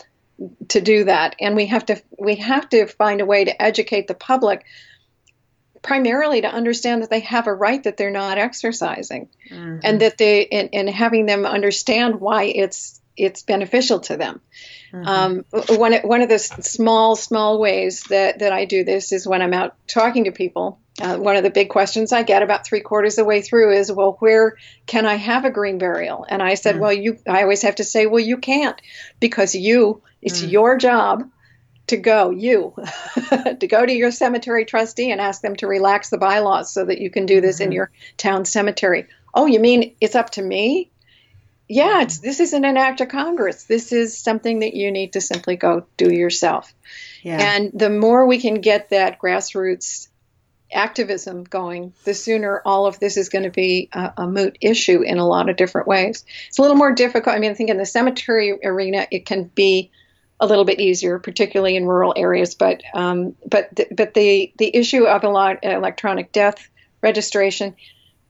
to 0.69 0.81
do 0.81 1.05
that 1.05 1.35
and 1.41 1.57
we 1.57 1.67
have 1.67 1.87
to 1.87 2.01
we 2.19 2.37
have 2.37 2.69
to 2.69 2.87
find 2.87 3.23
a 3.23 3.27
way 3.27 3.45
to 3.45 3.63
educate 3.63 4.07
the 4.07 4.15
public 4.15 4.67
primarily 5.83 6.41
to 6.41 6.49
understand 6.49 7.03
that 7.03 7.11
they 7.11 7.21
have 7.21 7.47
a 7.47 7.55
right 7.55 7.83
that 7.85 7.97
they're 7.97 8.11
not 8.11 8.39
exercising 8.39 9.29
mm-hmm. 9.51 9.79
and 9.83 10.01
that 10.01 10.19
they 10.19 10.47
and, 10.47 10.71
and, 10.73 10.91
having 10.91 11.27
them 11.27 11.45
understand 11.47 12.21
why 12.21 12.45
it's 12.45 13.01
it's 13.17 13.43
beneficial 13.43 14.01
to 14.01 14.17
them 14.17 14.41
mm-hmm. 14.93 15.07
um, 15.07 15.45
one, 15.79 15.95
one 15.95 16.23
of 16.23 16.29
the 16.29 16.39
small 16.39 17.17
small 17.17 17.59
ways 17.59 18.05
that, 18.05 18.39
that 18.41 18.53
i 18.53 18.65
do 18.65 18.85
this 18.85 19.13
is 19.13 19.27
when 19.27 19.43
i'm 19.43 19.55
out 19.55 19.75
talking 19.87 20.25
to 20.25 20.33
people 20.33 20.79
uh, 21.01 21.17
one 21.17 21.37
of 21.37 21.43
the 21.43 21.51
big 21.51 21.69
questions 21.69 22.13
i 22.13 22.23
get 22.23 22.43
about 22.43 22.67
three 22.67 22.81
quarters 22.81 23.19
of 23.19 23.25
the 23.25 23.29
way 23.29 23.43
through 23.43 23.73
is 23.73 23.91
well 23.91 24.17
where 24.21 24.57
can 24.87 25.07
i 25.07 25.15
have 25.15 25.45
a 25.45 25.51
green 25.51 25.79
burial 25.79 26.27
and 26.29 26.43
i 26.43 26.55
said 26.55 26.75
mm-hmm. 26.75 26.83
well 26.83 26.93
you 26.93 27.19
i 27.29 27.43
always 27.43 27.63
have 27.63 27.77
to 27.77 27.85
say 27.85 28.07
well 28.07 28.21
you 28.21 28.37
can't 28.37 28.81
because 29.21 29.55
you 29.55 30.03
it's 30.23 30.43
mm. 30.43 30.51
your 30.51 30.77
job 30.77 31.29
to 31.89 31.97
go, 31.97 32.31
you, 32.31 32.75
to 33.61 33.67
go 33.69 33.85
to 33.85 33.93
your 33.93 34.11
cemetery 34.11 34.65
trustee 34.65 35.11
and 35.11 35.21
ask 35.21 35.41
them 35.41 35.57
to 35.57 35.67
relax 35.67 36.11
the 36.11 36.19
bylaws 36.19 36.73
so 36.73 36.85
that 36.85 37.01
you 37.01 37.11
can 37.11 37.27
do 37.27 37.41
this 37.41 37.57
mm-hmm. 37.57 37.65
in 37.65 37.73
your 37.73 37.91
town 38.17 38.45
cemetery. 38.45 39.07
Oh, 39.35 39.47
you 39.47 39.61
mean 39.61 39.95
it's 40.01 40.15
up 40.15 40.31
to 40.31 40.43
me? 40.43 40.91
Yeah, 41.69 42.03
it's, 42.03 42.19
this 42.19 42.41
isn't 42.41 42.65
an 42.65 42.77
act 42.77 43.01
of 43.01 43.09
Congress. 43.09 43.65
This 43.65 43.93
is 43.93 44.17
something 44.17 44.61
that 44.61 44.75
you 44.75 44.93
need 44.93 45.15
to 45.15 45.21
simply 45.21 45.57
go 45.57 45.87
do 45.97 46.13
yourself. 46.13 46.73
Yeah. 47.23 47.39
And 47.41 47.73
the 47.75 47.91
more 47.91 48.27
we 48.27 48.41
can 48.41 48.61
get 48.61 48.91
that 48.91 49.19
grassroots 49.21 50.09
activism 50.73 51.45
going, 51.45 51.93
the 52.05 52.15
sooner 52.15 52.61
all 52.65 52.87
of 52.87 52.99
this 53.01 53.17
is 53.17 53.29
going 53.29 53.45
to 53.45 53.51
be 53.51 53.89
a, 53.93 54.13
a, 54.19 54.27
moot 54.27 54.59
issue 54.61 55.03
in 55.03 55.19
a 55.19 55.27
lot 55.27 55.49
of 55.49 55.57
different 55.57 55.89
ways. 55.89 56.25
It's 56.49 56.59
a 56.59 56.63
little 56.63 56.77
more 56.77 56.93
difficult. 56.93 57.35
I 57.35 57.39
mean, 57.39 57.51
I 57.51 57.55
think 57.55 57.71
in 57.71 57.79
the 57.79 57.87
cemetery 57.87 58.59
arena, 58.65 59.07
it 59.11 59.27
can 59.27 59.45
be 59.45 59.91
a 60.39 60.47
little 60.47 60.65
bit 60.65 60.81
easier, 60.81 61.19
particularly 61.19 61.77
in 61.77 61.87
rural 61.87 62.13
areas. 62.17 62.55
But 62.55 62.83
um, 62.95 63.37
but 63.49 63.75
the, 63.75 63.87
but 63.91 64.15
the 64.15 64.53
the 64.59 64.77
issue 64.77 65.05
of 65.05 65.25
a 65.25 65.29
lot 65.29 65.59
electronic 65.63 66.33
death 66.33 66.69
registration, 67.03 67.75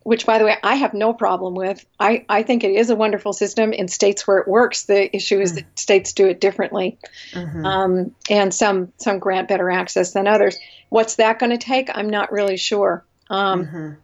which 0.03 0.25
by 0.27 0.39
the 0.39 0.45
way 0.45 0.57
I 0.63 0.77
have 0.77 0.95
no 0.95 1.13
problem 1.13 1.55
with. 1.55 1.85
I, 1.99 2.25
I 2.29 2.43
think 2.45 2.63
it 2.63 2.71
is 2.73 2.91
a 2.91 2.97
wonderful 2.97 3.33
system 3.33 3.73
in 3.73 3.89
states 3.89 4.27
where 4.27 4.39
it 4.39 4.47
works. 4.47 4.85
The 4.85 5.15
issue 5.15 5.41
is 5.41 5.55
that 5.55 5.79
states 5.79 6.13
do 6.13 6.27
it 6.29 6.41
differently, 6.41 6.99
Mhm. 7.33 7.65
um, 7.65 8.15
and 8.31 8.55
some 8.55 8.93
some 8.99 9.19
grant 9.19 9.49
better 9.49 9.71
access 9.71 10.13
than 10.13 10.27
others. 10.29 10.57
What's 10.91 11.17
that 11.17 11.39
going 11.41 11.51
to 11.51 11.59
take? 11.59 11.91
I'm 11.93 12.11
not 12.11 12.31
really 12.31 12.57
sure. 12.57 13.05
Um, 13.29 13.67
Mhm. 13.67 13.97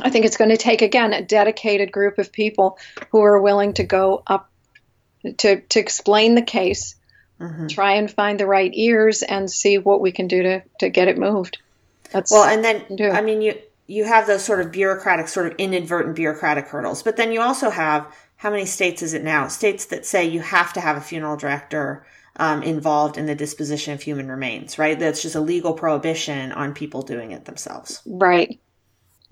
I 0.00 0.10
think 0.10 0.24
it's 0.24 0.36
going 0.36 0.50
to 0.50 0.56
take 0.56 0.82
again 0.82 1.12
a 1.12 1.20
dedicated 1.22 1.90
group 1.90 2.18
of 2.18 2.30
people 2.30 2.78
who 3.10 3.20
are 3.22 3.40
willing 3.40 3.72
to 3.74 3.82
go 3.84 4.22
up 4.26 4.48
to 5.38 5.60
to 5.60 5.80
explain 5.80 6.36
the 6.36 6.42
case, 6.42 6.94
Mhm. 7.40 7.68
try 7.68 7.94
and 7.94 8.10
find 8.10 8.38
the 8.38 8.46
right 8.46 8.70
ears, 8.74 9.22
and 9.22 9.50
see 9.50 9.78
what 9.78 10.00
we 10.00 10.12
can 10.12 10.28
do 10.28 10.42
to 10.42 10.62
to 10.80 10.88
get 10.88 11.08
it 11.08 11.18
moved. 11.18 11.58
That's 12.12 12.30
Well, 12.30 12.44
and 12.44 12.64
then 12.64 12.84
do. 12.94 13.10
I 13.10 13.22
mean 13.22 13.42
you 13.42 13.54
you 13.86 14.04
have 14.04 14.26
those 14.26 14.44
sort 14.44 14.60
of 14.60 14.70
bureaucratic, 14.70 15.26
sort 15.26 15.46
of 15.46 15.54
inadvertent 15.58 16.14
bureaucratic 16.14 16.68
hurdles, 16.68 17.02
but 17.02 17.16
then 17.16 17.32
you 17.32 17.40
also 17.40 17.70
have 17.70 18.06
how 18.36 18.50
many 18.50 18.64
states 18.64 19.02
is 19.02 19.12
it 19.14 19.22
now? 19.22 19.48
States 19.48 19.84
that 19.86 20.06
say 20.06 20.24
you 20.24 20.40
have 20.40 20.72
to 20.72 20.80
have 20.80 20.96
a 20.96 21.00
funeral 21.00 21.36
director 21.36 22.06
um, 22.36 22.62
involved 22.62 23.18
in 23.18 23.26
the 23.26 23.34
disposition 23.34 23.92
of 23.92 24.00
human 24.00 24.30
remains, 24.30 24.78
right? 24.78 24.98
That's 24.98 25.20
just 25.20 25.34
a 25.34 25.40
legal 25.40 25.74
prohibition 25.74 26.52
on 26.52 26.72
people 26.72 27.02
doing 27.02 27.32
it 27.32 27.44
themselves. 27.44 28.00
Right. 28.06 28.58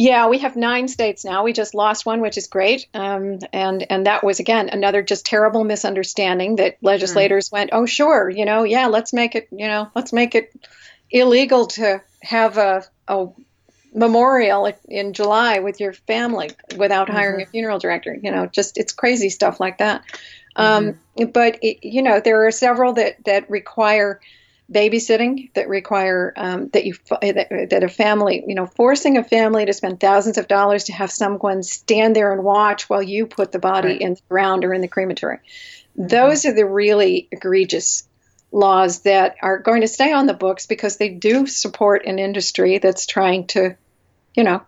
Yeah, 0.01 0.29
we 0.29 0.39
have 0.39 0.55
nine 0.55 0.87
states 0.87 1.25
now. 1.25 1.43
We 1.43 1.53
just 1.53 1.75
lost 1.75 2.07
one, 2.07 2.21
which 2.21 2.39
is 2.39 2.47
great, 2.47 2.87
um, 2.95 3.41
and 3.53 3.85
and 3.91 4.07
that 4.07 4.23
was 4.23 4.39
again 4.39 4.69
another 4.69 5.03
just 5.03 5.27
terrible 5.27 5.65
misunderstanding 5.65 6.57
that 6.57 6.79
legislators 6.81 7.51
went, 7.51 7.71
oh 7.73 7.85
sure, 7.85 8.31
you 8.31 8.45
know, 8.45 8.63
yeah, 8.63 8.87
let's 8.87 9.13
make 9.13 9.35
it, 9.35 9.49
you 9.51 9.67
know, 9.67 9.91
let's 9.97 10.13
make 10.13 10.37
it 10.37 10.53
illegal 11.11 11.67
to 11.67 12.01
have 12.23 12.59
a, 12.59 12.85
a 13.09 13.27
memorial 13.93 14.73
in 14.89 15.15
July 15.15 15.59
with 15.59 15.81
your 15.81 15.93
family 15.93 16.51
without 16.77 17.09
hiring 17.09 17.43
a 17.43 17.47
funeral 17.47 17.81
director. 17.81 18.15
You 18.15 18.31
know, 18.31 18.47
just 18.47 18.79
it's 18.79 18.93
crazy 18.93 19.31
stuff 19.31 19.59
like 19.59 19.79
that. 19.79 20.05
Um, 20.55 21.01
but 21.33 21.59
it, 21.61 21.85
you 21.85 22.03
know, 22.03 22.21
there 22.21 22.47
are 22.47 22.53
several 22.53 22.93
that 22.95 23.25
that 23.25 23.51
require 23.51 24.21
babysitting 24.71 25.53
that 25.55 25.69
require 25.69 26.33
um, 26.37 26.69
that 26.69 26.85
you 26.85 26.95
that, 27.23 27.69
that 27.71 27.85
a 27.85 27.89
family 27.89 28.45
you 28.47 28.55
know 28.55 28.67
forcing 28.67 29.17
a 29.17 29.25
family 29.25 29.65
to 29.65 29.73
spend 29.73 29.99
thousands 29.99 30.37
of 30.37 30.47
dollars 30.47 30.85
to 30.85 30.93
have 30.93 31.11
someone 31.11 31.63
stand 31.63 32.15
there 32.15 32.33
and 32.33 32.45
watch 32.45 32.89
while 32.89 33.03
you 33.03 33.27
put 33.27 33.51
the 33.51 33.59
body 33.59 33.89
Right. 33.89 34.01
in 34.01 34.15
the 34.15 34.21
ground 34.29 34.65
or 34.65 34.75
in 34.75 34.81
the 34.83 34.89
crematory. 34.89 35.39
Those 35.97 36.45
are 36.45 36.55
the 36.55 36.67
really 36.67 37.29
egregious 37.33 38.07
laws 38.53 39.01
that 39.01 39.37
are 39.43 39.59
going 39.59 39.81
to 39.81 39.89
stay 39.89 40.13
on 40.13 40.27
the 40.27 40.35
books 40.35 40.67
because 40.67 40.97
they 40.97 41.09
do 41.09 41.47
support 41.47 42.07
an 42.07 42.19
industry 42.19 42.79
that's 42.79 43.07
trying 43.07 43.47
to 43.49 43.77
you 44.35 44.45
know 44.45 44.63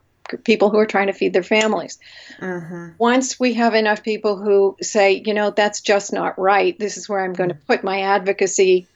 people 0.44 0.70
who 0.70 0.78
are 0.78 0.86
trying 0.86 1.08
to 1.08 1.12
feed 1.12 1.32
their 1.32 1.42
families. 1.42 1.98
Hmm 2.38 2.90
once 3.00 3.40
we 3.40 3.54
have 3.54 3.74
enough 3.74 4.02
people 4.02 4.36
who 4.36 4.76
say, 4.82 5.22
you 5.24 5.32
know, 5.32 5.50
that's 5.50 5.80
just 5.80 6.12
not 6.12 6.38
right, 6.38 6.78
this 6.78 6.98
is 6.98 7.08
where 7.08 7.24
I'm 7.24 7.32
going 7.32 7.48
to 7.48 7.54
put 7.54 7.82
my 7.82 8.02
advocacy 8.02 8.88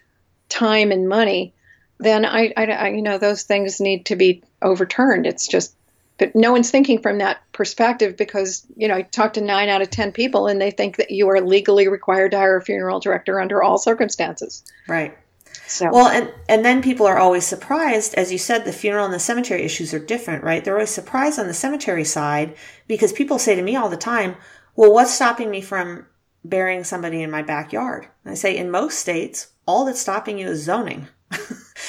time 0.54 0.92
and 0.92 1.08
money, 1.08 1.52
then 1.98 2.24
I, 2.24 2.52
I, 2.56 2.64
I- 2.66 2.88
you 2.88 3.02
know, 3.02 3.18
those 3.18 3.42
things 3.42 3.80
need 3.80 4.06
to 4.06 4.16
be 4.16 4.42
overturned. 4.62 5.26
It's 5.26 5.46
just, 5.48 5.74
but 6.16 6.34
no 6.36 6.52
one's 6.52 6.70
thinking 6.70 7.02
from 7.02 7.18
that 7.18 7.38
perspective 7.52 8.16
because, 8.16 8.64
you 8.76 8.86
know, 8.86 8.94
I 8.94 9.02
talk 9.02 9.32
to 9.32 9.40
nine 9.40 9.68
out 9.68 9.82
of 9.82 9.90
10 9.90 10.12
people 10.12 10.46
and 10.46 10.60
they 10.60 10.70
think 10.70 10.96
that 10.96 11.10
you 11.10 11.28
are 11.28 11.40
legally 11.40 11.88
required 11.88 12.30
to 12.30 12.38
hire 12.38 12.56
a 12.56 12.62
funeral 12.62 13.00
director 13.00 13.40
under 13.40 13.62
all 13.62 13.78
circumstances. 13.78 14.62
Right. 14.86 15.18
So, 15.66 15.90
Well, 15.90 16.08
and 16.08 16.32
and 16.48 16.64
then 16.64 16.82
people 16.82 17.06
are 17.06 17.18
always 17.18 17.44
surprised, 17.44 18.14
as 18.14 18.30
you 18.30 18.38
said, 18.38 18.64
the 18.64 18.72
funeral 18.72 19.06
and 19.06 19.14
the 19.14 19.18
cemetery 19.18 19.62
issues 19.62 19.92
are 19.94 19.98
different, 19.98 20.44
right? 20.44 20.62
They're 20.64 20.74
always 20.74 20.90
surprised 20.90 21.38
on 21.38 21.46
the 21.46 21.54
cemetery 21.54 22.04
side 22.04 22.54
because 22.86 23.12
people 23.12 23.38
say 23.38 23.54
to 23.56 23.62
me 23.62 23.74
all 23.74 23.88
the 23.88 23.96
time, 23.96 24.36
"Well, 24.76 24.92
what's 24.92 25.14
stopping 25.14 25.50
me 25.50 25.62
from 25.62 26.06
burying 26.44 26.84
somebody 26.84 27.22
in 27.22 27.30
my 27.30 27.42
backyard?" 27.42 28.06
And 28.24 28.32
I 28.32 28.34
say, 28.34 28.56
in 28.56 28.70
most 28.70 28.98
states, 28.98 29.48
all 29.66 29.85
that's 29.85 30.00
stopping 30.00 30.38
you 30.38 30.48
is 30.48 30.62
zoning. 30.62 31.09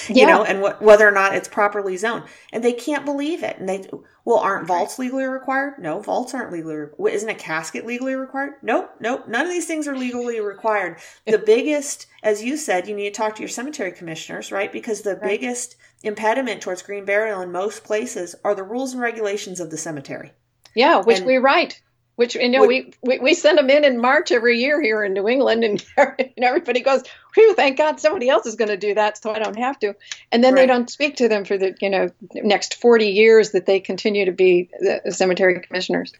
you 0.07 0.15
Yeah. 0.15 0.25
know, 0.27 0.43
and 0.43 0.59
wh- 0.63 0.81
whether 0.81 1.07
or 1.07 1.11
not 1.11 1.35
it's 1.35 1.47
properly 1.47 1.97
zoned, 1.97 2.23
and 2.51 2.63
they 2.63 2.73
can't 2.73 3.05
believe 3.05 3.43
it. 3.43 3.57
And 3.57 3.67
they, 3.69 3.85
well, 4.23 4.37
aren't 4.39 4.67
vaults 4.67 4.97
legally 4.97 5.25
required? 5.25 5.75
No, 5.79 5.99
vaults 5.99 6.33
aren't 6.33 6.51
legally. 6.51 6.75
Re- 6.97 7.13
isn't 7.13 7.29
a 7.29 7.35
casket 7.35 7.85
legally 7.85 8.15
required? 8.15 8.53
Nope, 8.63 8.89
nope. 8.99 9.27
None 9.27 9.45
of 9.45 9.51
these 9.51 9.67
things 9.67 9.87
are 9.87 9.95
legally 9.97 10.39
required. 10.39 10.97
The 11.27 11.37
biggest, 11.37 12.07
as 12.23 12.43
you 12.43 12.57
said, 12.57 12.87
you 12.87 12.95
need 12.95 13.13
to 13.13 13.17
talk 13.17 13.35
to 13.35 13.41
your 13.41 13.49
cemetery 13.49 13.91
commissioners, 13.91 14.51
right? 14.51 14.71
Because 14.71 15.01
the 15.01 15.15
biggest 15.21 15.75
impediment 16.03 16.61
towards 16.61 16.81
green 16.81 17.05
burial 17.05 17.41
in 17.41 17.51
most 17.51 17.83
places 17.83 18.35
are 18.43 18.55
the 18.55 18.63
rules 18.63 18.93
and 18.93 19.01
regulations 19.01 19.59
of 19.59 19.69
the 19.69 19.77
cemetery. 19.77 20.31
yeah, 20.75 21.01
which 21.01 21.17
and- 21.17 21.25
we 21.27 21.37
write. 21.37 21.81
Which 22.15 22.35
you 22.35 22.47
know 22.47 22.65
we, 22.65 22.93
we 23.01 23.19
we 23.19 23.33
send 23.33 23.57
them 23.57 23.69
in 23.69 23.83
in 23.83 23.99
March 23.99 24.31
every 24.31 24.59
year 24.59 24.81
here 24.81 25.03
in 25.03 25.13
New 25.13 25.27
England, 25.27 25.63
and, 25.65 25.85
and 25.97 26.43
everybody 26.43 26.79
goes, 26.79 27.03
"Whew, 27.33 27.53
thank 27.55 27.77
God 27.77 27.99
somebody 27.99 28.29
else 28.29 28.45
is 28.45 28.55
going 28.55 28.69
to 28.69 28.77
do 28.77 28.93
that, 28.93 29.21
so 29.21 29.31
I 29.31 29.39
don't 29.39 29.57
have 29.57 29.77
to." 29.79 29.95
And 30.31 30.41
then 30.41 30.55
they 30.55 30.65
don't 30.65 30.89
speak 30.89 31.17
to 31.17 31.27
them 31.27 31.43
for 31.43 31.57
the 31.57 31.75
you 31.81 31.89
know 31.89 32.09
next 32.35 32.75
forty 32.75 33.07
years 33.09 33.51
that 33.51 33.65
they 33.65 33.81
continue 33.81 34.25
to 34.25 34.31
be 34.31 34.69
the 34.79 35.11
cemetery 35.11 35.59
commissioners. 35.59 36.13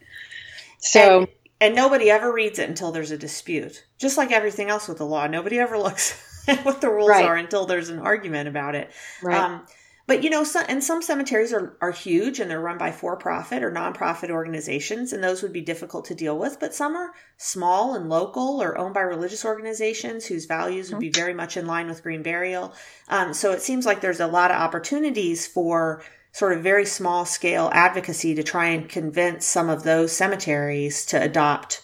So 0.78 1.20
and, 1.20 1.28
and 1.60 1.74
nobody 1.74 2.10
ever 2.10 2.30
reads 2.32 2.58
it 2.58 2.68
until 2.68 2.92
there's 2.92 3.10
a 3.10 3.18
dispute. 3.18 3.84
Just 3.98 4.18
like 4.18 4.32
everything 4.32 4.68
else 4.68 4.88
with 4.88 4.98
the 4.98 5.06
law, 5.06 5.26
nobody 5.26 5.58
ever 5.58 5.78
looks 5.78 6.44
at 6.48 6.64
what 6.64 6.80
the 6.80 6.90
rules 6.90 7.08
Right. 7.08 7.24
are 7.24 7.36
until 7.36 7.66
there's 7.66 7.88
an 7.88 8.00
argument 8.00 8.48
about 8.48 8.74
it. 8.74 8.90
right, 9.22 9.42
Um, 9.42 9.66
but 10.06 10.22
you 10.22 10.30
know, 10.30 10.44
some, 10.44 10.64
and 10.68 10.82
some 10.82 11.02
cemeteries 11.02 11.52
are, 11.52 11.76
are 11.80 11.90
huge 11.90 12.38
and 12.38 12.50
they're 12.50 12.60
run 12.60 12.78
by 12.78 12.92
for-profit 12.92 13.62
or 13.62 13.72
nonprofit 13.72 14.30
organizations, 14.30 15.12
and 15.12 15.22
those 15.22 15.42
would 15.42 15.52
be 15.52 15.60
difficult 15.60 16.04
to 16.06 16.14
deal 16.14 16.38
with. 16.38 16.60
But 16.60 16.74
some 16.74 16.94
are 16.96 17.12
small 17.36 17.94
and 17.94 18.08
local 18.08 18.62
or 18.62 18.78
owned 18.78 18.94
by 18.94 19.00
religious 19.00 19.44
organizations 19.44 20.24
whose 20.24 20.46
values 20.46 20.90
would 20.90 21.00
be 21.00 21.10
very 21.10 21.34
much 21.34 21.56
in 21.56 21.66
line 21.66 21.88
with 21.88 22.02
green 22.02 22.22
burial. 22.22 22.72
Um, 23.08 23.34
so 23.34 23.50
it 23.52 23.62
seems 23.62 23.84
like 23.84 24.00
there's 24.00 24.20
a 24.20 24.26
lot 24.26 24.50
of 24.50 24.58
opportunities 24.58 25.46
for 25.46 26.02
sort 26.32 26.52
of 26.52 26.62
very 26.62 26.86
small 26.86 27.24
scale 27.24 27.70
advocacy 27.72 28.34
to 28.34 28.42
try 28.42 28.66
and 28.66 28.88
convince 28.88 29.46
some 29.46 29.70
of 29.70 29.82
those 29.82 30.12
cemeteries 30.12 31.06
to 31.06 31.20
adopt 31.20 31.82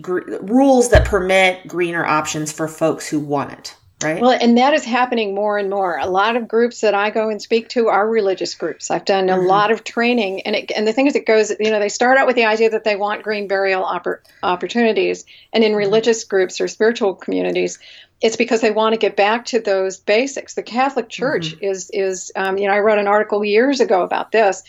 gr- 0.00 0.38
rules 0.40 0.90
that 0.90 1.04
permit 1.04 1.68
greener 1.68 2.04
options 2.04 2.50
for 2.50 2.66
folks 2.66 3.08
who 3.08 3.20
want 3.20 3.52
it. 3.52 3.76
Right. 4.04 4.20
Well, 4.20 4.36
and 4.38 4.58
that 4.58 4.74
is 4.74 4.84
happening 4.84 5.34
more 5.34 5.56
and 5.56 5.70
more. 5.70 5.98
A 5.98 6.06
lot 6.06 6.36
of 6.36 6.46
groups 6.46 6.82
that 6.82 6.94
I 6.94 7.10
go 7.10 7.30
and 7.30 7.40
speak 7.40 7.68
to 7.70 7.88
are 7.88 8.08
religious 8.08 8.54
groups. 8.54 8.90
I've 8.90 9.04
done 9.04 9.30
a 9.30 9.36
Mhm. 9.36 9.46
lot 9.46 9.70
of 9.70 9.82
training, 9.82 10.42
and 10.42 10.54
it, 10.54 10.70
and 10.70 10.86
the 10.86 10.92
thing 10.92 11.06
is, 11.06 11.16
it 11.16 11.26
goes. 11.26 11.50
You 11.58 11.70
know, 11.70 11.80
they 11.80 11.88
start 11.88 12.18
out 12.18 12.26
with 12.26 12.36
the 12.36 12.44
idea 12.44 12.70
that 12.70 12.84
they 12.84 12.96
want 12.96 13.22
green 13.22 13.48
burial 13.48 13.82
oppor- 13.82 14.18
opportunities, 14.42 15.24
and 15.52 15.64
in 15.64 15.74
religious 15.74 16.24
groups 16.24 16.60
or 16.60 16.68
spiritual 16.68 17.14
communities, 17.14 17.78
it's 18.20 18.36
because 18.36 18.60
they 18.60 18.70
want 18.70 18.92
to 18.92 18.98
get 18.98 19.16
back 19.16 19.46
to 19.46 19.60
those 19.60 19.98
basics. 19.98 20.54
The 20.54 20.62
Catholic 20.62 21.08
Church 21.08 21.56
is 21.60 21.90
is 21.92 22.30
um, 22.36 22.58
you 22.58 22.68
know 22.68 22.74
I 22.74 22.80
wrote 22.80 22.98
an 22.98 23.08
article 23.08 23.44
years 23.44 23.80
ago 23.80 24.02
about 24.02 24.32
this 24.32 24.62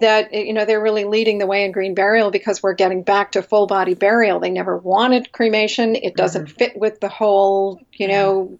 that 0.00 0.32
you 0.32 0.52
know 0.52 0.64
they're 0.64 0.80
really 0.80 1.04
leading 1.04 1.38
the 1.38 1.46
way 1.46 1.64
in 1.64 1.72
green 1.72 1.94
burial 1.94 2.30
because 2.30 2.62
we're 2.62 2.74
getting 2.74 3.02
back 3.02 3.32
to 3.32 3.42
full 3.42 3.66
body 3.66 3.94
burial. 3.94 4.38
They 4.40 4.50
never 4.50 4.76
wanted 4.76 5.32
cremation. 5.32 5.96
It 5.96 6.14
doesn't 6.16 6.46
fit 6.46 6.78
with 6.78 7.00
the 7.00 7.08
whole 7.08 7.80
you 7.92 8.08
know 8.08 8.58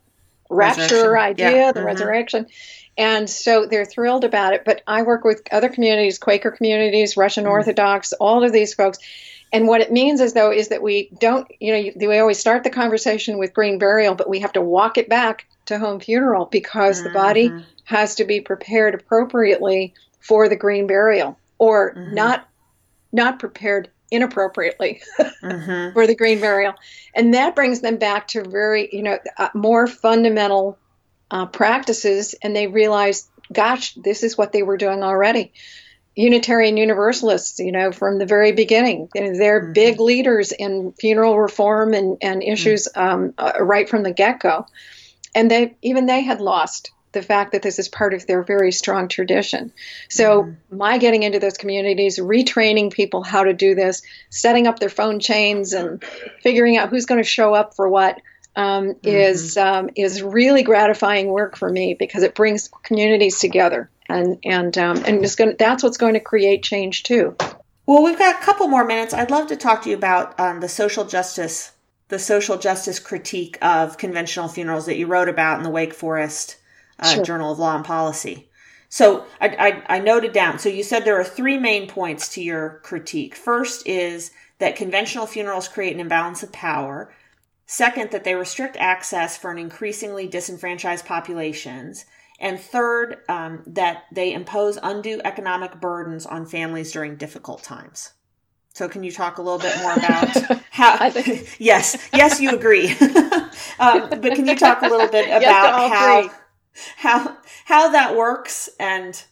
rapture 0.48 1.18
idea, 1.18 1.50
Yeah. 1.50 1.72
the 1.72 1.80
Mhm. 1.80 1.84
resurrection. 1.84 2.46
And 2.96 3.30
so 3.30 3.66
they're 3.66 3.84
thrilled 3.84 4.24
about 4.24 4.54
it. 4.54 4.64
But 4.64 4.82
I 4.87 5.02
work 5.02 5.24
with 5.24 5.42
other 5.52 5.68
communities, 5.68 6.18
Quaker 6.18 6.50
communities, 6.50 7.16
Russian 7.16 7.46
Orthodox, 7.46 8.12
all 8.14 8.42
of 8.42 8.52
these 8.52 8.74
folks. 8.74 8.98
And 9.52 9.66
what 9.66 9.80
it 9.80 9.92
means 9.92 10.20
is, 10.20 10.32
though, 10.34 10.50
is 10.50 10.68
that 10.68 10.82
we 10.82 11.11
don't, 11.20 11.46
you 11.61 11.72
know, 11.72 11.78
you- 11.78 11.92
we 11.96 12.18
always 12.18 12.38
start 12.38 12.64
the 12.64 12.70
conversation 12.70 13.38
with 13.38 13.54
green 13.54 13.78
burial, 13.78 14.14
but 14.14 14.28
we 14.28 14.40
have 14.40 14.52
to 14.52 14.61
walk 14.61 14.98
it 14.98 15.08
back 15.08 15.46
to 15.66 15.78
home 15.78 16.00
funeral 16.00 16.46
because 16.46 17.02
the 17.02 17.11
body 17.11 17.50
Mhm. 17.50 17.64
has 17.84 18.14
to 18.16 18.24
be 18.24 18.40
prepared 18.40 18.94
appropriately 18.94 19.94
for 20.20 20.48
the 20.48 20.56
green 20.56 20.87
burial, 20.87 21.38
or 21.58 21.94
Mhm. 21.94 22.12
not 22.12 22.44
not 23.11 23.38
prepared 23.38 23.88
inappropriately 24.10 25.00
Mhm. 25.42 25.92
for 25.92 26.06
the 26.06 26.14
green 26.14 26.40
burial. 26.40 26.74
And 27.14 27.34
that 27.34 27.54
brings 27.54 27.80
them 27.80 27.96
back 27.96 28.28
to 28.28 28.42
very, 28.42 28.88
you 28.92 29.02
know, 29.02 29.18
uh, 29.36 29.48
more 29.54 29.86
fundamental 29.86 30.78
uh, 31.30 31.46
practices. 31.46 32.34
And 32.42 32.56
they 32.56 32.66
realize, 32.68 33.28
gosh, 33.52 33.94
this 33.94 34.22
is 34.22 34.38
what 34.38 34.52
they 34.52 34.62
were 34.62 34.78
doing 34.78 35.02
already. 35.02 35.52
Unitarian 36.14 36.76
Universalists, 36.76 37.61
you 37.61 37.70
know, 37.70 37.92
from 37.92 38.18
the 38.18 38.26
very 38.26 38.52
beginning, 38.52 39.09
you 39.14 39.20
know, 39.20 39.38
they're 39.38 39.66
Mhm. 39.66 39.74
big 39.74 40.00
leaders 40.00 40.52
in 40.52 40.92
funeral 40.98 41.38
reform 41.38 41.94
and, 41.94 42.16
and 42.22 42.42
issues 42.42 42.88
um, 42.94 43.34
uh, 43.38 43.52
right 43.61 43.88
from 43.88 44.02
the 44.02 44.11
get 44.12 44.40
go. 44.40 44.66
And 45.34 45.50
they 45.50 45.76
even 45.82 46.06
they 46.06 46.22
had 46.22 46.40
lost 46.40 46.90
the 47.12 47.22
fact 47.22 47.52
that 47.52 47.62
this 47.62 47.78
is 47.78 47.88
part 47.88 48.14
of 48.14 48.26
their 48.26 48.42
very 48.42 48.72
strong 48.72 49.09
tradition. 49.09 49.72
So 50.09 50.54
my 50.70 50.98
getting 50.98 51.22
into 51.22 51.38
those 51.38 51.56
communities, 51.56 52.18
retraining 52.18 52.92
people 52.92 53.22
how 53.22 53.44
to 53.44 53.52
do 53.52 53.74
this, 53.74 54.02
setting 54.30 54.66
up 54.66 54.78
their 54.78 54.90
phone 54.90 55.20
chains, 55.20 55.72
and 55.72 56.04
figuring 56.42 56.76
out 56.76 56.90
who's 56.90 57.06
going 57.06 57.20
to 57.20 57.28
show 57.28 57.54
up 57.54 57.74
for 57.74 57.88
what 57.88 58.20
um, 58.56 58.96
is 59.02 59.56
um, 59.56 59.90
is 59.94 60.22
really 60.22 60.62
gratifying 60.62 61.28
work 61.28 61.56
for 61.56 61.70
me 61.70 61.94
because 61.94 62.22
it 62.22 62.34
brings 62.34 62.68
communities 62.82 63.38
together, 63.38 63.88
and 64.09 64.38
and 64.44 64.76
um, 64.76 65.02
and 65.06 65.24
it's 65.24 65.36
going 65.36 65.56
that's 65.59 65.82
what's 65.82 65.96
going 65.96 66.14
to 66.14 66.20
create 66.20 66.62
change 66.62 67.04
too. 67.04 67.36
Well, 67.86 68.02
we've 68.02 68.18
got 68.18 68.36
a 68.36 68.44
couple 68.44 68.68
more 68.68 68.84
minutes. 68.84 69.14
I'd 69.14 69.30
love 69.30 69.46
to 69.46 69.56
talk 69.56 69.82
to 69.82 69.90
you 69.90 69.96
about 69.96 70.38
um, 70.38 70.61
the 70.61 70.68
social 70.68 71.06
justice, 71.06 71.72
the 72.09 72.18
social 72.18 72.59
justice 72.59 72.98
critique 72.98 73.56
of 73.62 73.96
conventional 73.96 74.48
funerals 74.48 74.84
that 74.86 74.98
you 74.98 75.06
wrote 75.06 75.30
about 75.30 75.56
in 75.56 75.62
the 75.62 75.70
Wake 75.70 75.94
Forest 75.94 76.57
uh, 76.99 77.14
Sure. 77.14 77.24
Journal 77.24 77.53
of 77.53 77.59
Law 77.59 77.76
and 77.76 77.84
Policy. 77.84 78.49
So 78.88 79.26
I, 79.40 79.82
I, 79.88 79.96
I 79.96 79.99
noted 79.99 80.32
down. 80.32 80.59
So 80.59 80.68
you 80.68 80.82
said 80.82 81.05
there 81.05 81.20
are 81.20 81.24
three 81.24 81.59
main 81.59 81.88
points 81.88 82.28
to 82.34 82.42
your 82.42 82.80
critique. 82.82 83.34
First 83.34 83.86
is 83.86 84.30
that 84.59 84.76
conventional 84.76 85.26
funerals 85.26 85.68
create 85.68 85.94
an 85.94 86.01
imbalance 86.01 86.42
of 86.42 86.53
power. 86.53 87.12
Second, 87.66 88.11
that 88.12 88.24
they 88.24 88.34
restrict 88.34 88.76
access 88.78 89.36
for 89.36 89.51
an 89.51 89.59
increasingly 89.59 90.26
disenfranchised 90.26 91.05
populations. 91.05 92.07
And 92.40 92.59
third, 92.59 93.18
um, 93.28 93.62
that 93.66 94.05
they 94.12 94.32
impose 94.32 94.78
undue 94.82 95.20
economic 95.24 95.80
burdens 95.80 96.24
on 96.24 96.46
families 96.46 96.92
during 96.92 97.16
difficult 97.16 97.62
times. 97.62 98.12
So, 98.74 98.88
can 98.88 99.03
you 99.03 99.11
talk 99.11 99.38
a 99.38 99.42
little 99.42 99.59
bit 99.59 99.76
more 99.78 99.92
about 99.92 100.62
how? 100.70 101.11
Yes, 101.59 102.09
yes, 102.12 102.40
you 102.40 102.51
agree. 102.51 102.90
um, 103.80 104.09
but 104.09 104.34
can 104.34 104.46
you 104.46 104.55
talk 104.55 104.82
a 104.82 104.88
little 104.88 105.09
bit 105.09 105.28
about 105.28 105.74
all 105.74 105.88
how. 105.88 106.30
How 106.97 107.37
how 107.64 107.91
that 107.91 108.16
works 108.16 108.68
and 108.79 109.22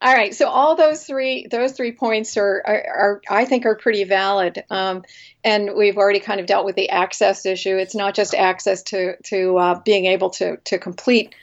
All 0.00 0.14
right, 0.14 0.32
so 0.32 0.48
all 0.48 0.76
those 0.76 1.04
three 1.04 1.48
those 1.50 1.72
three 1.72 1.90
points 1.92 2.36
are 2.36 2.62
are, 2.64 2.84
are 2.86 3.22
I 3.28 3.44
think 3.46 3.66
are 3.66 3.74
pretty 3.74 4.04
valid, 4.04 4.62
um, 4.70 5.02
and 5.42 5.70
we've 5.76 5.96
already 5.98 6.20
kind 6.20 6.38
of 6.38 6.46
dealt 6.46 6.64
with 6.64 6.76
the 6.76 6.90
access 6.90 7.44
issue. 7.44 7.76
It's 7.76 7.96
not 7.96 8.14
just 8.14 8.32
access 8.32 8.84
to 8.84 9.16
to 9.24 9.58
uh, 9.58 9.80
being 9.80 10.06
able 10.06 10.30
to 10.30 10.58
to 10.66 10.78
complete 10.78 11.34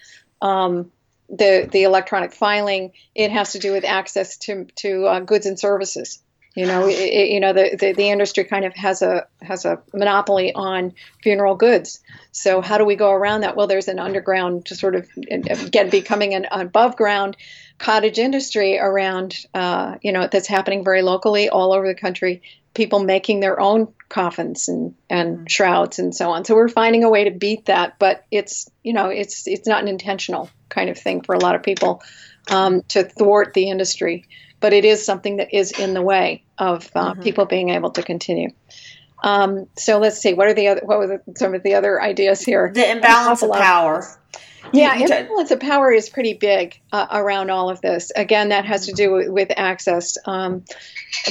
um, 0.41 0.91
the 1.27 1.67
the 1.69 1.83
electronic 1.83 2.31
filing. 2.31 2.93
It 3.13 3.31
has 3.31 3.51
to 3.53 3.59
do 3.59 3.73
with 3.73 3.83
access 3.83 4.37
to 4.37 4.67
to 4.77 5.05
uh, 5.05 5.19
goods 5.19 5.45
and 5.47 5.59
services. 5.59 6.21
You 6.55 6.65
know, 6.65 6.87
it, 6.87 7.29
you 7.29 7.39
know 7.41 7.51
the, 7.51 7.75
the 7.77 7.91
the 7.91 8.09
industry 8.09 8.45
kind 8.45 8.63
of 8.63 8.73
has 8.75 9.01
a 9.01 9.27
has 9.41 9.65
a 9.65 9.81
monopoly 9.93 10.53
on 10.53 10.93
funeral 11.21 11.55
goods. 11.55 11.99
So 12.31 12.61
how 12.61 12.77
do 12.77 12.85
we 12.85 12.95
go 12.95 13.11
around 13.11 13.41
that? 13.41 13.55
Well, 13.55 13.67
there's 13.67 13.89
an 13.89 13.99
underground, 13.99 14.67
to 14.67 14.75
sort 14.75 14.95
of 14.95 15.09
again 15.29 15.89
becoming 15.89 16.33
an 16.33 16.47
above 16.49 16.95
ground 16.95 17.35
cottage 17.77 18.19
industry 18.19 18.79
around, 18.79 19.45
uh, 19.53 19.95
you 20.01 20.13
know, 20.13 20.27
that's 20.31 20.47
happening 20.47 20.83
very 20.83 21.01
locally 21.01 21.49
all 21.49 21.73
over 21.73 21.87
the 21.87 21.95
country. 21.95 22.41
People 22.73 23.03
making 23.03 23.41
their 23.41 23.59
own 23.59 23.93
coffins 24.09 24.69
and, 24.69 24.95
and 25.09 25.49
shrouds 25.49 25.99
and 25.99 26.15
so 26.15 26.31
on. 26.31 26.45
So 26.45 26.55
we're 26.55 26.69
finding 26.69 27.03
a 27.03 27.09
way 27.09 27.25
to 27.25 27.31
beat 27.31 27.65
that, 27.65 27.99
but 27.99 28.23
it's 28.31 28.69
you 28.83 28.93
know 28.93 29.09
it's 29.09 29.47
it's 29.47 29.67
not 29.67 29.81
an 29.81 29.87
intentional 29.87 30.49
kind 30.69 30.89
of 30.89 30.97
thing 30.97 31.21
for 31.21 31.35
a 31.35 31.39
lot 31.39 31.55
of 31.55 31.63
people 31.63 32.01
um, 32.49 32.81
to 32.89 33.03
thwart 33.03 33.53
the 33.53 33.69
industry, 33.69 34.25
but 34.59 34.73
it 34.73 34.85
is 34.85 35.05
something 35.05 35.37
that 35.37 35.53
is 35.55 35.71
in 35.71 35.93
the 35.93 36.01
way 36.01 36.43
of 36.57 36.89
uh, 36.95 37.13
people 37.15 37.45
being 37.45 37.69
able 37.69 37.91
to 37.91 38.03
continue. 38.03 38.49
Um, 39.23 39.67
so 39.77 39.97
let's 39.99 40.17
see. 40.19 40.33
What 40.33 40.47
are 40.47 40.53
the 40.53 40.67
other? 40.67 40.81
What 40.83 40.99
were 40.99 41.07
the, 41.07 41.21
some 41.37 41.53
of 41.55 41.63
the 41.63 41.75
other 41.75 42.01
ideas 42.01 42.41
here? 42.41 42.71
the 42.73 42.89
imbalance 42.91 43.41
of 43.41 43.51
power. 43.51 44.05
Yeah, 44.73 44.95
You- 44.95 45.07
you- 45.07 45.15
imbalance 45.15 45.51
of 45.51 45.59
power 45.59 45.91
is 45.91 46.09
pretty 46.09 46.33
big 46.33 46.79
uh, 46.91 47.07
around 47.11 47.49
all 47.51 47.69
of 47.69 47.81
this. 47.81 48.11
Again, 48.15 48.49
that 48.49 48.65
has 48.65 48.87
to 48.87 48.93
do 48.93 49.11
with, 49.13 49.29
with 49.29 49.51
access, 49.55 50.17
um, 50.25 50.63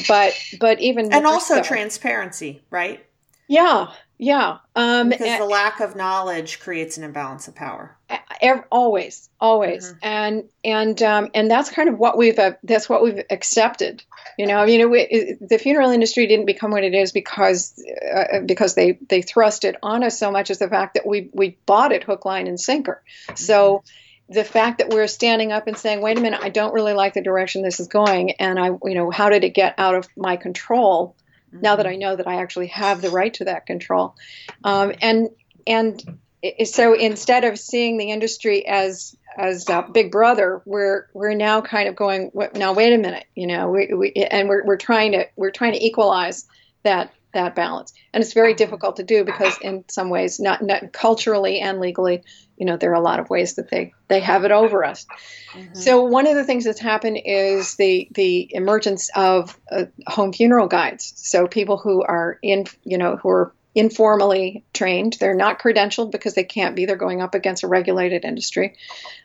but 0.09 0.37
but 0.61 0.81
even 0.81 1.13
and 1.13 1.27
also 1.27 1.57
so- 1.57 1.63
transparency, 1.63 2.63
right? 2.71 3.05
Yeah, 3.49 3.89
yeah. 4.19 4.59
Um, 4.77 5.11
Because 5.11 5.27
and- 5.27 5.43
the 5.43 5.47
lack 5.47 5.81
of 5.81 5.97
knowledge 5.97 6.61
creates 6.61 6.97
an 6.97 7.05
imbalance 7.05 7.49
of 7.49 7.55
power. 7.55 7.97
ev- 8.41 8.65
always, 8.71 9.29
always, 9.41 9.93
Mhm. 9.93 9.99
and 10.03 10.45
and 10.65 11.03
um, 11.03 11.31
and 11.35 11.51
that's 11.51 11.71
kind 11.71 11.89
of 11.89 11.99
what 11.99 12.17
we've 12.19 12.39
uh, 12.39 12.53
that's 12.63 12.89
what 12.89 13.03
we've 13.03 13.23
accepted. 13.31 14.03
You 14.39 14.47
know, 14.47 14.65
you 14.65 14.79
know, 14.79 14.89
we, 14.89 15.37
the 15.41 15.59
funeral 15.59 15.91
industry 15.91 16.27
didn't 16.27 16.47
become 16.47 16.71
what 16.73 16.85
it 16.85 16.95
is 16.95 17.13
because 17.13 17.81
uh, 18.15 18.41
because 18.45 18.75
they 18.75 18.99
they 19.09 19.23
thrust 19.23 19.65
it 19.65 19.77
on 19.83 20.03
us 20.05 20.19
so 20.19 20.31
much 20.31 20.51
as 20.51 20.59
the 20.59 20.69
fact 20.69 20.95
that 20.95 21.07
we 21.07 21.31
we 21.33 21.57
bought 21.67 21.93
it 21.93 22.03
hook, 22.05 22.25
line, 22.25 22.47
and 22.47 22.59
sinker. 22.61 23.03
So 23.35 23.83
the 24.29 24.45
fact 24.45 24.79
that 24.79 24.89
we're 24.91 25.07
standing 25.07 25.53
up 25.53 25.67
and 25.67 25.77
saying, 25.77 26.01
"Wait 26.01 26.19
a 26.19 26.21
minute, 26.21 26.41
I 26.43 26.49
don't 26.49 26.75
really 26.75 26.95
like 26.95 27.15
the 27.15 27.23
direction 27.23 27.63
this 27.63 27.79
is 27.81 27.89
going," 27.89 28.33
and 28.33 28.59
I, 28.59 28.67
you 28.67 28.95
know, 28.95 29.11
how 29.11 29.29
did 29.31 29.45
it 29.45 29.51
get 29.55 29.75
out 29.79 29.95
of 29.95 30.09
my 30.17 30.37
control? 30.37 31.15
Now 31.61 31.77
that 31.77 31.87
I 31.87 31.97
know 31.97 32.17
that 32.17 32.27
I 32.27 32.37
actually 32.37 32.69
have 32.69 33.01
the 33.01 33.11
right 33.11 33.33
to 33.35 33.45
that 33.47 33.67
control, 33.67 34.17
um, 34.63 34.93
and 35.01 35.29
and 35.67 36.19
so 36.65 36.95
instead 36.95 37.45
of 37.45 37.59
seeing 37.59 37.97
the 37.97 38.11
industry 38.11 38.67
as 38.67 39.17
as 39.37 39.69
uh, 39.69 39.83
big 39.83 40.13
brother, 40.13 40.63
we're 40.65 41.07
we're 41.13 41.35
now 41.35 41.61
kind 41.61 41.89
of 41.89 41.97
going. 41.97 42.31
Now 42.55 42.73
wait 42.73 42.93
a 42.93 42.99
minute, 42.99 43.27
you 43.35 43.47
know, 43.47 43.71
we, 43.71 43.93
we 43.95 44.13
and 44.13 44.49
we're 44.49 44.65
we're 44.65 44.77
trying 44.77 45.13
to 45.13 45.27
we're 45.37 45.51
trying 45.51 45.73
to 45.73 45.85
equalize 45.85 46.47
that 46.83 47.13
that 47.35 47.55
balance, 47.55 47.93
and 48.13 48.23
it's 48.23 48.33
very 48.33 48.55
difficult 48.55 48.97
to 48.97 49.03
do 49.03 49.25
because 49.25 49.59
in 49.61 49.85
some 49.89 50.09
ways, 50.09 50.41
not, 50.41 50.63
not 50.63 50.93
culturally 50.93 51.61
and 51.61 51.81
legally, 51.81 52.23
you 52.57 52.67
know, 52.67 52.77
there 52.77 52.91
are 52.91 52.95
a 52.95 53.01
lot 53.01 53.21
of 53.21 53.31
ways 53.31 53.55
that 53.55 53.71
they 53.71 53.93
they 54.09 54.21
have 54.21 54.45
it 54.45 54.53
over 54.53 54.85
us. 54.85 55.07
Mhm. 55.53 55.77
So 55.77 56.05
one 56.05 56.27
of 56.27 56.37
the 56.37 56.45
things 56.45 56.65
that's 56.65 56.81
happened 56.81 57.19
is 57.25 57.75
the 57.77 58.09
the 58.13 58.49
emergence 58.55 59.11
of 59.15 59.59
uh, 59.71 59.87
home 60.07 60.33
funeral 60.33 60.69
guides. 60.69 61.13
So 61.17 61.47
people 61.47 61.79
who 61.79 62.03
are 62.03 62.39
in, 62.43 62.65
you 62.85 62.99
know, 62.99 63.17
who 63.17 63.29
are 63.29 63.55
informally 63.75 64.65
trained. 64.73 65.17
They're 65.19 65.35
not 65.35 65.61
credentialed 65.61 66.13
because 66.13 66.35
they 66.35 66.45
can't 66.45 66.77
be. 66.77 66.87
They're 66.87 66.97
going 66.97 67.21
up 67.21 67.35
against 67.35 67.63
a 67.63 67.69
regulated 67.69 68.25
industry, 68.25 68.77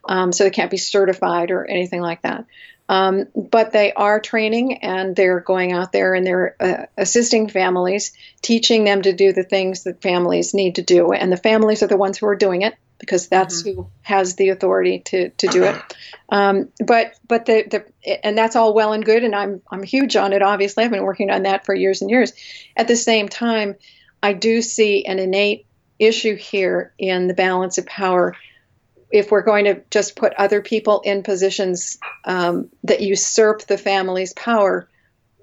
um, 0.06 0.32
so 0.32 0.43
they 0.43 0.50
can't 0.50 0.72
be 0.72 0.78
certified 0.78 1.52
or 1.52 1.66
anything 1.66 2.02
like 2.02 2.24
that. 2.24 2.45
Um, 2.89 3.28
but 3.36 3.72
they 3.72 3.93
are 3.93 4.20
training 4.20 4.80
and 4.80 5.16
they're 5.16 5.41
going 5.41 5.74
out 5.74 5.91
there 5.91 6.16
and 6.16 6.26
they're 6.26 6.56
uh, 6.60 6.86
assisting 6.97 7.47
families, 7.47 8.14
teaching 8.41 8.84
them 8.84 9.04
to 9.04 9.14
do 9.14 9.32
the 9.32 9.43
things 9.43 9.84
that 9.84 10.02
families 10.02 10.56
need 10.56 10.76
to 10.76 10.82
do. 10.82 11.12
And 11.12 11.32
the 11.32 11.38
families 11.38 11.84
are 11.84 11.88
the 11.88 11.97
ones 11.97 12.18
who 12.18 12.26
are 12.26 12.36
doing 12.36 12.64
it 12.64 12.74
because 12.97 13.28
that's 13.28 13.62
who 13.62 13.88
has 14.02 14.36
the 14.36 14.50
authority 14.50 15.00
to, 15.06 15.30
to 15.30 15.47
do 15.47 15.64
it. 15.64 15.76
Um, 16.30 16.70
but 16.86 17.14
but 17.28 17.45
the, 17.45 17.64
the 17.70 18.26
and 18.26 18.38
that's 18.38 18.56
all 18.56 18.74
well 18.74 18.93
and 18.93 19.06
good, 19.06 19.24
and 19.24 19.36
I'm 19.36 19.62
I'm 19.72 19.84
huge 19.84 20.16
on 20.16 20.34
it. 20.34 20.41
Obviously, 20.41 20.84
I've 20.84 20.91
been 20.91 21.04
working 21.04 21.30
on 21.32 21.43
that 21.43 21.66
for 21.66 21.74
years 21.74 22.02
and 22.02 22.10
years. 22.10 22.34
At 22.76 22.88
the 22.88 22.95
same 22.95 23.30
time, 23.30 23.76
I 24.22 24.34
do 24.34 24.61
see 24.61 25.05
an 25.05 25.20
innate 25.20 25.65
issue 25.97 26.36
here 26.36 26.93
in 26.97 27.28
the 27.28 27.34
balance 27.34 27.78
of 27.78 27.86
power. 27.86 28.36
If 29.11 29.32
we're 29.32 29.43
going 29.43 29.65
to 29.65 29.82
just 29.89 30.15
put 30.15 30.34
other 30.34 30.61
people 30.61 31.01
in 31.01 31.24
positions 31.24 31.97
um, 32.26 32.70
that 32.84 33.01
usurp 33.01 33.63
the 33.63 33.78
family's 33.78 34.34
power, 34.34 34.89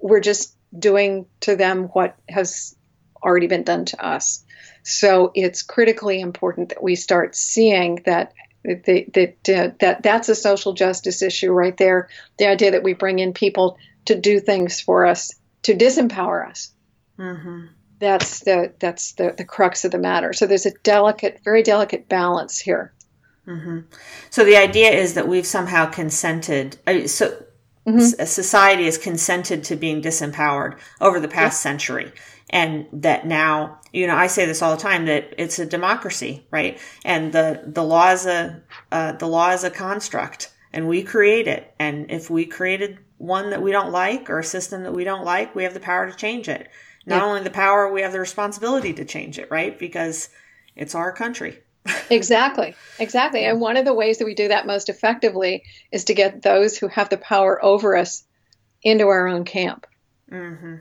we're 0.01 0.21
just 0.21 0.55
doing 0.77 1.25
to 1.41 1.55
them 1.55 1.85
what 1.85 2.15
has 2.29 2.75
already 3.23 3.47
been 3.47 3.63
done 3.63 3.85
to 3.85 4.05
us. 4.05 4.43
So 4.83 5.31
it's 5.35 5.63
critically 5.63 6.21
important 6.21 6.69
that 6.69 6.81
we 6.81 6.95
start 6.95 7.35
seeing 7.35 8.01
that 8.05 8.33
that 8.63 8.85
that, 9.43 9.79
that 9.79 10.03
that's 10.03 10.29
a 10.29 10.35
social 10.35 10.73
justice 10.73 11.21
issue 11.21 11.51
right 11.51 11.75
there. 11.77 12.09
The 12.37 12.47
idea 12.47 12.71
that 12.71 12.83
we 12.83 12.93
bring 12.93 13.19
in 13.19 13.33
people 13.33 13.77
to 14.05 14.19
do 14.19 14.39
things 14.39 14.79
for 14.81 15.05
us, 15.05 15.33
to 15.63 15.73
disempower 15.73 16.49
us. 16.49 16.71
Mhm. 17.19 17.69
That's 17.99 18.41
the 18.41 18.73
that's 18.79 19.13
the, 19.13 19.33
the 19.37 19.45
crux 19.45 19.83
of 19.85 19.91
the 19.91 19.97
matter. 19.97 20.33
So 20.33 20.45
there's 20.45 20.65
a 20.65 20.71
delicate, 20.83 21.41
very 21.43 21.63
delicate 21.63 22.07
balance 22.07 22.59
here. 22.59 22.93
hmm 23.45 23.79
So 24.29 24.43
the 24.43 24.57
idea 24.57 24.91
is 24.91 25.13
that 25.15 25.27
we've 25.27 25.47
somehow 25.47 25.85
consented. 25.87 26.77
uh, 26.85 27.07
So 27.07 27.43
Mhm. 27.87 28.19
s- 28.21 28.31
society 28.31 28.83
has 28.85 28.97
consented 28.97 29.63
to 29.65 29.75
being 29.77 30.01
disempowered 30.01 30.75
over 30.99 31.19
the 31.21 31.27
past 31.29 31.61
century, 31.61 32.11
and 32.49 32.85
that 32.91 33.25
now, 33.25 33.79
you 33.93 34.05
know, 34.07 34.15
I 34.15 34.27
say 34.27 34.45
this 34.45 34.61
all 34.61 34.75
the 34.75 34.81
time 34.81 35.05
that 35.05 35.33
it's 35.37 35.57
a 35.57 35.65
democracy, 35.65 36.45
right? 36.51 36.77
And 37.05 37.31
the 37.31 37.61
the 37.65 37.83
law 37.83 38.11
is 38.11 38.25
a 38.25 38.61
uh, 38.91 39.13
the 39.13 39.27
law 39.27 39.51
is 39.51 39.63
a 39.63 39.69
construct, 39.69 40.49
and 40.73 40.87
we 40.87 41.01
create 41.01 41.47
it. 41.47 41.73
And 41.79 42.11
if 42.11 42.29
we 42.29 42.45
created 42.45 42.99
one 43.17 43.49
that 43.51 43.61
we 43.61 43.71
don't 43.71 43.91
like 43.91 44.29
or 44.29 44.39
a 44.39 44.43
system 44.43 44.83
that 44.83 44.93
we 44.93 45.05
don't 45.05 45.23
like, 45.23 45.55
we 45.55 45.63
have 45.63 45.73
the 45.73 45.79
power 45.79 46.05
to 46.11 46.15
change 46.15 46.47
it. 46.49 46.67
Not 47.07 47.17
Yeah. 47.21 47.25
only 47.25 47.41
the 47.41 47.49
power, 47.49 47.91
we 47.91 48.01
have 48.01 48.11
the 48.11 48.19
responsibility 48.19 48.93
to 48.93 49.05
change 49.05 49.39
it, 49.39 49.49
right? 49.49 49.79
Because 49.79 50.29
it's 50.75 50.93
our 50.93 51.11
country. 51.11 51.59
Exactly, 52.09 52.75
exactly. 52.99 53.45
And 53.45 53.61
one 53.61 53.77
of 53.77 53.85
the 53.85 53.93
ways 53.93 54.17
that 54.17 54.25
we 54.25 54.35
do 54.35 54.49
that 54.49 54.67
most 54.67 54.89
effectively 54.89 55.63
is 55.91 56.03
to 56.05 56.13
get 56.13 56.41
those 56.41 56.77
who 56.77 56.87
have 56.89 57.07
the 57.09 57.17
power 57.17 57.63
over 57.63 57.95
us 57.95 58.23
into 58.83 59.07
our 59.07 59.27
own 59.27 59.45
camp. 59.45 59.87
Mm-hmm. 60.29 60.75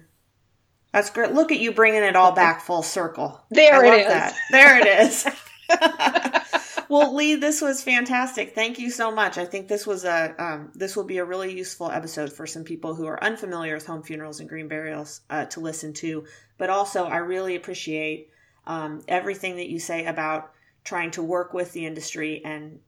That's 0.92 1.10
great. 1.10 1.32
Look 1.32 1.52
at 1.52 1.58
you 1.60 1.72
bringing 1.72 2.02
it 2.02 2.16
all 2.16 2.32
back 2.44 2.60
full 2.60 2.82
circle. 2.82 3.40
There 3.50 3.84
I 3.84 3.86
it 3.86 4.00
is. 4.00 4.06
That. 4.08 4.34
There 4.50 4.78
it 4.80 4.86
is. 4.86 5.26
well, 6.88 7.14
Lee, 7.14 7.34
this 7.34 7.60
was 7.60 7.82
fantastic. 7.82 8.54
Thank 8.54 8.78
you 8.78 8.90
so 8.90 9.10
much. 9.10 9.38
I 9.38 9.44
think 9.44 9.68
this 9.68 9.86
was 9.86 10.04
a 10.04 10.34
um, 10.38 10.72
this 10.74 10.96
will 10.96 11.04
be 11.04 11.18
a 11.18 11.24
really 11.24 11.56
useful 11.56 11.90
episode 11.90 12.32
for 12.32 12.46
some 12.46 12.64
people 12.64 12.94
who 12.94 13.06
are 13.06 13.22
unfamiliar 13.22 13.74
with 13.74 13.86
home 13.86 14.02
funerals 14.02 14.40
and 14.40 14.48
green 14.48 14.68
burials 14.68 15.20
uh, 15.30 15.46
to 15.46 15.60
listen 15.60 15.92
to. 15.94 16.24
But 16.58 16.70
also, 16.70 17.04
I 17.04 17.18
really 17.18 17.56
appreciate 17.56 18.30
um, 18.66 19.02
everything 19.08 19.56
that 19.56 19.68
you 19.68 19.78
say 19.78 20.06
about 20.06 20.52
trying 20.84 21.10
to 21.12 21.22
work 21.22 21.52
with 21.52 21.72
the 21.72 21.86
industry 21.86 22.42
and 22.44 22.80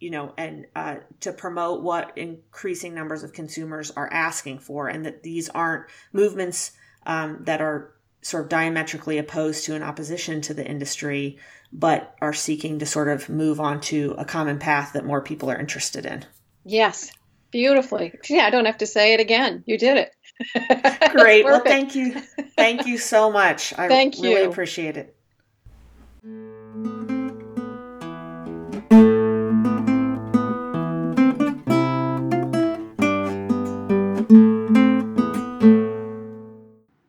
you 0.00 0.10
know, 0.10 0.34
and 0.36 0.66
uh, 0.76 0.96
to 1.20 1.32
promote 1.32 1.82
what 1.82 2.12
increasing 2.16 2.94
numbers 2.94 3.22
of 3.22 3.32
consumers 3.32 3.90
are 3.92 4.12
asking 4.12 4.58
for, 4.58 4.88
and 4.88 5.06
that 5.06 5.22
these 5.22 5.48
aren't 5.48 5.86
movements 6.12 6.72
um, 7.06 7.38
that 7.44 7.62
are 7.62 7.94
sort 8.20 8.42
of 8.42 8.48
diametrically 8.48 9.18
opposed 9.18 9.64
to 9.64 9.74
an 9.74 9.82
opposition 9.82 10.40
to 10.40 10.54
the 10.54 10.66
industry, 10.66 11.38
but 11.74 12.14
are 12.20 12.32
seeking 12.32 12.78
to 12.78 12.86
sort 12.86 13.08
of 13.08 13.28
move 13.28 13.60
on 13.60 13.80
to 13.80 14.14
a 14.16 14.24
common 14.24 14.58
path 14.58 14.92
that 14.92 15.04
more 15.04 15.20
people 15.20 15.50
are 15.50 15.58
interested 15.58 16.06
in. 16.06 16.24
Yes, 16.64 17.10
beautifully. 17.50 18.14
Yeah, 18.28 18.46
I 18.46 18.50
don't 18.50 18.66
have 18.66 18.78
to 18.78 18.86
say 18.86 19.12
it 19.12 19.20
again. 19.20 19.64
You 19.66 19.76
did 19.76 19.96
it. 19.98 21.10
Great. 21.12 21.44
well, 21.44 21.60
thank 21.60 21.96
you. 21.96 22.20
Thank 22.56 22.86
you 22.86 22.96
so 22.96 23.30
much. 23.30 23.76
I 23.76 23.88
thank 23.88 24.14
really 24.14 24.42
you. 24.42 24.48
appreciate 24.48 24.96
it. 24.96 25.16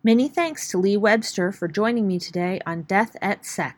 Many 0.03 0.27
thanks 0.27 0.67
to 0.69 0.77
Lee 0.77 0.97
Webster 0.97 1.51
for 1.51 1.67
joining 1.67 2.07
me 2.07 2.19
today 2.19 2.59
on 2.65 2.83
Death 2.83 3.15
Etc. 3.21 3.73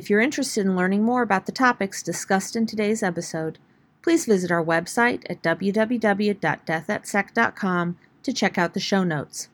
If 0.00 0.08
you're 0.08 0.22
interested 0.22 0.64
in 0.64 0.76
learning 0.76 1.02
more 1.02 1.20
about 1.20 1.44
the 1.44 1.52
topics 1.52 2.02
discussed 2.02 2.56
in 2.56 2.64
today's 2.64 3.02
episode, 3.02 3.58
please 4.00 4.24
visit 4.24 4.50
our 4.50 4.64
website 4.64 5.24
at 5.28 5.42
www.deathetc.com 5.42 7.98
to 8.22 8.32
check 8.32 8.56
out 8.56 8.72
the 8.72 8.80
show 8.80 9.04
notes. 9.04 9.50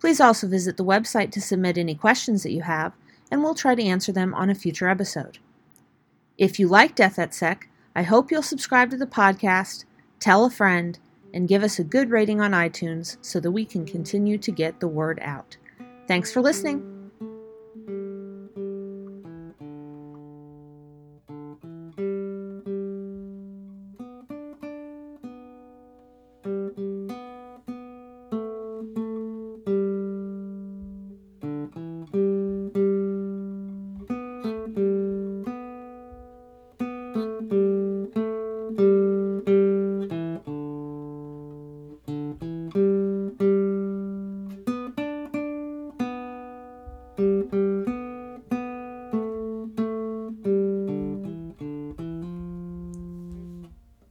Please 0.00 0.20
also 0.20 0.48
visit 0.48 0.78
the 0.78 0.84
website 0.84 1.30
to 1.30 1.40
submit 1.40 1.78
any 1.78 1.94
questions 1.94 2.42
that 2.42 2.50
you 2.50 2.62
have, 2.62 2.92
and 3.30 3.44
we'll 3.44 3.54
try 3.54 3.76
to 3.76 3.84
answer 3.84 4.10
them 4.10 4.34
on 4.34 4.50
a 4.50 4.54
future 4.56 4.88
episode. 4.88 5.38
If 6.36 6.58
you 6.58 6.66
like 6.66 6.96
Death 6.96 7.16
Etc, 7.16 7.60
I 7.94 8.02
hope 8.02 8.32
you'll 8.32 8.42
subscribe 8.42 8.90
to 8.90 8.96
the 8.96 9.06
podcast, 9.06 9.84
tell 10.18 10.44
a 10.44 10.50
friend, 10.50 10.98
and 11.32 11.46
give 11.46 11.62
us 11.62 11.78
a 11.78 11.84
good 11.84 12.10
rating 12.10 12.40
on 12.40 12.50
iTunes 12.50 13.16
so 13.20 13.38
that 13.38 13.52
we 13.52 13.64
can 13.64 13.86
continue 13.86 14.38
to 14.38 14.50
get 14.50 14.80
the 14.80 14.88
word 14.88 15.20
out. 15.22 15.56
Thanks 16.08 16.32
for 16.32 16.40
listening. 16.40 16.97